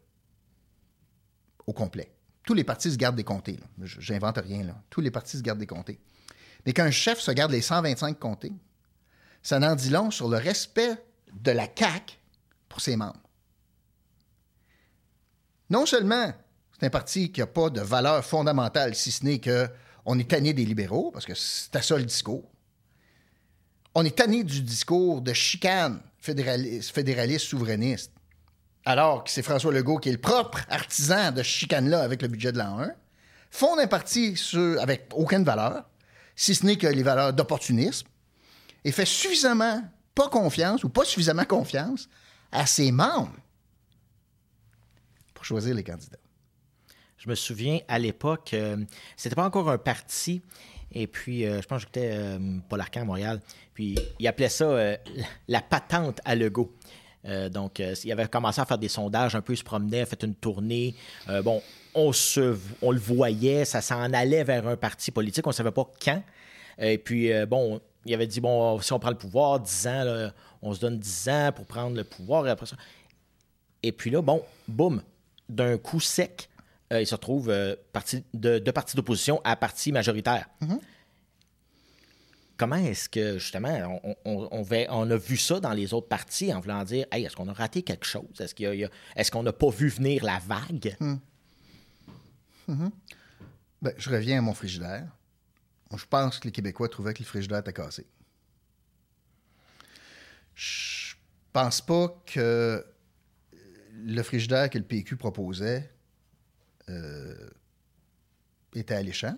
au 1.65 1.73
complet. 1.73 2.13
Tous 2.43 2.53
les 2.53 2.63
partis 2.63 2.91
se 2.91 2.97
gardent 2.97 3.15
des 3.15 3.23
comtés. 3.23 3.59
J'invente 3.81 4.37
rien. 4.37 4.63
Là. 4.63 4.83
Tous 4.89 5.01
les 5.01 5.11
partis 5.11 5.37
se 5.37 5.43
gardent 5.43 5.59
des 5.59 5.67
comtés. 5.67 5.99
Mais 6.65 6.73
qu'un 6.73 6.91
chef 6.91 7.19
se 7.19 7.31
garde 7.31 7.51
les 7.51 7.61
125 7.61 8.19
comtés, 8.19 8.53
ça 9.41 9.59
n'en 9.59 9.75
dit 9.75 9.89
long 9.89 10.11
sur 10.11 10.27
le 10.27 10.37
respect 10.37 11.01
de 11.33 11.51
la 11.51 11.67
CAQ 11.73 12.18
pour 12.69 12.81
ses 12.81 12.95
membres. 12.95 13.19
Non 15.69 15.85
seulement 15.85 16.31
c'est 16.79 16.85
un 16.85 16.89
parti 16.89 17.31
qui 17.31 17.41
n'a 17.41 17.47
pas 17.47 17.69
de 17.69 17.81
valeur 17.81 18.23
fondamentale, 18.23 18.95
si 18.95 19.11
ce 19.11 19.25
n'est 19.25 19.41
qu'on 19.41 20.19
est 20.19 20.29
tanné 20.29 20.53
des 20.53 20.63
libéraux, 20.63 21.11
parce 21.11 21.25
que 21.25 21.33
c'est 21.35 21.81
ça 21.81 21.97
le 21.97 22.05
discours. 22.05 22.49
On 23.95 24.05
est 24.05 24.15
tanné 24.15 24.43
du 24.43 24.61
discours 24.61 25.21
de 25.21 25.33
chicane 25.33 25.99
fédéraliste 26.21 27.45
souverainiste 27.45 28.13
alors 28.85 29.23
que 29.23 29.29
c'est 29.29 29.43
François 29.43 29.71
Legault 29.71 29.97
qui 29.97 30.09
est 30.09 30.13
le 30.13 30.17
propre 30.17 30.61
artisan 30.69 31.31
de 31.31 31.43
chicane-là 31.43 32.01
avec 32.01 32.21
le 32.21 32.27
budget 32.27 32.51
de 32.51 32.57
l'an 32.57 32.79
1, 32.79 32.91
fonde 33.51 33.79
un 33.79 33.87
parti 33.87 34.35
avec 34.79 35.09
aucune 35.13 35.43
valeur, 35.43 35.83
si 36.35 36.55
ce 36.55 36.65
n'est 36.65 36.77
que 36.77 36.87
les 36.87 37.03
valeurs 37.03 37.33
d'opportunisme, 37.33 38.07
et 38.83 38.91
fait 38.91 39.05
suffisamment 39.05 39.83
pas 40.15 40.29
confiance 40.29 40.83
ou 40.83 40.89
pas 40.89 41.05
suffisamment 41.05 41.45
confiance 41.45 42.09
à 42.51 42.65
ses 42.65 42.91
membres 42.91 43.35
pour 45.33 45.45
choisir 45.45 45.75
les 45.75 45.83
candidats. 45.83 46.17
Je 47.17 47.29
me 47.29 47.35
souviens, 47.35 47.79
à 47.87 47.99
l'époque, 47.99 48.51
euh, 48.53 48.77
c'était 49.17 49.35
pas 49.35 49.45
encore 49.45 49.69
un 49.69 49.77
parti. 49.77 50.41
Et 50.91 51.05
puis, 51.05 51.45
euh, 51.45 51.61
je 51.61 51.67
pense 51.67 51.83
que 51.83 51.89
j'écoutais 51.93 52.11
euh, 52.13 52.59
Paul 52.69 52.79
Arcand 52.79 53.01
à 53.01 53.05
Montréal. 53.05 53.41
Puis, 53.73 53.97
il 54.19 54.27
appelait 54.27 54.49
ça 54.49 54.97
la 55.47 55.61
patente 55.61 56.21
à 56.25 56.35
Legault. 56.35 56.73
Euh, 57.25 57.49
donc, 57.49 57.79
euh, 57.79 57.93
il 58.03 58.11
avait 58.11 58.27
commencé 58.27 58.61
à 58.61 58.65
faire 58.65 58.77
des 58.77 58.87
sondages, 58.87 59.35
un 59.35 59.41
peu, 59.41 59.53
il 59.53 59.57
se 59.57 59.63
promenait, 59.63 60.01
a 60.01 60.05
fait 60.05 60.23
une 60.23 60.35
tournée. 60.35 60.95
Euh, 61.27 61.41
bon, 61.41 61.61
on, 61.93 62.11
le 62.11 62.99
voyait, 62.99 63.65
ça 63.65 63.81
s'en 63.81 64.13
allait 64.13 64.43
vers 64.43 64.67
un 64.67 64.77
parti 64.77 65.11
politique, 65.11 65.45
on 65.45 65.49
ne 65.49 65.55
savait 65.55 65.71
pas 65.71 65.89
quand. 66.03 66.23
Et 66.77 66.97
puis, 66.97 67.29
bon, 67.45 67.81
il 68.05 68.13
avait 68.13 68.27
dit, 68.27 68.39
bon, 68.39 68.79
si 68.79 68.93
on 68.93 68.99
prend 68.99 69.09
le 69.09 69.17
pouvoir, 69.17 69.59
10 69.59 69.87
ans, 69.87 70.31
on 70.61 70.73
se 70.73 70.79
donne 70.79 70.99
10 70.99 71.29
ans 71.29 71.51
pour 71.55 71.65
prendre 71.65 71.95
le 71.95 72.03
pouvoir. 72.03 72.47
Et, 72.47 72.49
après 72.49 72.65
ça. 72.65 72.75
et 73.83 73.91
puis 73.91 74.09
là, 74.09 74.21
bon, 74.21 74.43
boum, 74.67 75.01
d'un 75.47 75.77
coup 75.77 75.99
sec, 75.99 76.49
il 76.91 77.05
se 77.05 77.15
retrouve 77.15 77.53
parti 77.93 78.23
de, 78.33 78.59
de 78.59 78.71
parti 78.71 78.95
d'opposition 78.95 79.41
à 79.43 79.55
parti 79.55 79.91
majoritaire. 79.91 80.47
Mm-hmm 80.61 80.79
comment 82.59 82.75
est-ce 82.75 83.07
que, 83.09 83.39
justement, 83.39 84.01
on, 84.25 85.11
a 85.11 85.17
vu 85.17 85.37
ça 85.37 85.59
dans 85.59 85.71
les 85.71 85.93
autres 85.93 86.09
parties 86.09 86.53
en 86.53 86.59
voulant 86.59 86.83
dire, 86.83 87.07
hey, 87.11 87.23
est-ce 87.23 87.35
qu'on 87.35 87.47
a 87.47 87.53
raté 87.53 87.81
quelque 87.81 88.05
chose? 88.05 88.25
Est-ce 88.39 89.31
qu'on 89.31 89.43
n'a 89.43 89.53
pas 89.53 89.69
vu 89.69 89.87
venir 89.87 90.23
la 90.23 90.39
vague? 90.39 90.95
Hmm. 90.99 91.15
Mm-hmm. 92.67 92.91
Ben, 93.81 93.93
je 93.97 94.09
reviens 94.09 94.39
à 94.39 94.41
mon 94.41 94.53
frigidaire. 94.53 95.07
Je 95.95 96.05
pense 96.05 96.37
que 96.37 96.47
les 96.47 96.51
Québécois 96.51 96.89
trouvaient 96.89 97.13
que 97.13 97.23
le 97.23 97.25
frigidaire 97.25 97.59
était 97.59 97.73
cassé. 97.73 98.05
Je 100.59 101.15
pense 101.53 101.79
pas 101.79 102.21
que 102.25 102.85
le 103.93 104.23
frigidaire 104.23 104.69
que 104.69 104.77
le 104.77 104.83
PQ 104.83 105.15
proposait 105.15 105.89
euh, 106.89 107.49
était 108.75 108.95
alléchant. 108.95 109.37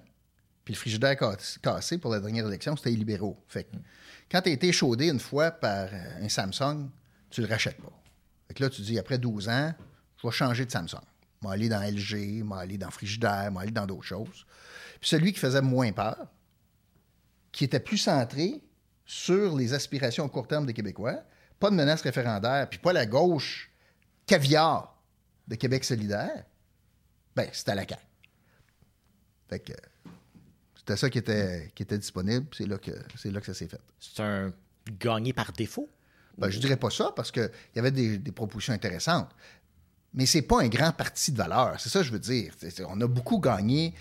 Puis 0.65 0.73
le 0.73 0.79
frigidaire 0.79 1.15
cassé 1.61 1.99
pour 1.99 2.11
la 2.11 2.19
dernière 2.19 2.47
élection, 2.47 2.75
c'était 2.75 2.89
les 2.89 2.95
libéraux. 2.95 3.39
Fait 3.47 3.69
quand 4.31 4.41
tu 4.41 4.49
as 4.49 4.53
été 4.53 4.71
chaudé 4.71 5.09
une 5.09 5.19
fois 5.19 5.51
par 5.51 5.89
euh, 5.93 6.23
un 6.23 6.29
Samsung, 6.29 6.89
tu 7.29 7.41
le 7.41 7.47
rachètes 7.47 7.79
pas. 7.79 8.01
Fait 8.47 8.55
que 8.55 8.63
là, 8.63 8.69
tu 8.71 8.81
dis, 8.81 8.97
après 8.97 9.19
12 9.19 9.47
ans, 9.47 9.75
je 10.17 10.27
vais 10.27 10.33
changer 10.33 10.65
de 10.65 10.71
Samsung. 10.71 11.05
Je 11.43 11.47
vais 11.47 11.53
aller 11.53 11.69
dans 11.69 11.81
LG, 11.81 11.99
je 11.99 12.15
vais 12.15 12.55
aller 12.55 12.77
dans 12.79 12.89
frigidaire, 12.89 13.49
je 13.51 13.53
vais 13.53 13.61
aller 13.61 13.71
dans 13.71 13.85
d'autres 13.85 14.07
choses. 14.07 14.47
Puis 14.99 15.09
celui 15.09 15.33
qui 15.33 15.39
faisait 15.39 15.61
moins 15.61 15.91
peur, 15.91 16.17
qui 17.51 17.63
était 17.63 17.79
plus 17.79 17.99
centré 17.99 18.63
sur 19.05 19.55
les 19.55 19.73
aspirations 19.73 20.25
à 20.25 20.29
court 20.29 20.47
terme 20.47 20.65
des 20.65 20.73
Québécois, 20.73 21.23
pas 21.59 21.69
de 21.69 21.75
menace 21.75 22.01
référendaire, 22.01 22.69
puis 22.69 22.79
pas 22.79 22.93
la 22.93 23.05
gauche 23.05 23.71
caviar 24.25 24.97
de 25.47 25.55
Québec 25.55 25.83
solidaire, 25.83 26.45
ben 27.35 27.47
c'était 27.51 27.75
la 27.75 27.87
CAQ. 27.87 28.01
Fait 29.49 29.59
que 29.59 29.73
c'était 30.77 30.97
ça 30.97 31.09
qui 31.09 31.17
était, 31.17 31.71
qui 31.75 31.83
était 31.83 31.97
disponible. 31.97 32.47
C'est 32.53 32.65
là, 32.65 32.77
que, 32.77 32.91
c'est 33.15 33.31
là 33.31 33.39
que 33.39 33.45
ça 33.45 33.53
s'est 33.53 33.67
fait. 33.67 33.81
C'est 33.99 34.21
un 34.21 34.53
gagné 34.99 35.33
par 35.33 35.51
défaut? 35.51 35.89
Ben, 36.37 36.49
je 36.49 36.59
dirais 36.59 36.77
pas 36.77 36.89
ça 36.89 37.11
parce 37.15 37.31
qu'il 37.31 37.51
y 37.75 37.79
avait 37.79 37.91
des, 37.91 38.31
propositions 38.31 38.73
intéressantes. 38.73 39.29
Mais 40.13 40.25
c'est 40.25 40.41
pas 40.41 40.61
un 40.61 40.67
grand 40.67 40.91
parti 40.91 41.31
de 41.31 41.37
valeur. 41.37 41.79
C'est 41.79 41.89
ça 41.89 41.99
que 41.99 42.05
je 42.05 42.11
veux 42.11 42.19
dire. 42.19 42.53
on 42.87 42.99
a 42.99 43.07
beaucoup 43.07 43.39
gagné 43.39 43.93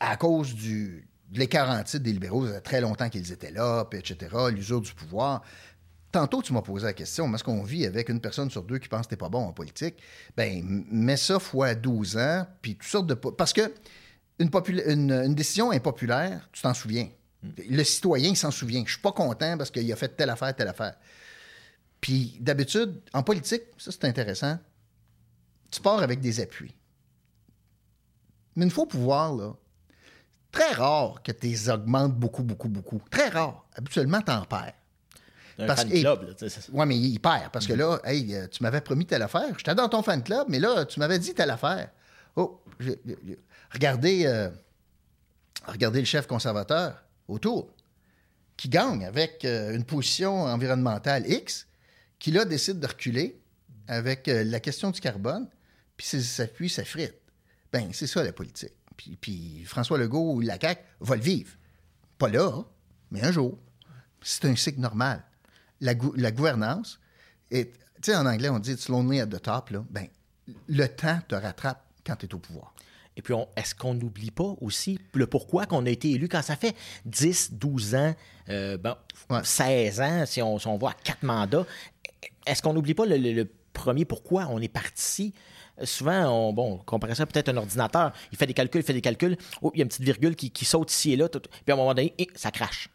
à 0.00 0.16
cause 0.16 0.54
du, 0.54 1.06
de 1.32 1.38
l'écart 1.38 1.82
des 1.84 2.12
libéraux. 2.12 2.46
Ça 2.46 2.60
très 2.60 2.80
longtemps 2.80 3.08
qu'ils 3.08 3.32
étaient 3.32 3.50
là, 3.50 3.84
etc., 3.92 4.16
l'usure 4.52 4.80
du 4.80 4.92
pouvoir. 4.92 5.42
Tantôt, 6.12 6.42
tu 6.42 6.52
m'as 6.52 6.60
posé 6.60 6.84
la 6.84 6.92
question, 6.92 7.34
est-ce 7.34 7.42
qu'on 7.42 7.62
vit 7.62 7.86
avec 7.86 8.10
une 8.10 8.20
personne 8.20 8.50
sur 8.50 8.62
deux 8.62 8.78
qui 8.78 8.88
pense 8.88 9.06
que 9.06 9.10
t'es 9.10 9.16
pas 9.16 9.30
bon 9.30 9.46
en 9.46 9.52
politique? 9.52 9.96
Ben, 10.36 10.84
mets 10.90 11.16
ça 11.16 11.38
fois 11.38 11.74
12 11.74 12.18
ans, 12.18 12.46
puis 12.60 12.76
toutes 12.76 12.86
sortes 12.86 13.06
de... 13.06 13.14
Parce 13.14 13.54
que 13.54 13.72
une, 14.38 15.34
décision 15.34 15.70
impopulaire, 15.70 16.48
tu 16.52 16.60
t'en 16.60 16.74
souviens. 16.74 17.08
Le 17.42 17.82
citoyen, 17.82 18.30
il 18.30 18.36
s'en 18.36 18.50
souvient. 18.50 18.82
Je 18.84 18.92
suis 18.92 19.00
pas 19.00 19.12
content 19.12 19.56
parce 19.56 19.70
qu'il 19.70 19.90
a 19.90 19.96
fait 19.96 20.08
telle 20.08 20.30
affaire, 20.30 20.54
telle 20.54 20.68
affaire. 20.68 20.96
Puis 22.00 22.36
d'habitude, 22.40 23.00
en 23.14 23.22
politique, 23.22 23.62
ça 23.78 23.90
c'est 23.90 24.04
intéressant, 24.04 24.58
tu 25.70 25.80
pars 25.80 26.02
avec 26.02 26.20
des 26.20 26.40
appuis. 26.40 26.74
Mais 28.54 28.64
une 28.64 28.70
fois 28.70 28.84
au 28.84 28.86
pouvoir, 28.86 29.34
là, 29.34 29.54
très 30.52 30.72
rare 30.72 31.22
que 31.22 31.32
tu 31.32 31.46
les 31.48 31.70
augmentes 31.70 32.14
beaucoup, 32.14 32.42
beaucoup, 32.42 32.68
beaucoup. 32.68 33.00
Très 33.10 33.28
rare. 33.28 33.66
Habituellement, 33.74 34.20
tu 34.20 34.30
en 34.30 34.44
perds. 34.44 34.74
Un 35.58 35.76
fan 35.76 35.88
club, 35.88 36.34
Oui, 36.72 36.86
mais 36.86 36.96
il 36.96 37.18
perd. 37.18 37.50
Parce 37.52 37.66
que 37.66 37.72
là, 37.72 37.98
hey, 38.04 38.34
tu 38.50 38.62
m'avais 38.62 38.80
promis 38.80 39.06
telle 39.06 39.22
affaire. 39.22 39.56
J'étais 39.56 39.74
dans 39.74 39.88
ton 39.88 40.02
fan 40.02 40.22
club, 40.22 40.46
mais 40.48 40.58
là, 40.58 40.84
tu 40.84 40.98
m'avais 41.00 41.18
dit 41.18 41.34
telle 41.34 41.50
affaire. 41.50 41.90
Oh, 42.36 42.62
regardez, 43.72 44.26
euh, 44.26 44.48
regardez 45.66 46.00
le 46.00 46.06
chef 46.06 46.26
conservateur 46.26 47.02
autour, 47.28 47.74
qui 48.56 48.68
gagne 48.68 49.04
avec 49.04 49.44
euh, 49.44 49.74
une 49.74 49.84
position 49.84 50.44
environnementale 50.44 51.30
X, 51.30 51.66
qui 52.18 52.30
là 52.30 52.44
décide 52.44 52.78
de 52.78 52.86
reculer 52.86 53.40
avec 53.88 54.28
euh, 54.28 54.44
la 54.44 54.60
question 54.60 54.90
du 54.90 55.00
carbone, 55.00 55.48
puis 55.96 56.06
ça 56.06 56.46
frite. 56.84 57.14
Ben, 57.72 57.90
c'est 57.92 58.06
ça 58.06 58.22
la 58.22 58.32
politique. 58.32 58.72
Puis, 59.02 59.16
puis, 59.20 59.64
François 59.64 59.98
Legault 59.98 60.34
ou 60.34 60.40
la 60.40 60.58
CAQ 60.60 60.80
va 61.00 61.16
le 61.16 61.22
vivre. 61.22 61.50
Pas 62.18 62.28
là, 62.28 62.62
mais 63.10 63.22
un 63.24 63.32
jour. 63.32 63.58
C'est 64.20 64.44
un 64.44 64.54
cycle 64.54 64.80
normal. 64.80 65.24
La, 65.80 65.94
la 66.14 66.30
gouvernance, 66.30 67.00
tu 67.50 67.66
sais, 68.02 68.16
en 68.16 68.26
anglais, 68.26 68.48
on 68.48 68.58
dit 68.58 68.72
it's 68.72 68.88
lonely 68.88 69.20
at 69.20 69.26
the 69.26 69.40
top, 69.40 69.70
là. 69.70 69.84
Ben, 69.90 70.06
le 70.68 70.86
temps 70.86 71.18
te 71.26 71.34
rattrape 71.34 71.84
quand 72.04 72.16
tu 72.16 72.26
es 72.26 72.34
au 72.34 72.38
pouvoir. 72.38 72.74
Et 73.16 73.22
puis, 73.22 73.34
est-ce 73.56 73.74
qu'on 73.74 73.94
n'oublie 73.94 74.30
pas 74.30 74.54
aussi 74.60 74.98
le 75.14 75.26
pourquoi 75.26 75.66
qu'on 75.66 75.84
a 75.84 75.90
été 75.90 76.12
élu 76.12 76.28
quand 76.28 76.42
ça 76.42 76.56
fait 76.56 76.74
10, 77.04 77.52
12 77.54 77.94
ans, 77.94 78.14
euh, 78.48 78.78
bon, 78.78 78.96
16 79.44 80.00
ans, 80.00 80.26
si 80.26 80.40
on, 80.40 80.56
on, 80.64 80.78
voit 80.78 80.90
à 80.90 80.94
quatre 80.94 81.22
mandats, 81.22 81.66
est-ce 82.46 82.62
qu'on 82.62 82.72
n'oublie 82.72 82.94
pas 82.94 83.04
le, 83.06 83.44
premier 83.72 84.04
pourquoi 84.04 84.46
on 84.50 84.60
est 84.60 84.68
parti? 84.68 85.34
Souvent, 85.84 86.48
on, 86.48 86.52
bon, 86.52 86.74
on 86.74 86.78
comparait 86.78 87.14
ça 87.14 87.26
peut-être 87.26 87.48
un 87.48 87.56
ordinateur. 87.56 88.12
Il 88.30 88.38
fait 88.38 88.46
des 88.46 88.54
calculs, 88.54 88.80
il 88.80 88.84
fait 88.84 88.92
des 88.92 89.00
calculs. 89.00 89.36
Oh, 89.62 89.70
il 89.74 89.78
y 89.78 89.80
a 89.80 89.84
une 89.84 89.88
petite 89.88 90.04
virgule 90.04 90.36
qui, 90.36 90.64
saute 90.64 90.92
ici 90.92 91.12
et 91.12 91.16
là. 91.16 91.28
puis 91.28 91.40
à 91.68 91.72
un 91.72 91.76
moment 91.76 91.94
donné, 91.94 92.14
eh, 92.18 92.28
ça 92.34 92.50
crache. 92.50 92.88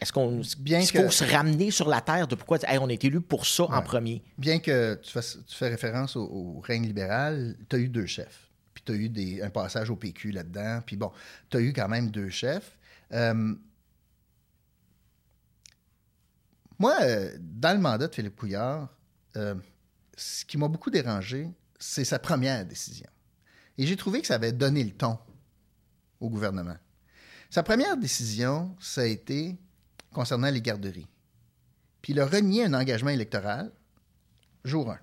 Est-ce 0.00 0.12
qu'on 0.12 0.40
est 0.40 0.96
faut 0.96 1.10
se 1.10 1.24
ramener 1.24 1.70
sur 1.70 1.88
la 1.88 2.00
terre 2.00 2.26
de 2.26 2.34
pourquoi 2.34 2.58
on 2.80 2.88
est 2.88 3.04
élu 3.04 3.20
pour 3.20 3.46
ça 3.46 3.64
en 3.64 3.82
premier? 3.82 4.22
Bien 4.36 4.58
que 4.58 4.96
tu, 4.96 5.12
fasses, 5.12 5.38
tu 5.46 5.54
fais 5.54 5.68
référence 5.68 6.16
au, 6.16 6.60
règne 6.60 6.86
libéral, 6.86 7.56
tu 7.68 7.76
as 7.76 7.78
eu 7.78 7.88
deux 7.88 8.06
chefs. 8.06 8.50
Puis 8.74 8.82
puis 8.82 8.84
tu 8.84 8.92
as 8.92 8.94
eu 8.96 9.08
des, 9.08 9.42
un 9.42 9.50
passage 9.50 9.90
au 9.90 9.96
PQ 9.96 10.32
là-dedans. 10.32 10.80
Puis 10.84 10.96
bon, 10.96 11.12
tu 11.50 11.56
as 11.56 11.60
eu 11.60 11.72
quand 11.72 11.88
même 11.88 12.10
deux 12.10 12.30
chefs. 12.30 12.76
Euh, 13.12 13.54
moi, 16.78 16.96
euh, 17.02 17.36
dans 17.38 17.72
le 17.72 17.78
mandat 17.80 18.08
de 18.08 18.14
Philippe 18.14 18.34
Couillard, 18.34 18.88
euh, 19.36 19.54
ce 20.16 20.44
qui 20.44 20.58
m'a 20.58 20.68
beaucoup 20.68 20.90
dérangé, 20.90 21.50
c'est 21.78 22.04
sa 22.04 22.18
première 22.18 22.64
décision. 22.66 23.08
Et 23.78 23.86
j'ai 23.86 23.96
trouvé 23.96 24.20
que 24.20 24.26
ça 24.26 24.34
avait 24.34 24.52
donné 24.52 24.84
le 24.84 24.92
ton 24.92 25.18
au 26.20 26.28
gouvernement. 26.28 26.76
Sa 27.50 27.62
première 27.62 27.96
décision, 27.96 28.76
ça 28.80 29.02
a 29.02 29.06
été 29.06 29.56
concernant 30.12 30.50
les 30.50 30.60
garderies. 30.60 31.08
Puis 32.00 32.12
il 32.12 32.20
a 32.20 32.26
renié 32.26 32.64
un 32.64 32.74
engagement 32.74 33.10
électoral, 33.10 33.72
jour 34.64 34.90
1, 34.90 34.98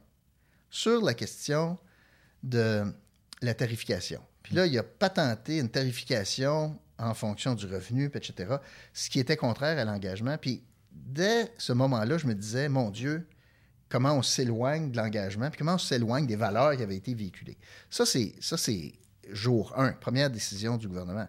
sur 0.69 1.01
la 1.03 1.13
question 1.13 1.77
de 2.43 2.83
la 3.41 3.53
tarification. 3.53 4.21
Puis 4.43 4.55
là, 4.55 4.65
il 4.65 4.77
a 4.77 4.83
patenté 4.83 5.59
une 5.59 5.69
tarification 5.69 6.79
en 6.97 7.13
fonction 7.13 7.55
du 7.55 7.65
revenu, 7.65 8.11
etc., 8.13 8.55
ce 8.93 9.09
qui 9.09 9.19
était 9.19 9.37
contraire 9.37 9.77
à 9.77 9.85
l'engagement. 9.85 10.37
Puis 10.37 10.63
dès 10.91 11.53
ce 11.57 11.71
moment-là, 11.73 12.17
je 12.17 12.27
me 12.27 12.35
disais, 12.35 12.67
mon 12.67 12.89
Dieu, 12.89 13.27
comment 13.89 14.13
on 14.13 14.21
s'éloigne 14.21 14.91
de 14.91 14.97
l'engagement, 14.97 15.49
puis 15.49 15.57
comment 15.57 15.73
on 15.73 15.79
s'éloigne 15.79 16.27
des 16.27 16.35
valeurs 16.35 16.75
qui 16.77 16.83
avaient 16.83 16.95
été 16.95 17.13
véhiculées. 17.13 17.57
Ça, 17.89 18.05
c'est, 18.05 18.93
jour 19.31 19.73
1, 19.77 19.93
première 19.93 20.29
décision 20.29 20.77
du 20.77 20.87
gouvernement. 20.87 21.27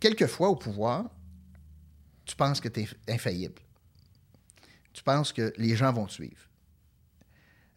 Quelquefois, 0.00 0.48
au 0.48 0.56
pouvoir, 0.56 1.10
tu 2.24 2.34
penses 2.34 2.60
que 2.60 2.68
tu 2.68 2.80
es 2.80 2.88
infaillible. 3.08 3.60
Tu 4.92 5.02
penses 5.02 5.32
que 5.32 5.52
les 5.58 5.76
gens 5.76 5.92
vont 5.92 6.08
suivre. 6.08 6.48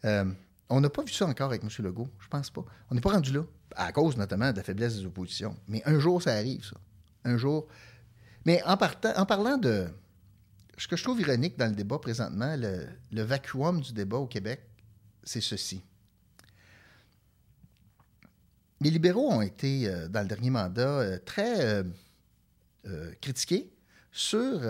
Euh, 0.04 0.24
on 0.68 0.80
n'a 0.80 0.90
pas 0.90 1.02
vu 1.02 1.12
ça 1.12 1.26
encore 1.26 1.46
avec 1.46 1.62
M. 1.62 1.68
Legault, 1.78 2.08
je 2.18 2.28
pense 2.28 2.50
pas. 2.50 2.64
On 2.90 2.94
n'est 2.94 3.00
pas 3.00 3.12
rendu 3.12 3.32
là, 3.32 3.42
à 3.74 3.92
cause 3.92 4.16
notamment 4.16 4.50
de 4.52 4.56
la 4.56 4.62
faiblesse 4.62 4.96
des 4.96 5.06
oppositions. 5.06 5.56
Mais 5.68 5.82
un 5.84 5.98
jour, 5.98 6.22
ça 6.22 6.32
arrive, 6.32 6.64
ça. 6.64 6.76
Un 7.24 7.36
jour. 7.36 7.66
Mais 8.44 8.62
en 8.64 8.76
parlant 8.76 9.58
de. 9.58 9.88
Ce 10.78 10.88
que 10.88 10.96
je 10.96 11.02
trouve 11.02 11.20
ironique 11.20 11.56
dans 11.56 11.68
le 11.68 11.74
débat 11.74 11.98
présentement, 11.98 12.56
le, 12.56 13.22
vacuum 13.22 13.80
du 13.80 13.92
débat 13.92 14.18
au 14.18 14.26
Québec, 14.26 14.60
c'est 15.22 15.40
ceci. 15.40 15.82
Les 18.80 18.90
libéraux 18.90 19.30
ont 19.30 19.42
été, 19.42 19.88
euh, 19.88 20.06
dans 20.08 20.20
le 20.20 20.28
dernier 20.28 20.50
mandat, 20.50 21.00
euh, 21.00 21.18
très 21.24 21.84
critiqués 23.20 23.72
sur 24.12 24.60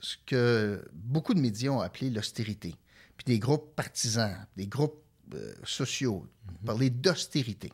ce 0.00 0.16
que 0.24 0.82
beaucoup 0.94 1.34
de 1.34 1.40
médias 1.40 1.70
ont 1.70 1.80
appelé 1.80 2.08
l'austérité 2.08 2.74
puis 3.20 3.34
des 3.34 3.38
groupes 3.38 3.76
partisans, 3.76 4.46
des 4.56 4.66
groupes 4.66 5.04
euh, 5.34 5.52
sociaux, 5.62 6.26
parler 6.64 6.88
d'austérité. 6.88 7.70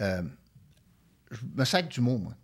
Euh, 0.00 0.22
je 1.32 1.40
me 1.56 1.64
sac 1.64 1.88
du 1.88 2.00
mot, 2.00 2.16
moi. 2.16 2.36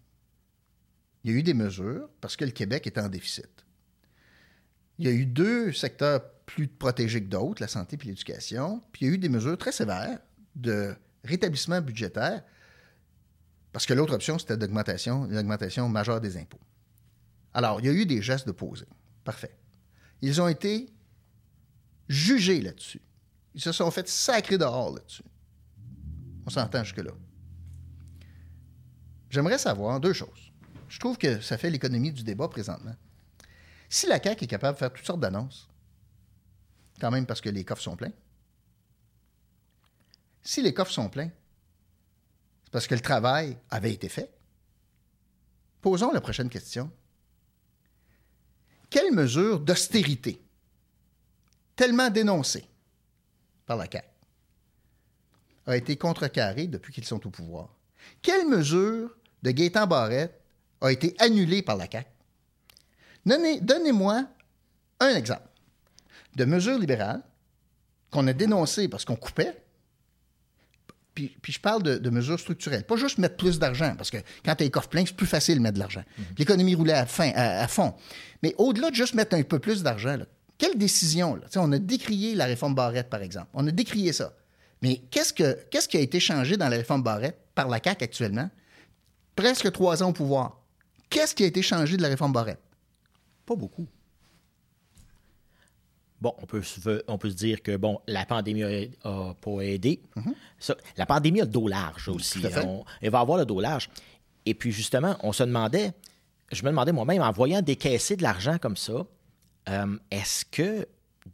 Il 1.26 1.32
y 1.32 1.34
a 1.34 1.38
eu 1.38 1.42
des 1.42 1.54
mesures 1.54 2.08
parce 2.20 2.36
que 2.36 2.44
le 2.44 2.52
Québec 2.52 2.86
est 2.86 2.98
en 2.98 3.08
déficit. 3.08 3.66
Il 5.00 5.06
y 5.06 5.08
a 5.08 5.12
eu 5.12 5.26
deux 5.26 5.72
secteurs 5.72 6.22
plus 6.46 6.68
protégés 6.68 7.20
que 7.20 7.26
d'autres, 7.28 7.60
la 7.60 7.66
santé 7.66 7.98
et 8.00 8.06
l'éducation, 8.06 8.80
puis 8.92 9.04
il 9.04 9.08
y 9.08 9.10
a 9.10 9.14
eu 9.14 9.18
des 9.18 9.28
mesures 9.28 9.58
très 9.58 9.72
sévères 9.72 10.20
de 10.54 10.94
rétablissement 11.24 11.80
budgétaire 11.80 12.44
parce 13.72 13.86
que 13.86 13.92
l'autre 13.92 14.14
option, 14.14 14.38
c'était 14.38 14.56
d'augmentation, 14.56 15.26
une 15.26 15.36
augmentation 15.36 15.88
majeure 15.88 16.20
des 16.20 16.36
impôts. 16.36 16.60
Alors, 17.52 17.80
il 17.80 17.86
y 17.86 17.88
a 17.88 17.92
eu 17.92 18.06
des 18.06 18.22
gestes 18.22 18.46
de 18.46 18.52
poser. 18.52 18.86
Parfait. 19.24 19.58
Ils 20.22 20.40
ont 20.40 20.46
été 20.46 20.88
jugés 22.08 22.60
là-dessus. 22.60 23.02
Ils 23.52 23.60
se 23.60 23.72
sont 23.72 23.90
fait 23.90 24.06
sacrer 24.06 24.58
dehors 24.58 24.94
là-dessus. 24.94 25.24
On 26.46 26.50
s'entend 26.50 26.84
jusque-là. 26.84 27.10
J'aimerais 29.28 29.58
savoir 29.58 29.98
deux 29.98 30.12
choses. 30.12 30.45
Je 30.96 31.00
trouve 31.00 31.18
que 31.18 31.42
ça 31.42 31.58
fait 31.58 31.68
l'économie 31.68 32.10
du 32.10 32.22
débat 32.22 32.48
présentement. 32.48 32.96
Si 33.90 34.06
la 34.06 34.18
CAQ 34.18 34.44
est 34.44 34.46
capable 34.46 34.76
de 34.76 34.78
faire 34.78 34.90
toutes 34.90 35.04
sortes 35.04 35.20
d'annonces, 35.20 35.68
quand 36.98 37.10
même 37.10 37.26
parce 37.26 37.42
que 37.42 37.50
les 37.50 37.66
coffres 37.66 37.82
sont 37.82 37.96
pleins, 37.96 38.14
si 40.40 40.62
les 40.62 40.72
coffres 40.72 40.92
sont 40.92 41.10
pleins, 41.10 41.28
c'est 42.64 42.70
parce 42.70 42.86
que 42.86 42.94
le 42.94 43.02
travail 43.02 43.58
avait 43.68 43.92
été 43.92 44.08
fait. 44.08 44.32
Posons 45.82 46.12
la 46.12 46.22
prochaine 46.22 46.48
question. 46.48 46.90
Quelle 48.88 49.12
mesure 49.12 49.60
d'austérité 49.60 50.42
tellement 51.76 52.08
dénoncé 52.08 52.66
par 53.66 53.76
la 53.76 53.84
CAQ, 53.84 54.08
a 55.66 55.76
été 55.76 55.98
contrecarré 55.98 56.68
depuis 56.68 56.94
qu'ils 56.94 57.04
sont 57.04 57.26
au 57.26 57.30
pouvoir? 57.30 57.76
Quelle 58.22 58.48
mesure 58.48 59.14
de 59.42 59.50
Gaétan 59.50 59.86
Barrette 59.86 60.42
a 60.80 60.92
été 60.92 61.14
annulée 61.18 61.62
par 61.62 61.76
la 61.76 61.86
CAQ? 61.90 62.08
Donnez-moi 63.62 64.26
un 65.00 65.14
exemple 65.14 65.48
de 66.36 66.44
mesure 66.44 66.78
libérale 66.78 67.22
qu'on 68.10 68.26
a 68.26 68.32
dénoncée 68.32 68.88
parce 68.88 69.04
qu'on 69.04 69.16
coupait, 69.16 69.56
puis, 71.16 71.32
je 71.48 71.58
parle 71.58 71.82
de, 71.82 72.10
mesures 72.10 72.38
structurelles. 72.38 72.84
Pas 72.84 72.96
juste 72.96 73.16
mettre 73.16 73.36
plus 73.36 73.58
d'argent, 73.58 73.94
parce 73.96 74.10
que 74.10 74.18
quand 74.44 74.54
tu 74.54 74.62
as 74.62 74.66
les 74.66 74.70
coffres 74.70 74.90
pleins, 74.90 75.06
c'est 75.06 75.16
plus 75.16 75.26
facile 75.26 75.56
de 75.56 75.62
mettre 75.62 75.76
de 75.76 75.78
l'argent. 75.78 76.04
Mhm. 76.18 76.24
L'économie 76.38 76.74
roulait 76.74 76.92
à, 76.92 77.06
à, 77.62 77.68
fond. 77.68 77.94
Mais 78.42 78.54
au-delà 78.58 78.90
de 78.90 78.94
juste 78.94 79.14
mettre 79.14 79.34
un 79.34 79.42
peu 79.42 79.58
plus 79.58 79.82
d'argent, 79.82 80.18
quelle 80.58 80.76
décision? 80.76 81.36
Là? 81.36 81.46
On 81.56 81.72
a 81.72 81.78
décrié 81.78 82.34
la 82.34 82.44
réforme 82.44 82.74
Barrette, 82.74 83.08
par 83.08 83.22
exemple. 83.22 83.48
On 83.54 83.66
a 83.66 83.70
décrié 83.70 84.12
ça. 84.12 84.34
Mais 84.82 84.98
qu'est-ce, 85.10 85.32
que, 85.32 85.58
qu'est-ce 85.70 85.88
qui 85.88 85.96
a 85.96 86.00
été 86.00 86.20
changé 86.20 86.58
dans 86.58 86.68
la 86.68 86.76
réforme 86.76 87.02
Barrette 87.02 87.38
par 87.54 87.68
la 87.68 87.80
CAQ 87.82 88.04
actuellement? 88.04 88.50
Presque 89.34 89.72
trois 89.72 90.02
ans 90.02 90.10
au 90.10 90.12
pouvoir. 90.12 90.65
Qu'est-ce 91.10 91.34
qui 91.34 91.44
a 91.44 91.46
été 91.46 91.62
changé 91.62 91.96
de 91.96 92.02
la 92.02 92.08
réforme 92.08 92.32
Barrette? 92.32 92.60
Pas 93.44 93.54
beaucoup. 93.54 93.86
Bon, 96.20 96.34
on 96.38 96.46
peut, 96.46 96.62
on 97.08 97.18
peut 97.18 97.30
se 97.30 97.34
dire 97.34 97.62
que 97.62 97.76
bon, 97.76 98.00
la 98.06 98.24
pandémie 98.24 98.62
a, 99.04 99.34
pas 99.34 99.60
aidé. 99.60 100.00
Mm-hmm. 100.16 100.76
la 100.96 101.06
pandémie 101.06 101.40
a 101.42 101.44
le 101.44 101.50
dos 101.50 101.68
large 101.68 102.08
aussi. 102.08 102.42
On, 102.64 102.84
elle 103.02 103.10
va 103.10 103.20
avoir 103.20 103.38
le 103.38 103.44
dos 103.44 103.60
large. 103.60 103.90
Et 104.46 104.54
puis 104.54 104.72
justement, 104.72 105.16
on 105.22 105.32
se 105.32 105.42
demandait, 105.42 105.92
je 106.50 106.62
me 106.64 106.70
demandais 106.70 106.92
moi-même, 106.92 107.22
en 107.22 107.32
voyant 107.32 107.60
décaisser 107.60 108.16
de 108.16 108.22
l'argent 108.22 108.56
comme 108.58 108.76
ça, 108.76 109.04
euh, 109.68 109.98
est-ce 110.10 110.44
que, 110.44 110.88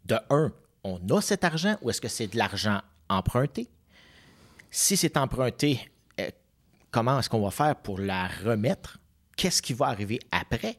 de 0.06 0.16
un, 0.30 0.52
on 0.82 0.98
a 1.10 1.20
cet 1.20 1.44
argent 1.44 1.76
ou 1.82 1.90
est-ce 1.90 2.00
que 2.00 2.08
c'est 2.08 2.26
de 2.26 2.36
l'argent 2.36 2.80
emprunté? 3.08 3.68
Si 4.70 4.96
c'est 4.96 5.16
emprunté, 5.16 5.78
euh, 6.18 6.30
comment 6.90 7.18
est-ce 7.20 7.28
qu'on 7.28 7.42
va 7.42 7.50
faire 7.50 7.76
pour 7.76 8.00
la 8.00 8.26
remettre? 8.26 8.98
Qu'est-ce 9.42 9.60
qui 9.60 9.72
va 9.72 9.86
arriver 9.86 10.20
après? 10.30 10.76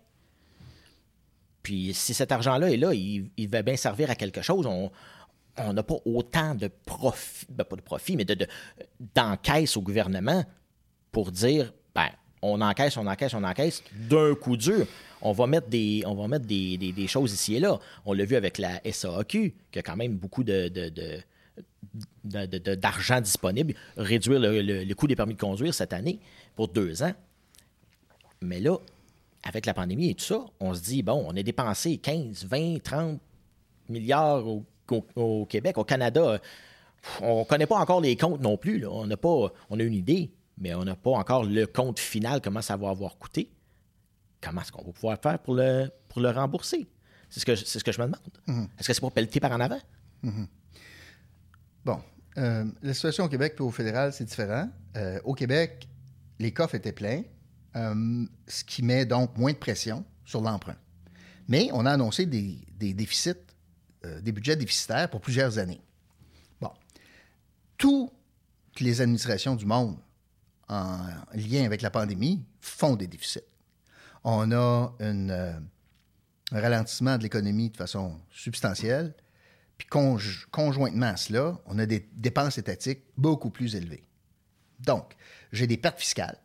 Puis 1.63 1.93
si 1.93 2.13
cet 2.13 2.31
argent-là 2.31 2.71
est 2.71 2.77
là, 2.77 2.93
il, 2.93 3.49
va 3.49 3.61
bien 3.61 3.75
servir 3.75 4.09
à 4.09 4.15
quelque 4.15 4.41
chose. 4.41 4.65
On 4.65 5.73
n'a 5.73 5.83
pas 5.83 5.97
autant 6.05 6.55
de 6.55 6.69
profit, 6.85 7.45
ben, 7.49 7.65
pas 7.65 7.75
de 7.75 7.81
profit, 7.81 8.15
mais 8.15 8.23
de, 8.23 8.47
d'encaisse 9.13 9.75
au 9.75 9.81
gouvernement 9.81 10.45
pour 11.11 11.33
dire, 11.33 11.73
ben, 11.93 12.07
on 12.41 12.61
encaisse, 12.61 12.95
on 12.95 13.05
encaisse, 13.05 13.33
on 13.33 13.43
encaisse 13.43 13.83
d'un 14.09 14.33
coup 14.33 14.55
dur 14.55 14.87
on 15.21 15.33
va 15.33 15.45
mettre 15.45 15.67
des, 15.67 16.03
on 16.05 16.13
va 16.13 16.29
mettre 16.29 16.45
des, 16.45 17.07
choses 17.07 17.33
ici 17.33 17.55
et 17.55 17.59
là. 17.59 17.77
On 18.05 18.13
l'a 18.13 18.23
vu 18.23 18.37
avec 18.37 18.59
la 18.59 18.79
SAQ, 18.89 19.53
qui 19.73 19.79
a 19.79 19.81
quand 19.81 19.97
même 19.97 20.15
beaucoup 20.15 20.45
d'argent 22.23 23.19
disponible, 23.19 23.73
réduire 23.97 24.39
le, 24.39 24.93
coût 24.93 25.07
des 25.07 25.17
permis 25.17 25.33
de 25.33 25.39
conduire 25.39 25.73
cette 25.73 25.91
année 25.91 26.21
pour 26.55 26.69
deux 26.69 27.03
ans. 27.03 27.13
Mais 28.43 28.59
là, 28.59 28.77
avec 29.43 29.65
la 29.65 29.73
pandémie 29.73 30.09
et 30.09 30.15
tout 30.15 30.25
ça, 30.25 30.45
on 30.59 30.73
se 30.73 30.81
dit, 30.81 31.03
bon, 31.03 31.25
on 31.27 31.35
a 31.35 31.43
dépensé 31.43 31.97
15, 31.97 32.45
20, 32.45 32.83
30 32.83 33.19
milliards 33.89 34.45
au, 34.47 35.45
Québec, 35.45 35.77
au 35.77 35.83
Canada. 35.83 36.39
On 37.21 37.39
ne 37.39 37.43
connaît 37.45 37.67
pas 37.67 37.77
encore 37.77 38.01
les 38.01 38.15
comptes 38.15 38.41
non 38.41 38.57
plus. 38.57 38.85
On, 38.87 39.09
a 39.09 39.17
pas, 39.17 39.51
on 39.69 39.79
a 39.79 39.83
une 39.83 39.93
idée, 39.93 40.31
mais 40.57 40.73
on 40.73 40.83
n'a 40.83 40.95
pas 40.95 41.11
encore 41.11 41.43
le 41.43 41.65
compte 41.65 41.99
final, 41.99 42.41
comment 42.41 42.61
ça 42.61 42.77
va 42.77 42.89
avoir 42.89 43.17
coûté 43.17 43.49
comment 44.43 44.61
est-ce 44.61 44.71
qu'on 44.71 44.83
va 44.83 44.91
pouvoir 44.91 45.17
faire 45.21 45.39
pour 45.39 45.55
le, 45.55 45.89
pour 46.09 46.21
le 46.21 46.29
rembourser? 46.29 46.87
C'est 47.29 47.39
ce, 47.39 47.45
que, 47.45 47.55
c'est 47.55 47.79
ce 47.79 47.83
que 47.83 47.91
je 47.91 47.99
me 47.99 48.05
demande. 48.05 48.19
Mhm. 48.47 48.67
Est-ce 48.77 48.87
que 48.87 48.93
c'est 48.93 48.99
pour 48.99 49.11
pelleter 49.11 49.39
par 49.39 49.51
en 49.51 49.59
avant? 49.59 49.79
Mhm. 50.21 50.47
Bon. 51.85 51.99
Euh, 52.37 52.65
la 52.81 52.93
situation 52.93 53.25
au 53.25 53.29
Québec 53.29 53.55
et 53.59 53.61
au 53.61 53.71
fédéral, 53.71 54.11
c'est 54.11 54.25
différent. 54.25 54.69
Euh, 54.97 55.19
au 55.23 55.33
Québec, 55.33 55.87
les 56.39 56.51
coffres 56.51 56.75
étaient 56.75 56.91
pleins, 56.91 57.23
euh, 57.75 58.25
ce 58.47 58.63
qui 58.63 58.83
met 58.83 59.05
donc 59.05 59.37
moins 59.37 59.51
de 59.51 59.57
pression 59.57 60.05
sur 60.25 60.41
l'emprunt. 60.41 60.77
Mais 61.47 61.69
on 61.73 61.85
a 61.85 61.91
annoncé 61.91 62.25
des, 62.25 62.57
déficits, 62.79 63.33
des 64.21 64.31
budgets 64.31 64.55
déficitaires 64.55 65.09
pour 65.09 65.21
plusieurs 65.21 65.57
années. 65.57 65.81
Bon. 66.61 66.71
Toutes 67.77 68.11
les 68.79 69.01
administrations 69.01 69.55
du 69.55 69.65
monde 69.65 69.97
en 70.69 70.99
lien 71.33 71.65
avec 71.65 71.81
la 71.81 71.89
pandémie 71.89 72.43
font 72.61 72.95
des 72.95 73.07
déficits 73.07 73.43
on 74.23 74.51
a 74.51 74.95
euh, 75.01 75.59
un 76.51 76.61
ralentissement 76.61 77.17
de 77.17 77.23
l'économie 77.23 77.69
de 77.69 77.77
façon 77.77 78.19
substantielle, 78.31 79.13
Puis 79.77 79.87
conjointement 79.87 81.07
à 81.07 81.17
cela, 81.17 81.59
on 81.65 81.79
a 81.79 81.85
des 81.85 82.07
dépenses 82.13 82.57
étatiques 82.57 83.03
beaucoup 83.17 83.49
plus 83.49 83.75
élevées. 83.75 84.07
Donc, 84.79 85.15
j'ai 85.51 85.67
des 85.67 85.77
pertes 85.77 85.99
fiscales, 85.99 86.37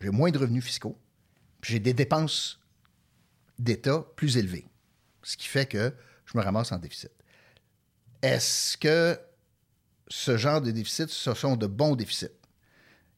j'ai 0.00 0.10
moins 0.10 0.30
de 0.30 0.38
revenus 0.38 0.64
fiscaux, 0.64 0.98
puis 1.60 1.72
j'ai 1.72 1.80
des 1.80 1.94
dépenses 1.94 2.60
d'État 3.58 4.04
plus 4.16 4.36
élevées. 4.36 4.66
Ce 5.22 5.36
qui 5.36 5.48
fait 5.48 5.66
que 5.66 5.92
je 6.26 6.38
me 6.38 6.42
ramasse 6.42 6.72
en 6.72 6.78
déficit. 6.78 7.10
Est-ce 8.22 8.76
que 8.76 9.18
ce 10.08 10.36
genre 10.36 10.60
de 10.60 10.70
déficit, 10.70 11.08
ce 11.08 11.34
sont 11.34 11.56
de 11.56 11.66
bons 11.66 11.96
déficits? 11.96 12.26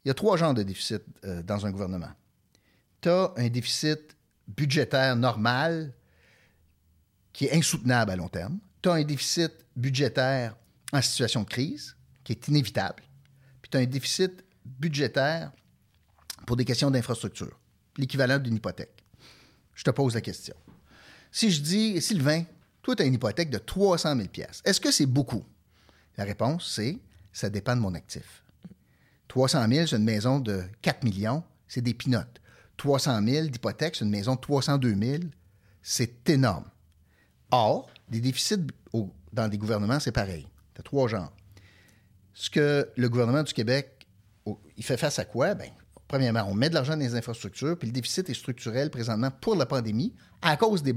Il 0.05 0.09
y 0.09 0.11
a 0.11 0.14
trois 0.14 0.37
genres 0.37 0.55
de 0.55 0.62
déficits 0.62 1.05
euh, 1.24 1.43
dans 1.43 1.66
un 1.66 1.70
gouvernement. 1.70 2.11
Tu 3.01 3.09
as 3.09 3.33
un 3.37 3.49
déficit 3.49 4.16
budgétaire 4.49 5.16
normal 5.16 5.93
qui 7.33 7.47
est 7.47 7.55
insoutenable 7.55 8.11
à 8.11 8.16
long 8.16 8.28
terme. 8.28 8.59
Tu 8.83 8.89
as 8.89 8.95
un 8.95 9.05
déficit 9.05 9.53
budgétaire 9.76 10.57
en 10.93 11.01
situation 11.01 11.43
de 11.43 11.49
crise 11.49 11.97
qui 12.24 12.33
est 12.33 12.49
inévitable. 12.49 13.03
Puis 13.62 13.70
tu 13.70 13.76
as 13.76 13.81
un 13.81 13.87
déficit 13.87 14.45
budgétaire 14.64 15.53
pour 16.47 16.57
des 16.57 16.64
questions 16.64 16.91
d'infrastructure, 16.91 17.59
l'équivalent 17.97 18.38
d'une 18.38 18.57
hypothèque. 18.57 19.05
Je 19.74 19.84
te 19.84 19.91
pose 19.91 20.14
la 20.14 20.20
question. 20.20 20.55
Si 21.30 21.51
je 21.51 21.62
dis, 21.62 22.03
Sylvain, 22.03 22.45
toi, 22.82 22.97
tu 22.97 23.03
as 23.03 23.07
une 23.07 23.14
hypothèque 23.14 23.51
de 23.51 23.59
300 23.59 24.16
000 24.16 24.28
est-ce 24.64 24.80
que 24.80 24.91
c'est 24.91 25.07
beaucoup? 25.07 25.45
La 26.16 26.24
réponse, 26.24 26.72
c'est 26.74 26.99
ça 27.32 27.49
dépend 27.49 27.76
de 27.76 27.80
mon 27.80 27.95
actif. 27.95 28.43
300 29.28 29.68
000, 29.68 29.86
c'est 29.86 29.97
une 29.97 30.05
maison 30.05 30.41
de 30.41 30.64
4 30.82 31.05
millions, 31.05 31.45
c'est 31.68 31.82
des 31.82 31.95
pinottes. 31.95 32.41
300 32.76 33.24
000 33.24 33.47
d'hypothèque, 33.49 33.97
c'est 33.97 34.05
une 34.05 34.11
maison 34.11 34.34
de 34.34 34.41
302 34.41 34.95
000, 34.95 35.22
c'est 35.82 36.28
énorme. 36.28 36.64
Or, 37.51 37.91
des 38.09 38.20
déficits 38.20 38.66
dans 39.32 39.49
des 39.49 39.59
gouvernements, 39.59 40.01
c'est 40.01 40.12
pareil. 40.12 40.47
Tu 40.74 40.80
as 40.80 40.82
trois 40.82 41.09
genres. 41.09 41.32
Ce 42.32 42.51
que 42.51 42.91
le 42.97 43.09
gouvernement 43.09 43.43
du 43.43 43.53
Québec, 43.53 44.07
il 44.76 44.84
fait 44.84 44.97
face 44.97 45.18
à 45.18 45.24
quoi? 45.24 45.55
Bien, 45.55 45.70
premièrement, 46.11 46.44
on 46.48 46.54
met 46.54 46.68
de 46.68 46.74
l'argent 46.74 46.94
dans 46.94 46.98
les 46.98 47.14
infrastructures, 47.14 47.78
puis 47.78 47.86
le 47.86 47.92
déficit 47.92 48.28
est 48.28 48.34
structurel 48.34 48.90
présentement 48.90 49.30
pour 49.30 49.54
la 49.54 49.64
pandémie 49.64 50.12
à 50.42 50.56
cause 50.56 50.82
de 50.82 50.92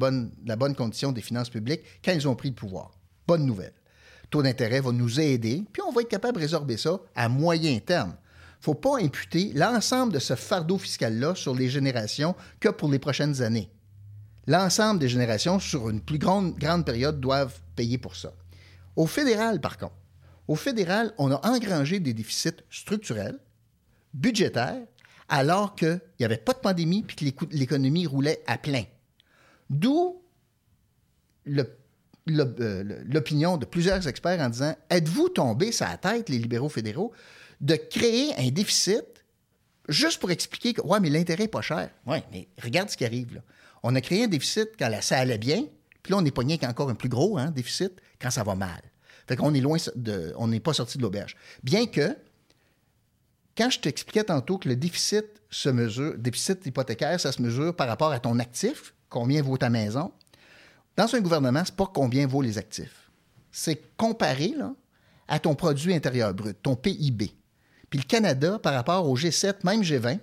la 0.47 0.55
bonne 0.55 0.76
condition 0.76 1.11
des 1.11 1.22
finances 1.22 1.51
publiques 1.51 1.84
quand 2.03 2.14
ils 2.14 2.28
ont 2.28 2.36
pris 2.36 2.49
le 2.49 2.55
pouvoir. 2.55 2.97
Bonne 3.28 3.45
nouvelle. 3.45 3.76
Le 4.24 4.30
taux 4.30 4.41
d'intérêt 4.41 4.82
va 4.82 4.91
nous 4.91 5.20
aider, 5.20 5.64
puis 5.72 5.84
on 5.88 5.91
va 5.91 6.01
être 6.01 6.09
capable 6.09 6.38
de 6.38 6.41
résorber 6.41 6.78
ça 6.78 6.99
à 7.14 7.30
moyen 7.30 7.78
terme. 7.78 8.16
Il 8.16 8.61
ne 8.61 8.64
faut 8.64 8.74
pas 8.74 8.97
imputer 8.97 9.51
l'ensemble 9.53 10.14
de 10.14 10.18
ce 10.18 10.34
fardeau 10.34 10.80
fiscal-là 10.80 11.36
sur 11.36 11.53
les 11.53 11.70
générations 11.70 12.34
que 12.59 12.70
pour 12.70 12.89
les 12.89 12.97
prochaines 12.97 13.43
années. 13.43 13.70
L'ensemble 14.47 14.99
des 14.99 15.09
générations, 15.09 15.59
sur 15.59 15.91
une 15.91 16.01
plus 16.01 16.18
grande 16.18 16.86
période, 16.86 17.20
doivent 17.20 17.59
payer 17.76 17.99
pour 17.99 18.16
ça. 18.16 18.34
Au 18.95 19.05
fédéral, 19.05 19.61
par 19.61 19.78
contre, 19.78 19.93
au 20.47 20.55
fédéral, 20.55 21.14
on 21.20 21.32
a 21.32 21.47
engrangé 21.47 21.99
des 21.99 22.16
déficits 22.16 22.64
structurels, 22.72 23.38
budgétaires, 24.16 24.82
alors 25.30 25.76
qu'il 25.76 26.00
n'y 26.20 26.26
avait 26.26 26.38
pas 26.38 26.54
de 26.54 26.60
pandémie 26.60 27.04
puis 27.04 27.34
que 27.34 27.46
l'économie 27.52 28.06
roulait 28.08 28.42
à 28.48 28.58
plein. 28.58 28.84
D'où 29.70 30.22
euh, 31.48 33.04
l'opinion 33.06 33.58
de 33.58 33.66
plusieurs 33.66 34.08
experts 34.08 34.40
en 34.40 34.50
disant 34.50 34.76
Êtes-vous 34.90 35.30
tombés 35.30 35.72
sur 35.72 35.86
la 35.86 35.98
tête, 35.98 36.30
les 36.30 36.40
libéraux 36.40 36.70
fédéraux, 36.70 37.12
de 37.60 37.76
créer 37.76 38.34
un 38.38 38.50
déficit 38.50 39.04
juste 39.90 40.20
pour 40.20 40.32
expliquer 40.32 40.74
que, 40.74 40.82
ouais, 40.82 41.00
mais 41.00 41.10
l'intérêt 41.10 41.44
n'est 41.44 41.50
pas 41.50 41.62
cher. 41.62 41.90
Oui, 42.06 42.18
mais 42.32 42.48
regarde 42.62 42.90
ce 42.90 42.98
qui 42.98 43.06
arrive. 43.06 43.42
On 43.84 43.96
a 43.96 44.02
créé 44.02 44.24
un 44.24 44.28
déficit 44.28 44.70
quand 44.80 44.90
ça 45.02 45.18
allait 45.20 45.38
bien, 45.38 45.66
puis 46.02 46.12
là, 46.12 46.18
on 46.18 46.22
n'est 46.22 46.32
pas 46.32 46.42
rien 46.42 46.58
qu'encore 46.58 46.90
un 46.90 46.96
plus 46.96 47.10
gros 47.10 47.38
hein, 47.38 47.52
déficit 47.52 47.94
quand 48.22 48.32
ça 48.32 48.44
va 48.44 48.56
mal. 48.56 48.82
Fait 49.28 49.36
qu'on 49.36 49.54
est 49.54 49.62
loin 49.62 49.78
de. 49.96 50.34
On 50.38 50.48
n'est 50.48 50.60
pas 50.60 50.74
sorti 50.74 50.98
de 50.98 51.04
l'auberge. 51.04 51.36
Bien 51.64 51.86
que, 51.88 52.16
quand 53.58 53.70
je 53.70 53.80
t'expliquais 53.80 54.24
tantôt 54.24 54.58
que 54.58 54.68
le 54.68 54.76
déficit 54.76 55.26
se 55.49 55.70
mesure, 55.70 56.16
hypothécaire, 56.66 57.20
ça 57.20 57.32
se 57.32 57.41
mesure 57.41 57.76
par 57.76 57.88
rapport 57.88 58.12
à 58.12 58.20
ton 58.20 58.39
actif, 58.39 58.93
combien 59.10 59.41
vaut 59.41 59.58
ta 59.58 59.70
maison. 59.70 60.12
Dans 60.97 61.14
un 61.14 61.22
gouvernement, 61.22 61.64
c'est 61.66 61.76
pas 61.76 61.89
combien 61.91 62.28
vaut 62.28 62.41
les 62.41 62.58
actifs. 62.58 63.12
C'est 63.51 63.95
comparé 63.97 64.54
à 65.28 65.39
ton 65.39 65.56
produit 65.56 65.93
intérieur 65.93 66.34
brut, 66.34 66.58
ton 66.62 66.76
PIB. 66.76 67.36
Puis 67.89 67.99
le 67.99 68.06
Canada, 68.06 68.58
par 68.58 68.74
rapport 68.74 69.08
au 69.08 69.16
G7, 69.16 69.58
même 69.64 69.82
G20, 69.82 70.20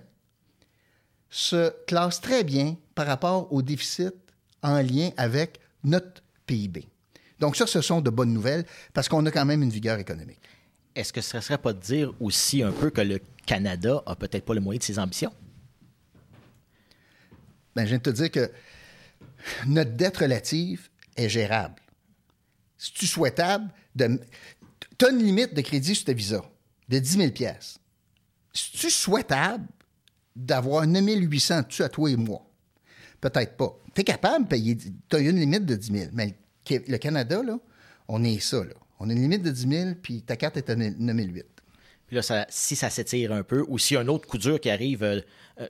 se 1.29 1.71
classe 1.85 2.19
très 2.19 2.43
bien 2.43 2.75
par 2.93 3.07
rapport 3.07 3.51
au 3.53 3.61
déficit 3.61 4.13
en 4.61 4.81
lien 4.81 5.11
avec 5.15 5.59
notre 5.83 6.21
PIB. 6.45 6.89
Donc 7.39 7.55
ça, 7.55 7.65
ce 7.65 7.81
sont 7.81 8.01
de 8.01 8.09
bonnes 8.09 8.33
nouvelles 8.33 8.65
parce 8.93 9.07
qu'on 9.09 9.25
a 9.25 9.31
quand 9.31 9.45
même 9.45 9.63
une 9.63 9.69
vigueur 9.69 9.97
économique. 9.97 10.41
Est-ce 10.95 11.13
que 11.13 11.21
ce 11.21 11.37
ne 11.37 11.41
serait 11.41 11.57
pas 11.57 11.73
de 11.73 11.79
dire 11.79 12.13
aussi 12.19 12.63
un 12.63 12.71
peu 12.71 12.89
que 12.89 13.01
le 13.01 13.21
Canada 13.45 14.03
a 14.05 14.15
peut-être 14.15 14.45
pas 14.45 14.53
le 14.53 14.61
moyen 14.61 14.77
de 14.77 14.83
ses 14.83 14.99
ambitions? 14.99 15.33
Bien, 17.75 17.85
je 17.85 17.89
viens 17.89 17.97
de 17.97 18.03
te 18.03 18.09
dire 18.09 18.31
que 18.31 18.51
notre 19.65 19.91
dette 19.91 20.17
relative 20.17 20.89
est 21.15 21.29
gérable. 21.29 21.81
C'est-tu 22.77 23.07
souhaitable 23.07 23.71
de... 23.95 24.19
Tu 24.97 25.05
as 25.05 25.09
une 25.09 25.23
limite 25.23 25.53
de 25.53 25.61
crédit 25.61 25.95
sur 25.95 26.05
ta 26.05 26.13
visa 26.13 26.43
de 26.89 26.99
10 26.99 27.17
000 27.17 27.31
C'est-tu 28.53 28.89
souhaitable 28.89 29.65
d'avoir 30.35 30.85
9 30.85 31.03
800 31.05 31.63
tu 31.63 31.83
à 31.83 31.89
toi 31.89 32.09
et 32.09 32.15
moi? 32.15 32.45
Peut-être 33.19 33.55
pas. 33.55 33.77
Tu 33.93 34.01
es 34.01 34.03
capable 34.03 34.45
de 34.45 34.49
payer. 34.49 34.75
Tu 34.75 35.15
as 35.15 35.19
une 35.19 35.39
limite 35.39 35.65
de 35.65 35.75
10 35.75 35.91
000. 35.91 36.09
Mais 36.13 36.35
le 36.69 36.97
Canada, 36.97 37.41
là, 37.43 37.59
on 38.07 38.23
est 38.23 38.39
ça. 38.39 38.63
Là. 38.63 38.73
On 39.03 39.09
a 39.09 39.13
une 39.13 39.21
limite 39.21 39.41
de 39.41 39.49
10 39.49 39.67
000, 39.67 39.89
puis 39.99 40.21
ta 40.21 40.35
carte 40.35 40.57
est 40.57 40.69
à 40.69 40.75
9 40.75 40.93
800. 40.99 41.45
Puis 42.05 42.15
là, 42.15 42.45
si 42.49 42.75
ça 42.75 42.89
s'étire 42.91 43.31
un 43.31 43.41
peu, 43.41 43.65
ou 43.67 43.79
si 43.79 43.95
un 43.95 44.07
autre 44.07 44.27
coup 44.27 44.37
dur 44.37 44.59
qui 44.59 44.69
arrive 44.69 45.01
euh, 45.01 45.21
euh, 45.59 45.67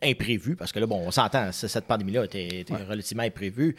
imprévu, 0.00 0.54
parce 0.54 0.70
que 0.70 0.78
là, 0.78 0.86
bon, 0.86 1.02
on 1.04 1.10
s'entend, 1.10 1.50
cette 1.50 1.86
pandémie-là 1.86 2.26
était, 2.26 2.64
relativement 2.88 3.24
imprévue. 3.24 3.74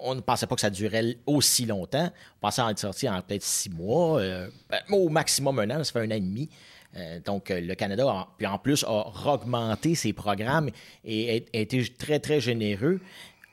On, 0.00 0.14
ne 0.14 0.20
pensait 0.20 0.46
pas 0.46 0.54
que 0.54 0.62
ça 0.62 0.70
durait 0.70 1.18
aussi 1.26 1.66
longtemps. 1.66 2.10
On 2.38 2.40
pensait 2.40 2.62
en 2.62 2.70
être 2.70 2.78
sorti 2.78 3.06
en 3.06 3.20
peut-être 3.20 3.42
six 3.42 3.68
mois, 3.68 4.18
euh, 4.20 4.48
ben, 4.70 4.80
au 4.92 5.10
maximum 5.10 5.58
un 5.58 5.68
an, 5.68 5.84
ça 5.84 5.92
fait 5.92 6.00
un 6.00 6.10
an 6.10 6.16
et 6.16 6.20
demi. 6.20 6.48
Euh, 6.96 7.20
donc, 7.20 7.50
le 7.50 7.74
Canada, 7.74 8.28
puis 8.38 8.46
en 8.46 8.56
plus, 8.56 8.82
a 8.84 9.12
augmenté 9.26 9.94
ses 9.94 10.14
programmes 10.14 10.70
et 11.04 11.44
a, 11.52 11.58
été 11.58 11.86
très, 11.98 12.18
très 12.18 12.40
généreux. 12.40 12.98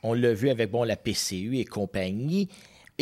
On 0.02 0.14
l'a 0.14 0.32
vu 0.32 0.48
avec 0.48 0.70
bon, 0.70 0.84
la 0.84 0.96
PCU 0.96 1.58
et 1.58 1.66
compagnie. 1.66 2.48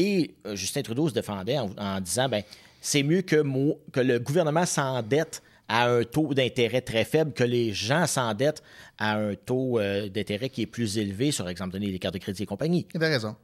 Et 0.00 0.36
Justin 0.54 0.82
Trudeau 0.82 1.08
se 1.08 1.14
défendait 1.14 1.58
en, 1.58 2.00
disant 2.00 2.28
ben, 2.28 2.44
c'est 2.80 3.02
mieux 3.02 3.22
que, 3.22 3.42
que 3.90 4.00
le 4.00 4.20
gouvernement 4.20 4.64
s'endette 4.64 5.42
à 5.68 5.88
un 5.88 6.04
taux 6.04 6.32
d'intérêt 6.32 6.80
très 6.80 7.04
faible, 7.04 7.32
que 7.32 7.44
les 7.44 7.72
gens 7.74 8.06
s'endettent 8.06 8.62
à 8.96 9.16
un 9.16 9.34
taux 9.34 9.78
euh, 9.78 10.08
d'intérêt 10.08 10.48
qui 10.48 10.62
est 10.62 10.66
plus 10.66 10.96
élevé, 10.96 11.30
sur 11.30 11.48
exemple 11.48 11.72
donné 11.72 11.88
les 11.88 11.98
cartes 11.98 12.14
de 12.14 12.20
crédit 12.20 12.44
et 12.44 12.46
compagnie. 12.46 12.86
Il 12.94 13.02
avait 13.02 13.12
raison. 13.12 13.36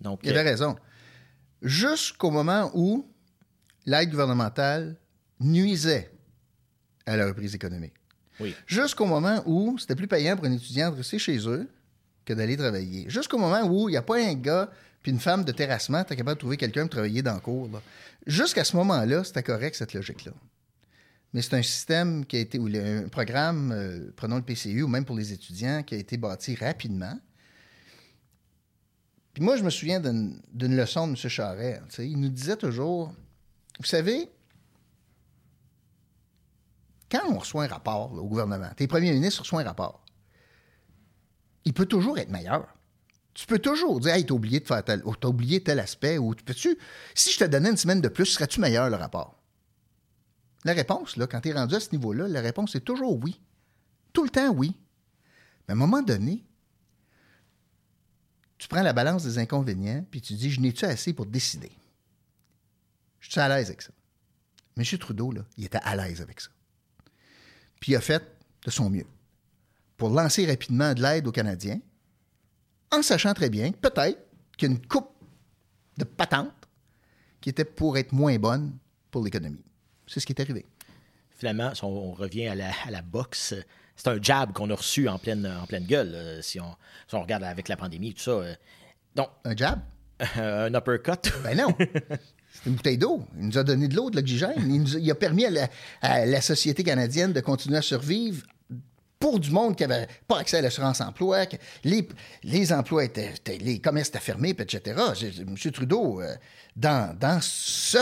Donc, 0.00 0.20
il 0.22 0.30
avait 0.30 0.40
euh, 0.40 0.52
raison. 0.52 0.76
Jusqu'au 1.60 2.30
moment 2.30 2.70
où 2.72 3.06
l'aide 3.84 4.10
gouvernementale 4.10 4.96
nuisait 5.40 6.10
à 7.04 7.16
la 7.16 7.26
reprise 7.26 7.54
économique. 7.54 7.94
Oui. 8.38 8.54
Jusqu'au 8.66 9.04
moment 9.04 9.42
où 9.44 9.76
c'était 9.78 9.96
plus 9.96 10.08
payant 10.08 10.36
pour 10.36 10.46
un 10.46 10.52
étudiant 10.52 10.90
de 10.90 10.96
rester 10.96 11.18
chez 11.18 11.46
eux 11.46 11.68
que 12.24 12.32
d'aller 12.32 12.56
travailler. 12.56 13.10
Jusqu'au 13.10 13.38
moment 13.38 13.62
où 13.64 13.88
il 13.88 13.92
n'y 13.92 13.98
a 13.98 14.02
pas 14.02 14.16
un 14.16 14.34
gars 14.34 14.70
puis 15.02 15.12
une 15.12 15.20
femme 15.20 15.44
de 15.44 15.52
terrassement, 15.52 16.04
tu 16.04 16.12
es 16.12 16.16
capable 16.16 16.36
de 16.36 16.40
trouver 16.40 16.56
quelqu'un 16.56 16.82
pour 16.82 16.90
travailler 16.90 17.22
dans 17.22 17.34
le 17.34 17.40
cours. 17.40 17.68
Jusqu'à 18.26 18.64
ce 18.64 18.76
moment-là, 18.76 19.24
c'était 19.24 19.42
correct, 19.42 19.76
cette 19.76 19.94
logique-là 19.94 20.32
mais 21.32 21.42
c'est 21.42 21.54
un 21.54 21.62
système 21.62 22.26
qui 22.26 22.36
a 22.36 22.40
été, 22.40 22.58
ou 22.58 22.66
un 22.66 23.08
programme, 23.08 23.72
euh, 23.72 24.10
prenons 24.16 24.36
le 24.36 24.42
PCU, 24.42 24.82
ou 24.82 24.88
même 24.88 25.04
pour 25.04 25.16
les 25.16 25.32
étudiants, 25.32 25.82
qui 25.82 25.94
a 25.94 25.98
été 25.98 26.16
bâti 26.16 26.54
rapidement. 26.56 27.18
Puis 29.32 29.44
moi, 29.44 29.56
je 29.56 29.62
me 29.62 29.70
souviens 29.70 30.00
d'une 30.00 30.76
leçon 30.76 31.06
de 31.06 31.12
M. 31.12 31.16
Charest. 31.16 31.98
Il 31.98 32.18
nous 32.18 32.28
disait 32.28 32.56
toujours, 32.56 33.14
vous 33.78 33.86
savez, 33.86 34.28
quand 37.10 37.22
on 37.28 37.38
reçoit 37.38 37.64
un 37.64 37.68
rapport 37.68 38.12
au 38.12 38.26
gouvernement, 38.26 38.70
tes 38.76 38.88
premiers 38.88 39.12
ministres 39.12 39.42
reçoivent 39.42 39.64
un 39.64 39.68
rapport, 39.68 40.04
il 41.64 41.72
peut 41.72 41.86
toujours 41.86 42.18
être 42.18 42.30
meilleur. 42.30 42.66
Tu 43.34 43.46
peux 43.46 43.58
toujours 43.58 44.00
dire, 44.00 44.14
hey, 44.14 44.26
t'as 44.26 44.34
oublié 44.34 44.60
de 44.60 44.66
faire 44.66 44.84
tel, 44.84 45.02
t'as 45.20 45.28
oublié 45.28 45.62
tel 45.62 45.78
aspect, 45.78 46.18
ou 46.18 46.34
peux-tu, 46.34 46.76
si 47.14 47.32
je 47.32 47.38
te 47.38 47.44
donnais 47.44 47.70
une 47.70 47.76
semaine 47.76 48.00
de 48.00 48.08
plus, 48.08 48.26
serais-tu 48.26 48.60
meilleur 48.60 48.90
le 48.90 48.96
rapport? 48.96 49.40
La 50.64 50.72
réponse, 50.72 51.16
là, 51.16 51.26
quand 51.26 51.40
tu 51.40 51.48
es 51.48 51.52
rendu 51.52 51.74
à 51.74 51.80
ce 51.80 51.92
niveau-là, 51.92 52.28
la 52.28 52.40
réponse 52.40 52.74
est 52.74 52.80
toujours 52.80 53.18
oui. 53.22 53.40
Tout 54.12 54.24
le 54.24 54.30
temps 54.30 54.50
oui. 54.50 54.76
Mais 55.66 55.72
à 55.72 55.76
un 55.76 55.78
moment 55.78 56.02
donné, 56.02 56.44
tu 58.58 58.68
prends 58.68 58.82
la 58.82 58.92
balance 58.92 59.24
des 59.24 59.38
inconvénients, 59.38 60.04
puis 60.10 60.20
tu 60.20 60.34
dis, 60.34 60.50
je 60.50 60.60
n'ai-tu 60.60 60.84
assez 60.84 61.12
pour 61.12 61.26
décider? 61.26 61.72
Je 63.20 63.30
suis 63.30 63.40
à 63.40 63.48
l'aise 63.48 63.68
avec 63.68 63.82
ça. 63.82 63.92
M. 64.76 64.84
Trudeau, 64.98 65.32
là, 65.32 65.42
il 65.56 65.64
était 65.64 65.80
à 65.82 65.96
l'aise 65.96 66.20
avec 66.20 66.40
ça. 66.40 66.50
Puis 67.80 67.92
il 67.92 67.96
a 67.96 68.00
fait 68.00 68.22
de 68.64 68.70
son 68.70 68.90
mieux 68.90 69.06
pour 69.96 70.10
lancer 70.10 70.46
rapidement 70.46 70.94
de 70.94 71.02
l'aide 71.02 71.26
aux 71.26 71.32
Canadiens, 71.32 71.80
en 72.92 73.02
sachant 73.02 73.34
très 73.34 73.50
bien, 73.50 73.72
peut-être, 73.72 74.18
qu'il 74.56 74.68
y 74.68 74.72
a 74.72 74.74
une 74.74 74.86
coupe 74.86 75.10
de 75.98 76.04
patentes 76.04 76.52
qui 77.40 77.48
était 77.50 77.64
pour 77.64 77.96
être 77.98 78.12
moins 78.12 78.36
bonne 78.38 78.72
pour 79.10 79.24
l'économie. 79.24 79.64
C'est 80.06 80.20
ce 80.20 80.26
qui 80.26 80.32
est 80.32 80.40
arrivé. 80.40 80.66
Finalement, 81.36 81.74
si 81.74 81.84
on 81.84 82.12
revient 82.12 82.48
à 82.48 82.54
la, 82.54 82.70
à 82.86 82.90
la 82.90 83.00
boxe, 83.02 83.54
c'est 83.96 84.08
un 84.08 84.20
jab 84.20 84.52
qu'on 84.52 84.68
a 84.70 84.74
reçu 84.74 85.08
en 85.08 85.18
pleine, 85.18 85.46
en 85.46 85.66
pleine 85.66 85.84
gueule, 85.86 86.12
euh, 86.14 86.42
si, 86.42 86.60
on, 86.60 86.74
si 87.08 87.14
on 87.14 87.22
regarde 87.22 87.44
avec 87.44 87.68
la 87.68 87.76
pandémie, 87.76 88.12
tout 88.14 88.22
ça. 88.22 88.30
euh. 88.32 88.54
Donc, 89.14 89.28
Un 89.44 89.56
jab? 89.56 89.80
un 90.36 90.74
uppercut. 90.74 91.32
Ben 91.42 91.56
non. 91.56 91.74
C'est 91.78 92.66
une 92.66 92.74
bouteille 92.74 92.98
d'eau. 92.98 93.24
Il 93.38 93.46
nous 93.46 93.56
a 93.58 93.64
donné 93.64 93.88
de 93.88 93.94
l'eau, 93.96 94.10
de 94.10 94.16
l'oxygène. 94.16 94.52
Il, 94.58 94.82
nous 94.82 94.96
a, 94.96 94.98
il 94.98 95.10
a 95.10 95.14
permis 95.14 95.46
à 95.46 95.50
la, 95.50 95.68
à 96.02 96.26
la 96.26 96.40
société 96.42 96.82
canadienne 96.84 97.32
de 97.32 97.40
continuer 97.40 97.78
à 97.78 97.82
survivre 97.82 98.44
pour 99.20 99.38
du 99.38 99.50
monde 99.50 99.76
qui 99.76 99.86
n'avait 99.86 100.08
pas 100.26 100.38
accès 100.38 100.56
à 100.56 100.62
l'assurance 100.62 101.00
emploi, 101.02 101.44
que 101.44 101.56
les, 101.84 102.08
les 102.42 102.72
emplois 102.72 103.04
étaient, 103.04 103.34
étaient- 103.34 103.58
les 103.58 103.78
commerces 103.78 104.08
étaient 104.08 104.18
fermés, 104.18 104.56
etc. 104.58 104.96
M. 105.40 105.54
Trudeau, 105.72 106.22
euh, 106.22 106.34
dans, 106.74 107.14
dans 107.18 107.38
ce 107.42 107.98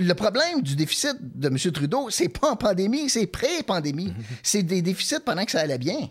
le 0.00 0.12
problème 0.14 0.62
du 0.62 0.74
déficit 0.74 1.14
de 1.20 1.48
M. 1.48 1.58
Trudeau, 1.72 2.08
c'est 2.08 2.30
pas 2.30 2.50
en 2.52 2.56
pandémie, 2.56 3.10
c'est 3.10 3.26
pré-pandémie. 3.26 4.14
C'est 4.42 4.62
des 4.62 4.80
déficits 4.82 5.20
pendant 5.24 5.44
que 5.44 5.50
ça 5.52 5.60
allait 5.60 5.76
bien. 5.78 6.08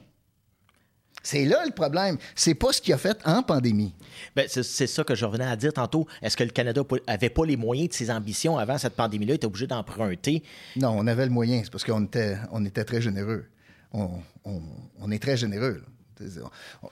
C'est 1.24 1.46
là 1.46 1.64
le 1.66 1.72
problème. 1.72 2.18
C'est 2.36 2.56
pas 2.56 2.72
ce 2.72 2.82
qu'il 2.82 2.94
a 2.94 2.98
fait 2.98 3.18
en 3.26 3.44
pandémie. 3.44 3.94
Ben, 4.36 4.48
c'est 4.50 4.64
c'est 4.64 4.88
ça 4.88 5.04
que 5.04 5.14
je 5.14 5.24
revenais 5.26 5.46
à 5.46 5.56
dire 5.56 5.72
tantôt. 5.74 6.08
Est-ce 6.22 6.36
que 6.38 6.44
le 6.44 6.50
Canada 6.50 6.82
avait 7.08 7.30
pas 7.30 7.46
les 7.46 7.58
moyens 7.58 7.90
de 7.90 7.94
ses 7.94 8.10
ambitions 8.10 8.58
avant 8.58 8.78
cette 8.80 8.96
pandémie-là? 8.96 9.34
Il 9.34 9.36
était 9.36 9.46
obligé 9.46 9.68
d'emprunter? 9.68 10.42
Non, 10.78 10.96
on 10.98 11.06
avait 11.08 11.26
le 11.26 11.32
moyen. 11.32 11.62
C'est 11.64 11.72
parce 11.72 11.84
qu'on 11.84 12.04
était, 12.06 12.38
on 12.52 12.64
était 12.66 12.84
très 12.84 13.02
généreux. 13.02 13.46
On, 13.94 14.10
on- 14.46 14.62
on 15.00 15.12
est 15.12 15.20
très 15.22 15.38
généreux. 15.38 15.84
là. 16.20 16.50
On, 16.84 16.90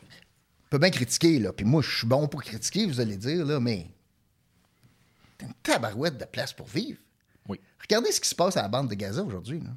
peut 0.69 0.77
bien 0.79 0.89
critiquer, 0.89 1.39
là. 1.39 1.51
Puis 1.53 1.65
moi, 1.65 1.81
je 1.81 1.97
suis 1.99 2.07
bon 2.07 2.27
pour 2.27 2.43
critiquer, 2.43 2.85
vous 2.85 2.99
allez 2.99 3.17
dire, 3.17 3.45
là, 3.45 3.59
mais 3.59 3.87
t'as 5.37 5.45
une 5.47 5.53
tabarouette 5.63 6.17
de 6.17 6.25
place 6.25 6.53
pour 6.53 6.67
vivre. 6.67 6.99
Oui. 7.47 7.59
Regardez 7.81 8.11
ce 8.11 8.19
qui 8.21 8.29
se 8.29 8.35
passe 8.35 8.57
à 8.57 8.61
la 8.63 8.67
bande 8.67 8.89
de 8.89 8.95
Gaza 8.95 9.23
aujourd'hui. 9.23 9.59
là. 9.61 9.69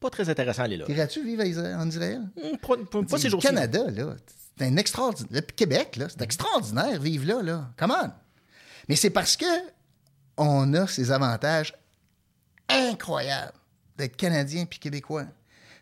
Pas 0.00 0.10
très 0.10 0.28
intéressant, 0.28 0.62
aller 0.62 0.76
là. 0.76 0.84
Irais-tu 0.88 1.24
vivre 1.24 1.42
en 1.42 1.88
Israël? 1.88 2.22
Pas, 2.62 2.76
pas- 2.90 3.02
pas 3.02 3.18
ces 3.18 3.24
le 3.24 3.30
jours-ci. 3.30 3.48
Canada, 3.48 3.90
là, 3.90 4.14
c'est 4.56 4.64
un 4.66 4.76
extraordinaire. 4.76 5.32
Le 5.32 5.40
Québec, 5.40 5.96
là, 5.96 6.08
c'est 6.08 6.22
extraordinaire 6.22 7.00
vivre 7.00 7.24
là, 7.26 7.42
là. 7.42 7.70
Come 7.76 7.90
on. 8.00 8.10
Mais 8.88 8.94
c'est 8.96 9.10
parce 9.10 9.36
que 9.36 9.46
on 10.36 10.72
a 10.74 10.86
ces 10.86 11.10
avantages 11.10 11.74
incroyables 12.68 13.52
d'être 13.96 14.16
Canadien 14.16 14.66
puis 14.66 14.78
Québécois. 14.78 15.24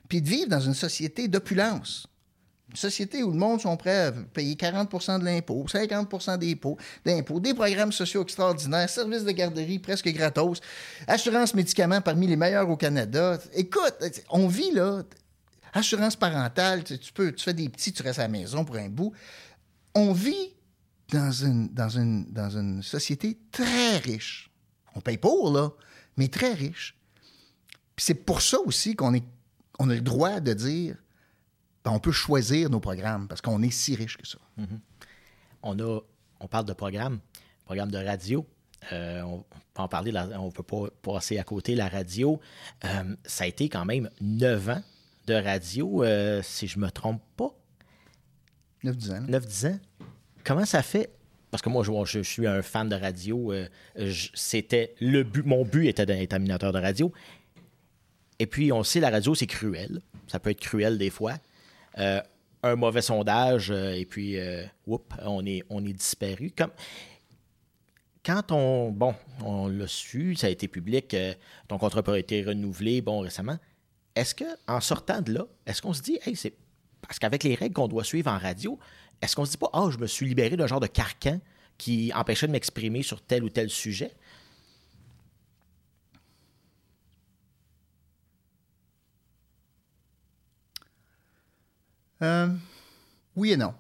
Puis 0.09 0.23
de 0.23 0.29
vivre 0.29 0.49
dans 0.49 0.61
une 0.61 0.75
société 0.75 1.29
d'opulence. 1.29 2.07
Une 2.71 2.77
société 2.77 3.23
où 3.23 3.31
le 3.31 3.39
monde 3.39 3.61
sont 3.61 3.77
prêts 3.77 4.07
à 4.07 4.13
payer 4.13 4.57
40% 4.57 5.21
de 5.21 5.25
l'impôt, 5.25 5.65
50% 5.69 6.39
d'impôts, 6.39 6.77
d'impôts, 7.05 7.39
des 7.39 7.55
programmes 7.55 7.93
sociaux 7.93 8.23
extraordinaires, 8.23 8.91
services 8.91 9.23
de 9.25 9.31
garderie 9.31 9.79
presque 9.79 10.09
gratos, 10.09 10.61
assurance 11.07 11.55
médicaments 11.55 12.01
parmi 12.01 12.27
les 12.27 12.37
meilleurs 12.37 12.69
au 12.69 12.77
Canada. 12.77 13.39
Écoute, 13.55 13.95
on 14.31 14.49
vit 14.49 14.73
là, 14.73 15.05
assurance 15.73 16.17
parentale, 16.17 16.83
tu, 16.83 16.99
tu 16.99 17.13
peux, 17.13 17.33
tu 17.33 17.45
fais 17.45 17.55
des 17.55 17.69
petits, 17.69 17.93
tu 17.93 18.03
restes 18.03 18.19
à 18.19 18.23
la 18.23 18.29
maison 18.29 18.65
pour 18.65 18.77
un 18.77 18.89
bout. 18.89 19.13
On 19.95 20.13
vit 20.13 20.53
dans 21.13 21.31
une, 21.31 21.69
dans 21.69 21.89
une, 21.89 22.27
dans 22.33 22.51
une 22.51 22.83
société 22.83 23.39
très 23.53 23.99
riche. 23.99 24.51
On 24.95 25.01
paye 25.01 25.19
pour, 25.19 25.53
là, 25.53 25.71
mais 26.17 26.29
très 26.29 26.53
riche. 26.53 26.97
Puis 27.95 28.05
c'est 28.05 28.15
pour 28.15 28.43
ça 28.43 28.59
aussi 28.61 28.97
qu'on 28.97 29.15
est, 29.15 29.25
on 29.79 29.91
a 29.91 29.95
le 29.95 30.01
droit 30.01 30.41
de 30.41 30.53
dire 30.53 30.97
ben, 31.85 31.93
on 31.93 31.99
peut 32.01 32.13
choisir 32.13 32.71
nos 32.71 32.81
programmes 32.81 33.29
parce 33.29 33.41
qu'on 33.41 33.63
est 33.63 33.71
si 33.71 33.95
riche 33.95 34.17
que 34.17 34.27
ça. 34.27 34.39
On, 35.63 35.79
a, 35.79 36.01
on 36.41 36.49
parle 36.49 36.65
de 36.67 36.73
programme, 36.73 37.21
programme 37.65 37.91
de 37.91 37.99
radio. 37.99 38.47
Euh, 38.93 39.23
on 39.23 39.39
peut 39.75 39.83
en 39.83 39.89
parler, 39.89 40.13
on 40.39 40.47
ne 40.47 40.51
peut 40.51 40.63
pas 40.63 40.87
passer 41.03 41.39
à 41.39 41.45
côté 41.45 41.75
la 41.75 41.89
radio. 41.89 42.41
Euh, 42.85 43.17
ça 43.25 43.45
a 43.45 43.47
été 43.47 43.69
quand 43.69 43.85
même 43.85 44.11
neuf 44.21 44.69
ans 44.69 44.83
de 45.27 45.35
radio, 45.35 46.05
euh, 46.05 46.41
si 46.43 46.67
je 46.69 46.79
me 46.79 46.91
trompe 46.91 47.23
pas. 47.37 47.53
9-10 48.85 49.13
ans. 49.13 49.27
9-10 49.29 49.67
ans. 49.73 49.79
Comment 50.45 50.65
ça 50.65 50.83
fait? 50.83 51.11
Parce 51.51 51.63
que 51.63 51.69
moi, 51.69 51.83
je, 51.85 51.93
je 52.05 52.21
suis 52.23 52.47
un 52.47 52.63
fan 52.63 52.89
de 52.89 52.95
radio. 52.97 53.53
euh, 53.53 53.69
c'était 54.35 54.95
le 55.01 55.23
but, 55.23 55.45
mon 55.45 55.65
but 55.65 55.89
était 55.89 56.07
d'être 56.07 56.33
animateur 56.35 56.73
de 56.73 56.79
radio. 56.79 57.13
Et 58.39 58.47
puis, 58.47 58.73
on 58.73 58.83
sait, 58.83 59.01
la 59.01 59.11
radio, 59.11 59.35
c'est 59.35 59.47
cruel. 59.47 60.01
Ça 60.27 60.39
peut 60.39 60.51
être 60.51 60.61
cruel 60.61 60.99
des 60.99 61.11
fois. 61.11 61.35
Euh, 61.99 62.21
un 62.63 62.77
mauvais 62.77 63.03
sondage, 63.03 63.71
euh, 63.71 63.93
et 63.93 64.05
puis, 64.05 64.39
euh, 64.39 64.65
whoop, 64.87 65.15
on 65.23 65.45
est, 65.47 65.63
on 65.71 65.85
est 65.85 65.93
disparu. 65.93 66.53
Comme, 66.57 66.71
quand 68.25 68.51
on, 68.51 68.91
bon, 68.91 69.15
on 69.45 69.69
l'a 69.69 69.87
su, 69.87 70.35
ça 70.35 70.49
a 70.49 70.51
été 70.51 70.69
public, 70.69 71.15
euh, 71.15 71.33
ton 71.69 71.79
contrat 71.79 72.03
pas 72.03 72.19
été 72.19 72.43
renouvelé, 72.43 73.01
bon, 73.01 73.21
récemment. 73.21 73.59
Est-ce 74.15 74.35
que, 74.35 74.45
en 74.67 74.81
sortant 74.81 75.21
de 75.21 75.33
là, 75.33 75.47
est-ce 75.67 75.81
qu'on 75.81 75.93
se 75.93 76.03
dit, 76.03 76.19
hey, 76.25 76.35
c'est 76.35 76.55
parce 77.03 77.19
qu'avec 77.19 77.45
les 77.45 77.55
règles 77.55 77.75
qu'on 77.75 77.89
doit 77.89 78.05
suivre 78.05 78.31
en 78.31 78.39
radio, 78.39 78.79
est-ce 79.23 79.37
qu'on 79.37 79.45
se 79.45 79.53
dit 79.53 79.59
pas, 79.59 79.71
ah, 79.73 79.89
je 79.91 79.99
me 79.99 80.07
suis 80.07 80.27
libéré 80.27 80.57
d'un 80.57 80.67
genre 80.67 80.81
de 80.81 80.87
carcan 80.87 81.41
qui 81.79 82.11
empêchait 82.15 82.47
de 82.47 82.53
m'exprimer 82.53 83.03
sur 83.03 83.23
tel 83.23 83.45
ou 83.45 83.49
tel 83.49 83.71
sujet? 83.71 84.11
Euh, 92.23 92.49
oui 93.35 93.53
et 93.53 93.57
non. 93.57 93.75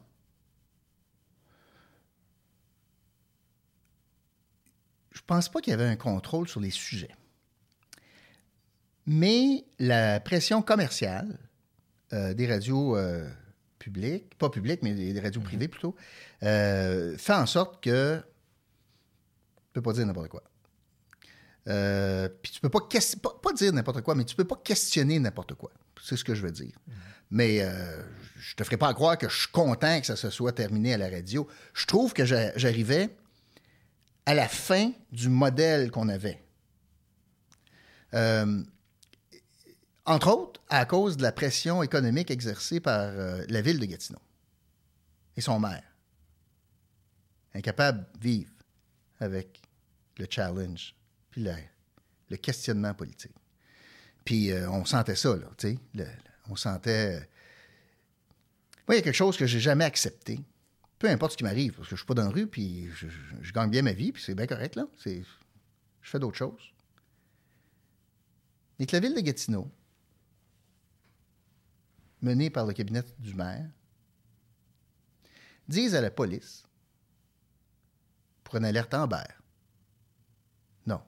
Je 5.12 5.22
pense 5.26 5.48
pas 5.48 5.60
qu'il 5.60 5.70
y 5.72 5.74
avait 5.74 5.84
un 5.84 5.96
contrôle 5.96 6.48
sur 6.48 6.60
les 6.60 6.70
sujets. 6.70 7.14
Mais 9.06 9.64
la 9.78 10.20
pression 10.20 10.62
commerciale 10.62 11.38
euh, 12.12 12.34
des 12.34 12.46
radios 12.46 12.96
euh, 12.96 13.28
publiques, 13.78 14.36
pas 14.36 14.50
publiques, 14.50 14.82
mais 14.82 14.94
des, 14.94 15.18
radios 15.20 15.40
privées 15.40 15.68
plutôt, 15.68 15.96
euh, 16.42 17.16
fait 17.16 17.34
en 17.34 17.46
sorte 17.46 17.82
que 17.82 18.18
tu 18.18 19.72
peux 19.72 19.82
pas 19.82 19.92
dire 19.92 20.06
n'importe 20.06 20.28
quoi. 20.28 20.42
Puis 21.64 22.52
tu 22.52 22.60
peux 22.60 22.68
pas, 22.68 22.80
pas, 22.80 23.40
pas 23.42 23.52
dire 23.52 23.72
n'importe 23.72 24.02
quoi, 24.02 24.14
mais 24.14 24.24
tu 24.24 24.36
peux 24.36 24.44
pas 24.44 24.60
questionner 24.62 25.18
n'importe 25.18 25.54
quoi. 25.54 25.72
C'est 26.00 26.16
ce 26.16 26.24
que 26.24 26.34
je 26.34 26.42
veux 26.42 26.52
dire. 26.52 26.76
Mais 27.30 27.58
euh, 27.60 28.02
je 28.38 28.54
te 28.54 28.64
ferai 28.64 28.76
pas 28.76 28.92
croire 28.94 29.18
que 29.18 29.28
je 29.28 29.36
suis 29.40 29.48
content 29.48 30.00
que 30.00 30.06
ça 30.06 30.16
se 30.16 30.30
soit 30.30 30.52
terminé 30.52 30.94
à 30.94 30.98
la 30.98 31.08
radio. 31.08 31.48
Je 31.74 31.86
trouve 31.86 32.12
que 32.12 32.24
j'a- 32.24 32.56
j'arrivais 32.56 33.10
à 34.26 34.34
la 34.34 34.48
fin 34.48 34.92
du 35.12 35.28
modèle 35.28 35.90
qu'on 35.90 36.08
avait. 36.08 36.42
Euh, 38.14 38.62
entre 40.04 40.28
autres, 40.28 40.60
à 40.68 40.84
cause 40.84 41.16
de 41.16 41.22
la 41.22 41.32
pression 41.32 41.82
économique 41.82 42.30
exercée 42.30 42.80
par 42.80 43.00
euh, 43.00 43.44
la 43.48 43.60
ville 43.60 43.78
de 43.80 43.86
Gatineau 43.86 44.20
et 45.36 45.40
son 45.40 45.58
maire. 45.58 45.82
Incapable 47.54 48.06
de 48.14 48.20
vivre 48.20 48.52
avec 49.18 49.60
le 50.18 50.26
challenge, 50.28 50.94
puis 51.30 51.46
le, 52.28 52.36
questionnement 52.36 52.94
politique. 52.94 53.34
Puis 54.24 54.50
euh, 54.50 54.68
on 54.70 54.84
sentait 54.84 55.16
ça, 55.16 55.36
là, 55.36 55.46
tu 55.56 55.78
sais. 55.94 56.08
On 56.48 56.56
sentait... 56.56 57.28
Moi, 58.86 58.94
il 58.94 58.98
y 58.98 59.00
a 59.00 59.02
quelque 59.02 59.14
chose 59.14 59.36
que 59.36 59.46
j'ai 59.46 59.58
jamais 59.58 59.84
accepté. 59.84 60.40
Peu 60.98 61.10
importe 61.10 61.32
ce 61.32 61.36
qui 61.36 61.44
m'arrive, 61.44 61.72
parce 61.74 61.88
que 61.88 61.96
je 61.96 62.00
suis 62.00 62.06
pas 62.06 62.14
dans 62.14 62.24
la 62.24 62.30
rue, 62.30 62.46
puis 62.46 62.88
je, 62.92 63.52
gagne 63.52 63.70
bien 63.70 63.82
ma 63.82 63.92
vie, 63.92 64.12
puis 64.12 64.22
c'est 64.22 64.34
bien 64.34 64.46
correct, 64.46 64.76
là. 64.76 64.86
C'est, 64.96 65.22
je 66.00 66.10
fais 66.10 66.18
d'autres 66.18 66.36
choses. 66.36 66.72
Mais 68.78 68.86
que 68.86 68.92
la 68.94 69.00
ville 69.00 69.14
de 69.14 69.20
Gatineau, 69.20 69.70
menée 72.22 72.48
par 72.48 72.64
le 72.64 72.72
cabinet 72.72 73.02
du 73.18 73.34
maire, 73.34 73.68
dise 75.68 75.94
à 75.94 76.00
la 76.00 76.10
police, 76.10 76.64
pour 78.44 78.56
une 78.56 78.64
alerte 78.64 78.94
Amber, 78.94 79.24
non, 80.86 81.02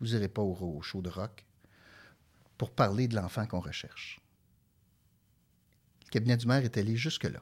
vous 0.00 0.06
n'irez 0.06 0.28
pas 0.28 0.42
au, 0.42 0.56
au 0.78 0.80
show 0.80 1.02
de 1.02 1.10
rock 1.10 1.44
pour 2.56 2.70
parler 2.70 3.06
de 3.06 3.14
l'enfant 3.14 3.46
qu'on 3.46 3.60
recherche. 3.60 4.21
Cabinet 6.12 6.36
du 6.36 6.46
maire 6.46 6.62
est 6.62 6.76
allé 6.76 6.94
jusque-là. 6.94 7.40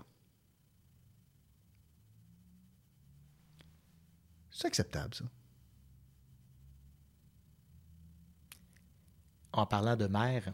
C'est 4.53 4.68
acceptable, 4.68 5.12
ça. 5.12 5.25
En 9.53 9.66
parlant 9.66 9.97
de 9.97 10.07
maire, 10.07 10.53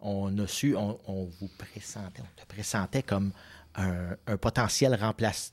on 0.00 0.36
a 0.36 0.46
su, 0.46 0.76
on, 0.76 1.24
vous 1.40 1.48
pressentait, 1.56 2.20
on 2.20 2.42
te 2.42 2.46
pressentait 2.46 3.02
comme 3.02 3.32
un, 3.74 4.16
potentiel 4.36 4.94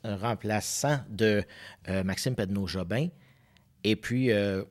remplaçant 0.04 1.00
de 1.08 1.46
euh, 1.88 2.04
Maxime 2.04 2.36
Pedneau-Jobin. 2.36 3.08
Et 3.86 3.96
puis, 3.96 4.34
euh, 4.34 4.66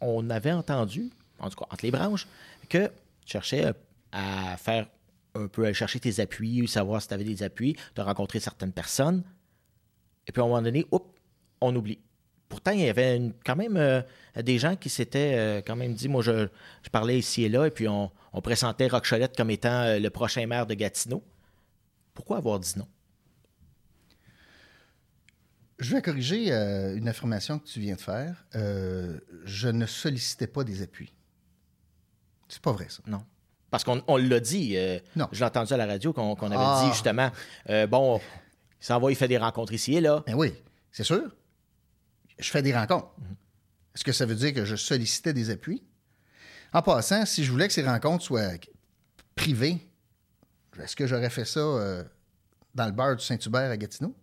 on 0.00 0.30
avait 0.30 0.52
entendu, 0.52 1.10
en 1.40 1.50
tout 1.50 1.58
cas 1.58 1.66
entre 1.68 1.84
les 1.84 1.90
branches, 1.90 2.28
que 2.68 2.86
tu 2.86 3.32
cherchais 3.32 3.72
à 4.12 4.56
faire 4.56 4.86
un 5.38 5.48
peu, 5.48 5.66
à 5.66 5.72
chercher 5.72 6.00
tes 6.00 6.20
appuis, 6.20 6.66
savoir 6.68 7.00
si 7.02 7.08
tu 7.08 7.14
avais 7.14 7.24
des 7.24 7.42
appuis, 7.42 7.76
de 7.94 8.02
rencontrer 8.02 8.40
certaines 8.40 8.72
personnes. 8.72 9.22
Et 10.26 10.32
puis, 10.32 10.40
à 10.42 10.44
un 10.44 10.48
moment 10.48 10.62
donné, 10.62 10.84
hop, 10.90 11.16
on 11.60 11.74
oublie. 11.74 11.98
pourtant, 12.48 12.70
il 12.70 12.80
y 12.80 12.88
avait 12.88 13.16
une- 13.16 13.34
quand 13.44 13.56
même 13.56 13.76
euh, 13.76 14.00
des 14.42 14.58
gens 14.58 14.74
qui 14.76 14.88
s'étaient 14.88 15.34
euh, 15.36 15.60
quand 15.64 15.76
même 15.76 15.92
dit, 15.94 16.08
moi, 16.08 16.22
je, 16.22 16.48
je 16.82 16.88
parlais 16.90 17.18
ici 17.18 17.44
et 17.44 17.48
là, 17.50 17.66
et 17.66 17.70
puis 17.70 17.88
on, 17.88 18.10
on 18.32 18.40
présentait 18.40 18.86
Rock 18.88 19.06
Cholette 19.06 19.36
comme 19.36 19.50
étant 19.50 19.82
euh, 19.82 19.98
le 19.98 20.08
prochain 20.10 20.46
maire 20.46 20.66
de 20.66 20.72
Gatineau. 20.74 21.22
Pourquoi 22.14 22.38
avoir 22.38 22.58
dit 22.58 22.72
non? 22.78 22.88
Je 25.78 25.94
vais 25.94 26.02
corriger 26.02 26.50
une 26.50 27.06
affirmation 27.06 27.58
que 27.58 27.66
tu 27.66 27.78
viens 27.80 27.94
de 27.94 28.00
faire. 28.00 28.44
Je 28.52 29.68
ne 29.68 29.86
sollicitais 29.86 30.48
pas 30.48 30.64
des 30.64 30.82
appuis. 30.82 31.12
C'est 32.48 32.60
pas 32.62 32.72
vrai, 32.72 32.86
ça. 32.88 33.00
Non. 33.06 33.24
Parce 33.70 33.84
qu'on 33.84 34.02
on 34.06 34.16
l'a 34.16 34.40
dit, 34.40 34.76
euh, 34.76 34.98
Non. 35.16 35.28
je 35.32 35.40
l'ai 35.40 35.44
entendu 35.44 35.72
à 35.72 35.76
la 35.76 35.86
radio 35.86 36.12
qu'on 36.12 36.34
avait 36.34 36.54
Ah. 36.58 36.82
dit 36.86 36.92
justement, 36.92 37.30
euh, 37.68 37.86
bon, 37.86 38.20
il 38.80 38.84
s'en 38.86 38.98
va, 38.98 39.10
il 39.10 39.16
fait 39.16 39.28
des 39.28 39.36
rencontres 39.38 39.72
ici 39.72 39.94
et 39.94 40.00
là. 40.00 40.22
Ben 40.26 40.34
oui, 40.34 40.54
c'est 40.90 41.04
sûr. 41.04 41.22
Je 42.38 42.50
fais 42.50 42.62
des 42.62 42.74
rencontres. 42.74 43.08
Est-ce 43.94 44.04
que 44.04 44.12
ça 44.12 44.24
veut 44.26 44.34
dire 44.36 44.54
que 44.54 44.64
je 44.64 44.76
sollicitais 44.76 45.32
des 45.32 45.50
appuis? 45.50 45.82
En 46.72 46.82
passant, 46.82 47.26
si 47.26 47.44
je 47.44 47.50
voulais 47.50 47.66
que 47.66 47.74
ces 47.74 47.84
rencontres 47.86 48.22
soient 48.24 48.52
privées, 49.34 49.86
est-ce 50.80 50.94
que 50.96 51.06
j'aurais 51.06 51.30
fait 51.30 51.44
ça 51.44 51.60
euh, 51.60 52.04
dans 52.74 52.86
le 52.86 52.92
bar 52.92 53.16
du 53.16 53.24
Saint-Hubert 53.24 53.70
à 53.70 53.76
Gatineau? 53.76 54.14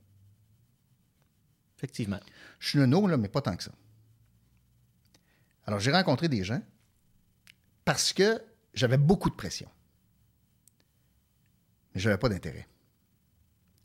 Effectivement. 1.78 2.20
Je 2.60 2.70
suis 2.70 2.80
nono, 2.80 3.06
là, 3.08 3.18
mais 3.18 3.28
pas 3.28 3.42
tant 3.42 3.56
que 3.56 3.64
ça. 3.64 3.72
Alors, 5.68 5.80
j'ai 5.80 5.92
rencontré 5.92 6.30
des 6.30 6.44
gens 6.44 6.62
parce 7.84 8.14
que 8.14 8.42
j'avais 8.76 8.98
beaucoup 8.98 9.30
de 9.30 9.36
pression. 9.36 9.70
Mais 11.94 12.02
je 12.02 12.10
n'avais 12.10 12.20
pas 12.20 12.30
d'intérêt. 12.30 12.68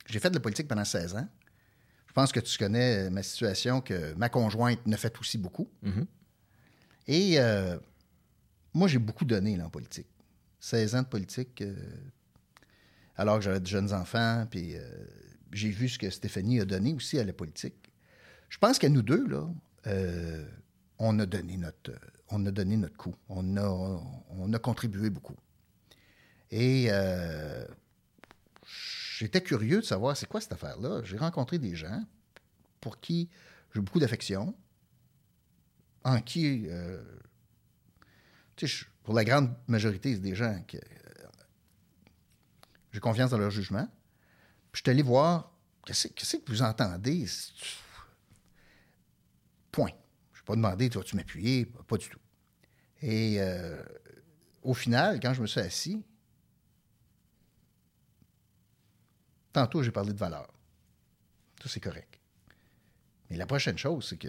J'ai 0.06 0.18
fait 0.18 0.30
de 0.30 0.34
la 0.34 0.40
politique 0.40 0.68
pendant 0.68 0.84
16 0.84 1.14
ans. 1.16 1.28
Je 2.06 2.12
pense 2.12 2.32
que 2.32 2.40
tu 2.40 2.58
connais 2.58 3.08
ma 3.08 3.22
situation, 3.22 3.80
que 3.80 4.14
ma 4.14 4.28
conjointe 4.28 4.84
ne 4.86 4.96
fait 4.96 5.16
aussi 5.20 5.38
beaucoup. 5.38 5.70
Mhm. 5.82 6.06
Et 7.06 7.38
euh, 7.38 7.78
moi, 8.74 8.88
j'ai 8.88 8.98
beaucoup 8.98 9.24
donné 9.24 9.56
là, 9.56 9.66
en 9.66 9.70
politique. 9.70 10.08
16 10.58 10.94
ans 10.96 11.02
de 11.02 11.06
politique, 11.06 11.62
euh, 11.62 11.74
alors 13.16 13.38
que 13.38 13.44
j'avais 13.44 13.60
de 13.60 13.66
jeunes 13.66 13.92
enfants, 13.92 14.46
puis 14.50 14.76
euh, 14.76 14.80
j'ai 15.52 15.70
vu 15.70 15.88
ce 15.88 15.98
que 15.98 16.10
Stéphanie 16.10 16.60
a 16.60 16.64
donné 16.64 16.92
aussi 16.94 17.18
à 17.18 17.24
la 17.24 17.32
politique. 17.32 17.92
Je 18.48 18.58
pense 18.58 18.78
qu'à 18.78 18.88
nous 18.88 19.02
deux, 19.02 19.26
là, 19.26 19.48
euh, 19.86 20.44
on, 21.00 21.18
a 21.18 21.26
donné 21.26 21.56
notre, 21.56 22.96
coup. 22.96 23.16
On 23.28 23.56
a, 23.56 23.68
on 24.30 24.52
a 24.52 24.58
contribué 24.58 25.10
beaucoup. 25.10 25.36
Et 26.50 26.86
euh, 26.90 27.64
j'étais 29.18 29.42
curieux 29.42 29.80
de 29.80 29.84
savoir 29.84 30.16
c'est 30.16 30.26
quoi 30.26 30.40
cette 30.40 30.52
affaire-là. 30.52 31.02
J'ai 31.04 31.16
rencontré 31.16 31.58
des 31.58 31.74
gens 31.76 32.04
pour 32.80 33.00
qui 33.00 33.28
j'ai 33.74 33.80
beaucoup 33.80 34.00
d'affection, 34.00 34.54
en 36.02 36.20
qui, 36.20 36.66
euh, 36.68 37.02
pour 39.04 39.14
la 39.14 39.24
grande 39.24 39.54
majorité, 39.68 40.14
c'est 40.14 40.20
des 40.20 40.34
gens 40.34 40.60
que 40.66 40.76
euh, 40.76 41.26
j'ai 42.92 43.00
confiance 43.00 43.30
dans 43.30 43.38
leur 43.38 43.50
jugement. 43.50 43.86
Puis 44.72 44.80
je 44.80 44.82
suis 44.82 44.90
allé 44.90 45.02
voir, 45.02 45.52
qu'est-ce 45.86 46.08
qu'est-ce 46.08 46.38
que 46.38 46.50
vous 46.50 46.62
entendez? 46.62 47.26
Point. 49.70 49.92
Je 50.50 50.54
pas 50.56 50.68
demandé, 50.68 50.90
tu 50.90 50.98
vas-tu 50.98 51.14
m'appuyer? 51.16 51.64
Pas 51.66 51.96
du 51.96 52.08
tout. 52.08 52.18
Et 53.02 53.36
euh, 53.40 53.80
au 54.62 54.74
final, 54.74 55.20
quand 55.20 55.32
je 55.32 55.42
me 55.42 55.46
suis 55.46 55.60
assis, 55.60 56.04
tantôt, 59.52 59.82
j'ai 59.82 59.92
parlé 59.92 60.12
de 60.12 60.18
valeur. 60.18 60.52
Ça, 61.62 61.68
c'est 61.68 61.80
correct. 61.80 62.18
Mais 63.30 63.36
la 63.36 63.46
prochaine 63.46 63.78
chose, 63.78 64.08
c'est 64.08 64.16
que 64.16 64.28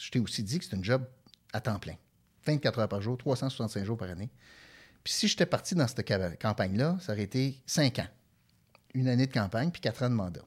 je 0.00 0.10
t'ai 0.10 0.18
aussi 0.18 0.42
dit 0.42 0.58
que 0.58 0.64
c'est 0.64 0.74
un 0.76 0.82
job 0.82 1.06
à 1.52 1.60
temps 1.60 1.78
plein. 1.78 1.94
24 2.44 2.80
heures 2.80 2.88
par 2.88 3.00
jour, 3.00 3.16
365 3.16 3.84
jours 3.84 3.96
par 3.96 4.10
année. 4.10 4.30
Puis 5.04 5.12
si 5.12 5.28
j'étais 5.28 5.46
parti 5.46 5.74
dans 5.76 5.86
cette 5.86 6.06
ca- 6.08 6.36
campagne-là, 6.36 6.96
ça 7.00 7.12
aurait 7.12 7.22
été 7.22 7.62
5 7.66 8.00
ans. 8.00 8.08
Une 8.94 9.06
année 9.08 9.26
de 9.28 9.32
campagne, 9.32 9.70
puis 9.70 9.80
4 9.80 10.02
ans 10.02 10.10
de 10.10 10.14
mandat. 10.14 10.44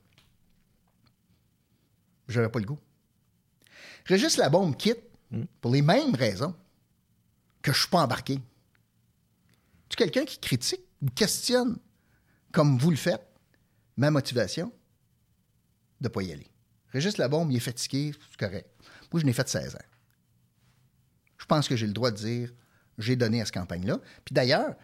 J'aurais 2.27 2.51
pas 2.51 2.59
le 2.59 2.65
goût. 2.65 2.79
Régis 4.05 4.37
Labombe 4.37 4.75
quitte 4.75 5.03
pour 5.61 5.71
les 5.71 5.81
mêmes 5.81 6.15
raisons 6.15 6.55
que 7.61 7.73
je 7.73 7.79
suis 7.79 7.89
pas 7.89 8.01
embarqué. 8.01 8.39
Tu 9.89 9.93
es 9.93 9.97
quelqu'un 9.97 10.25
qui 10.25 10.39
critique 10.39 10.81
ou 11.01 11.07
questionne, 11.09 11.77
comme 12.51 12.77
vous 12.77 12.91
le 12.91 12.97
faites, 12.97 13.25
ma 13.97 14.11
motivation 14.11 14.71
de 16.01 16.07
ne 16.07 16.13
pas 16.13 16.23
y 16.23 16.31
aller? 16.31 16.47
Régis 16.89 17.17
Labombe, 17.17 17.51
il 17.51 17.57
est 17.57 17.61
fatigué, 17.61 18.13
c'est 18.29 18.39
correct. 18.39 18.69
Moi, 19.11 19.21
je 19.21 19.25
n'ai 19.25 19.33
fait 19.33 19.47
16 19.47 19.75
ans. 19.75 19.79
Je 21.37 21.45
pense 21.45 21.67
que 21.67 21.75
j'ai 21.75 21.87
le 21.87 21.93
droit 21.93 22.11
de 22.11 22.17
dire 22.17 22.51
j'ai 22.99 23.15
donné 23.15 23.41
à 23.41 23.45
cette 23.45 23.53
campagne-là. 23.53 23.99
Puis 24.25 24.33
d'ailleurs, 24.33 24.75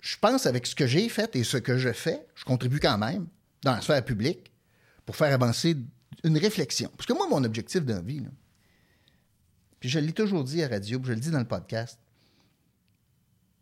je 0.00 0.16
pense 0.18 0.46
avec 0.46 0.66
ce 0.66 0.74
que 0.74 0.86
j'ai 0.86 1.08
fait 1.08 1.34
et 1.36 1.44
ce 1.44 1.56
que 1.56 1.78
je 1.78 1.92
fais, 1.92 2.26
je 2.34 2.44
contribue 2.44 2.80
quand 2.80 2.98
même 2.98 3.26
dans 3.62 3.72
la 3.72 3.80
sphère 3.80 4.04
publique 4.04 4.52
pour 5.04 5.16
faire 5.16 5.32
avancer 5.32 5.76
une 6.24 6.38
réflexion. 6.38 6.90
Parce 6.96 7.06
que 7.06 7.12
moi, 7.12 7.28
mon 7.28 7.44
objectif 7.44 7.84
dans 7.84 7.96
la 7.96 8.00
vie, 8.00 8.22
puis 9.80 9.88
je 9.88 9.98
l'ai 9.98 10.12
toujours 10.12 10.44
dit 10.44 10.62
à 10.62 10.68
radio, 10.68 11.00
je 11.04 11.12
le 11.12 11.20
dis 11.20 11.30
dans 11.30 11.38
le 11.38 11.46
podcast, 11.46 11.98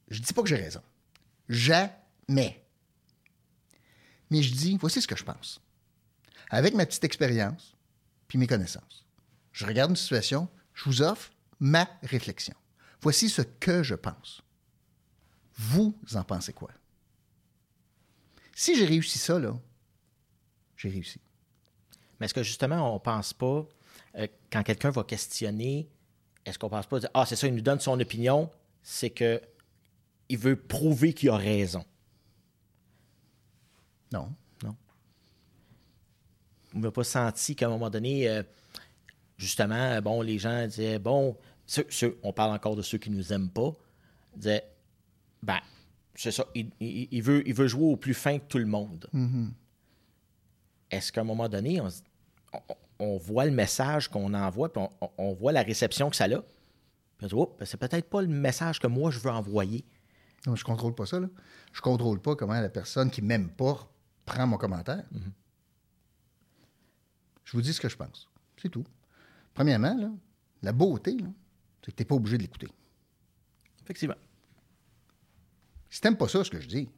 je 0.08 0.20
dis 0.20 0.32
pas 0.32 0.42
que 0.42 0.48
j'ai 0.48 0.56
raison. 0.56 0.82
Jamais. 1.48 2.64
Mais 4.30 4.42
je 4.42 4.54
dis, 4.54 4.76
voici 4.78 5.00
ce 5.00 5.06
que 5.06 5.16
je 5.16 5.24
pense. 5.24 5.60
Avec 6.50 6.74
ma 6.74 6.86
petite 6.86 7.04
expérience, 7.04 7.74
puis 8.28 8.38
mes 8.38 8.46
connaissances. 8.46 9.06
Je 9.52 9.66
regarde 9.66 9.90
une 9.90 9.96
situation, 9.96 10.48
je 10.74 10.84
vous 10.84 11.02
offre 11.02 11.32
ma 11.60 11.88
réflexion. 12.02 12.54
Voici 13.00 13.28
ce 13.28 13.42
que 13.42 13.82
je 13.82 13.94
pense. 13.94 14.42
Vous 15.56 15.94
en 16.14 16.24
pensez 16.24 16.52
quoi? 16.52 16.70
Si 18.54 18.76
j'ai 18.76 18.86
réussi 18.86 19.18
ça, 19.18 19.38
là, 19.38 19.58
j'ai 20.76 20.88
réussi. 20.88 21.20
Mais 22.18 22.26
est-ce 22.26 22.34
que 22.34 22.42
justement, 22.42 22.94
on 22.94 22.98
pense 22.98 23.32
pas, 23.32 23.66
euh, 24.16 24.26
quand 24.50 24.62
quelqu'un 24.62 24.90
va 24.90 25.04
questionner, 25.04 25.88
est-ce 26.44 26.58
qu'on 26.58 26.68
pense 26.68 26.86
pas, 26.86 27.00
dire, 27.00 27.10
ah, 27.14 27.26
c'est 27.26 27.36
ça, 27.36 27.46
il 27.46 27.54
nous 27.54 27.60
donne 27.60 27.80
son 27.80 27.98
opinion, 27.98 28.50
c'est 28.82 29.10
que 29.10 29.40
il 30.28 30.38
veut 30.38 30.56
prouver 30.56 31.12
qu'il 31.12 31.28
a 31.30 31.36
raison. 31.36 31.84
Non. 34.12 34.32
On 36.74 36.80
n'a 36.80 36.90
pas 36.90 37.04
senti 37.04 37.54
qu'à 37.54 37.66
un 37.66 37.70
moment 37.70 37.90
donné, 37.90 38.28
euh, 38.28 38.42
justement, 39.36 40.00
bon, 40.02 40.22
les 40.22 40.38
gens 40.38 40.66
disaient, 40.66 40.98
bon, 40.98 41.36
ceux, 41.66 41.86
on 42.22 42.32
parle 42.32 42.52
encore 42.52 42.74
de 42.74 42.82
ceux 42.82 42.98
qui 42.98 43.10
ne 43.10 43.16
nous 43.16 43.32
aiment 43.32 43.50
pas, 43.50 43.72
disaient, 44.34 44.64
ben, 45.42 45.60
c'est 46.16 46.32
ça, 46.32 46.46
il, 46.54 47.22
veut, 47.22 47.46
il 47.46 47.54
veut 47.54 47.68
jouer 47.68 47.84
au 47.92 47.96
plus 47.96 48.14
fin 48.14 48.38
que 48.38 48.44
tout 48.48 48.58
le 48.58 48.66
monde. 48.66 49.08
Est-ce 50.90 51.12
qu'à 51.12 51.22
un 51.22 51.24
moment 51.24 51.48
donné, 51.48 51.80
on, 52.98 53.16
voit 53.16 53.44
le 53.44 53.50
message 53.50 54.08
qu'on 54.08 54.32
envoie, 54.34 54.72
puis 54.72 54.82
on, 55.18 55.32
voit 55.32 55.52
la 55.52 55.62
réception 55.62 56.10
que 56.10 56.16
ça 56.16 56.24
a, 56.24 56.28
puis 56.28 56.36
on 57.22 57.24
se 57.24 57.34
dit, 57.34 57.34
oh, 57.34 57.54
ben, 57.58 57.64
c'est 57.64 57.76
peut-être 57.76 58.08
pas 58.08 58.22
le 58.22 58.28
message 58.28 58.78
que 58.78 58.86
moi 58.86 59.10
je 59.10 59.18
veux 59.18 59.30
envoyer. 59.30 59.84
Non, 60.46 60.56
je 60.56 60.64
contrôle 60.64 60.94
pas 60.94 61.06
ça. 61.06 61.18
Là. 61.20 61.28
Je 61.72 61.80
contrôle 61.80 62.20
pas 62.20 62.36
comment 62.36 62.60
la 62.60 62.68
personne 62.68 63.10
qui 63.10 63.22
m'aime 63.22 63.48
pas 63.48 63.90
prend 64.26 64.46
mon 64.46 64.58
commentaire. 64.58 65.04
Je 67.44 67.52
vous 67.52 67.62
dis 67.62 67.72
ce 67.72 67.80
que 67.80 67.88
je 67.88 67.96
pense. 67.96 68.28
C'est 68.60 68.68
tout. 68.68 68.84
Premièrement, 69.54 69.94
là, 69.94 70.10
la 70.62 70.72
beauté, 70.72 71.16
c'est 71.82 71.92
que 71.92 71.96
tu 71.96 72.02
n'es 72.02 72.06
pas 72.06 72.14
obligé 72.14 72.36
de 72.36 72.42
l'écouter. 72.42 72.68
Effectivement. 73.82 74.16
Si 75.90 76.00
tu 76.00 76.06
n'aimes 76.06 76.16
pas 76.16 76.28
ça, 76.28 76.42
ce 76.42 76.50
que 76.50 76.60
je 76.60 76.66
dis, 76.66 76.88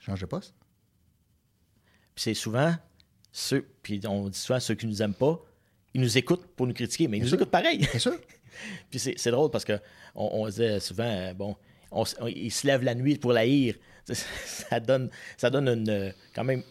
change 0.00 0.20
de 0.20 0.26
poste. 0.26 0.54
Puis 2.16 2.22
c'est 2.24 2.34
souvent 2.34 2.74
ceux, 3.30 3.68
puis 3.82 4.00
on 4.08 4.28
dit 4.28 4.38
souvent 4.38 4.58
ceux 4.58 4.74
qui 4.74 4.86
nous 4.86 5.00
aiment 5.02 5.14
pas, 5.14 5.38
ils 5.94 6.00
nous 6.00 6.18
écoutent 6.18 6.46
pour 6.56 6.66
nous 6.66 6.74
critiquer, 6.74 7.06
mais 7.06 7.18
ils 7.18 7.22
nous 7.22 7.28
sûr. 7.28 7.36
écoutent 7.36 7.50
pareil. 7.52 7.78
Bien 7.78 7.98
sûr. 8.00 8.18
Puis 8.90 8.98
c'est 8.98 9.14
c'est 9.18 9.30
drôle 9.30 9.50
parce 9.50 9.64
que 9.66 9.78
on, 10.14 10.46
disait 10.48 10.80
souvent, 10.80 11.04
euh, 11.04 11.34
bon, 11.34 11.56
on, 11.90 12.04
s- 12.04 12.16
on- 12.20 12.26
il 12.26 12.50
se 12.50 12.66
lève 12.66 12.82
la 12.82 12.94
nuit 12.94 13.16
pour 13.18 13.32
la 13.34 13.40
haïr. 13.42 13.74
Ça 14.08 14.80
donne, 14.80 15.10
ça 15.36 15.50
donne 15.50 15.68
une, 15.68 15.90
euh, 15.90 16.12
quand 16.34 16.44
même 16.44 16.62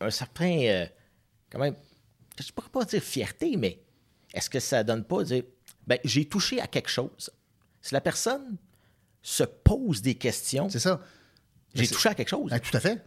un 0.00 0.10
certain, 0.10 0.58
euh, 0.62 0.86
quand 1.50 1.58
même, 1.58 1.74
je 2.40 2.46
ne 2.46 2.52
pourrais 2.52 2.70
pas 2.70 2.84
dire 2.84 3.02
fierté, 3.02 3.56
mais 3.58 3.80
est-ce 4.32 4.48
que 4.48 4.60
ça 4.60 4.82
donne 4.84 5.04
pas 5.04 5.24
dire, 5.24 5.42
ben, 5.86 5.98
j'ai 6.04 6.24
touché 6.26 6.60
à 6.60 6.66
quelque 6.68 6.88
chose. 6.88 7.30
Si 7.82 7.92
la 7.92 8.00
personne 8.00 8.56
se 9.20 9.44
pose 9.44 10.00
des 10.00 10.14
questions, 10.14 10.68
C'est 10.70 10.78
ça. 10.78 11.02
j'ai 11.74 11.86
touché 11.88 12.08
à 12.08 12.14
quelque 12.14 12.28
chose. 12.30 12.50
Ben, 12.50 12.60
tout 12.60 12.74
à 12.76 12.80
fait 12.80 13.02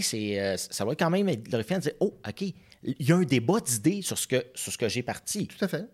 c'est, 0.00 0.40
euh, 0.40 0.56
ça 0.56 0.84
va 0.84 0.94
quand 0.94 1.10
même 1.10 1.28
être 1.28 1.42
glorifiant 1.42 1.76
de 1.76 1.82
dire 1.82 1.92
Oh, 2.00 2.18
OK, 2.26 2.40
il 2.40 2.54
y 2.98 3.12
a 3.12 3.16
un 3.16 3.24
débat 3.24 3.60
d'idées 3.60 4.02
sur 4.02 4.16
ce 4.16 4.26
que, 4.26 4.44
sur 4.54 4.72
ce 4.72 4.78
que 4.78 4.88
j'ai 4.88 5.02
parti. 5.02 5.46
Tout 5.46 5.62
à 5.64 5.68
fait. 5.68 5.86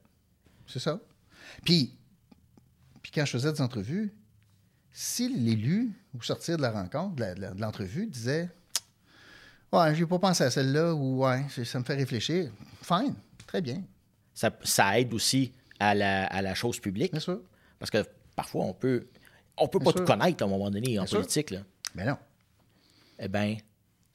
C'est 0.67 0.79
ça. 0.79 1.01
Puis, 1.65 1.97
puis 3.03 3.13
quand 3.13 3.25
je 3.25 3.33
faisais 3.33 3.53
des 3.53 3.61
entrevues, 3.61 4.15
si 4.93 5.29
l'élu, 5.29 5.93
au 6.17 6.23
sortir 6.23 6.57
de 6.57 6.63
la 6.63 6.71
rencontre, 6.71 7.17
de 7.17 7.61
l'entrevue, 7.61 8.07
disait 8.07 8.51
Ouais, 9.73 9.91
je 9.91 9.99
j'ai 9.99 10.07
pas 10.07 10.19
pensé 10.19 10.45
à 10.45 10.51
celle-là 10.51 10.95
ou 10.95 11.25
ouais, 11.25 11.45
ça 11.65 11.79
me 11.79 11.85
fait 11.85 11.95
réfléchir, 11.95 12.51
fine, 12.83 13.15
très 13.47 13.61
bien. 13.61 13.83
Ça, 14.35 14.99
aide 14.99 15.13
aussi 15.13 15.53
à 15.79 15.95
la, 15.95 16.27
à 16.27 16.41
la, 16.43 16.55
chose 16.55 16.79
publique. 16.79 17.11
Bien 17.11 17.21
sûr. 17.21 17.41
Parce 17.79 17.91
que 17.91 18.05
parfois, 18.37 18.65
on 18.65 18.73
peut. 18.73 19.09
On 19.57 19.67
peut 19.67 19.81
pas 19.81 19.91
sûr. 19.91 20.01
tout 20.01 20.05
connaître 20.05 20.43
à 20.45 20.47
un 20.47 20.49
moment 20.49 20.71
donné 20.71 20.99
en 20.99 21.05
politique. 21.05 21.51
Mais 21.51 22.05
ben 22.05 22.11
non. 22.11 22.19
Eh 23.19 23.29
bien, 23.29 23.57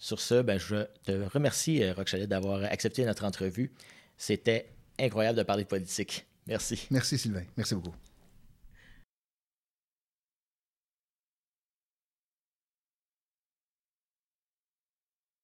sur 0.04 0.20
ce, 0.20 0.42
ben, 0.42 0.60
je 0.60 0.86
te 1.06 1.14
remercie, 1.34 1.82
euh, 1.82 1.94
Roch 1.94 2.14
d'avoir 2.14 2.62
accepté 2.66 3.06
notre 3.06 3.24
entrevue. 3.24 3.72
C'était 4.18 4.68
incroyable 5.00 5.38
de 5.38 5.44
parler 5.44 5.64
politique. 5.64 6.26
Merci. 6.46 6.88
Merci, 6.92 7.18
Sylvain. 7.18 7.46
Merci 7.56 7.74
beaucoup. 7.74 7.96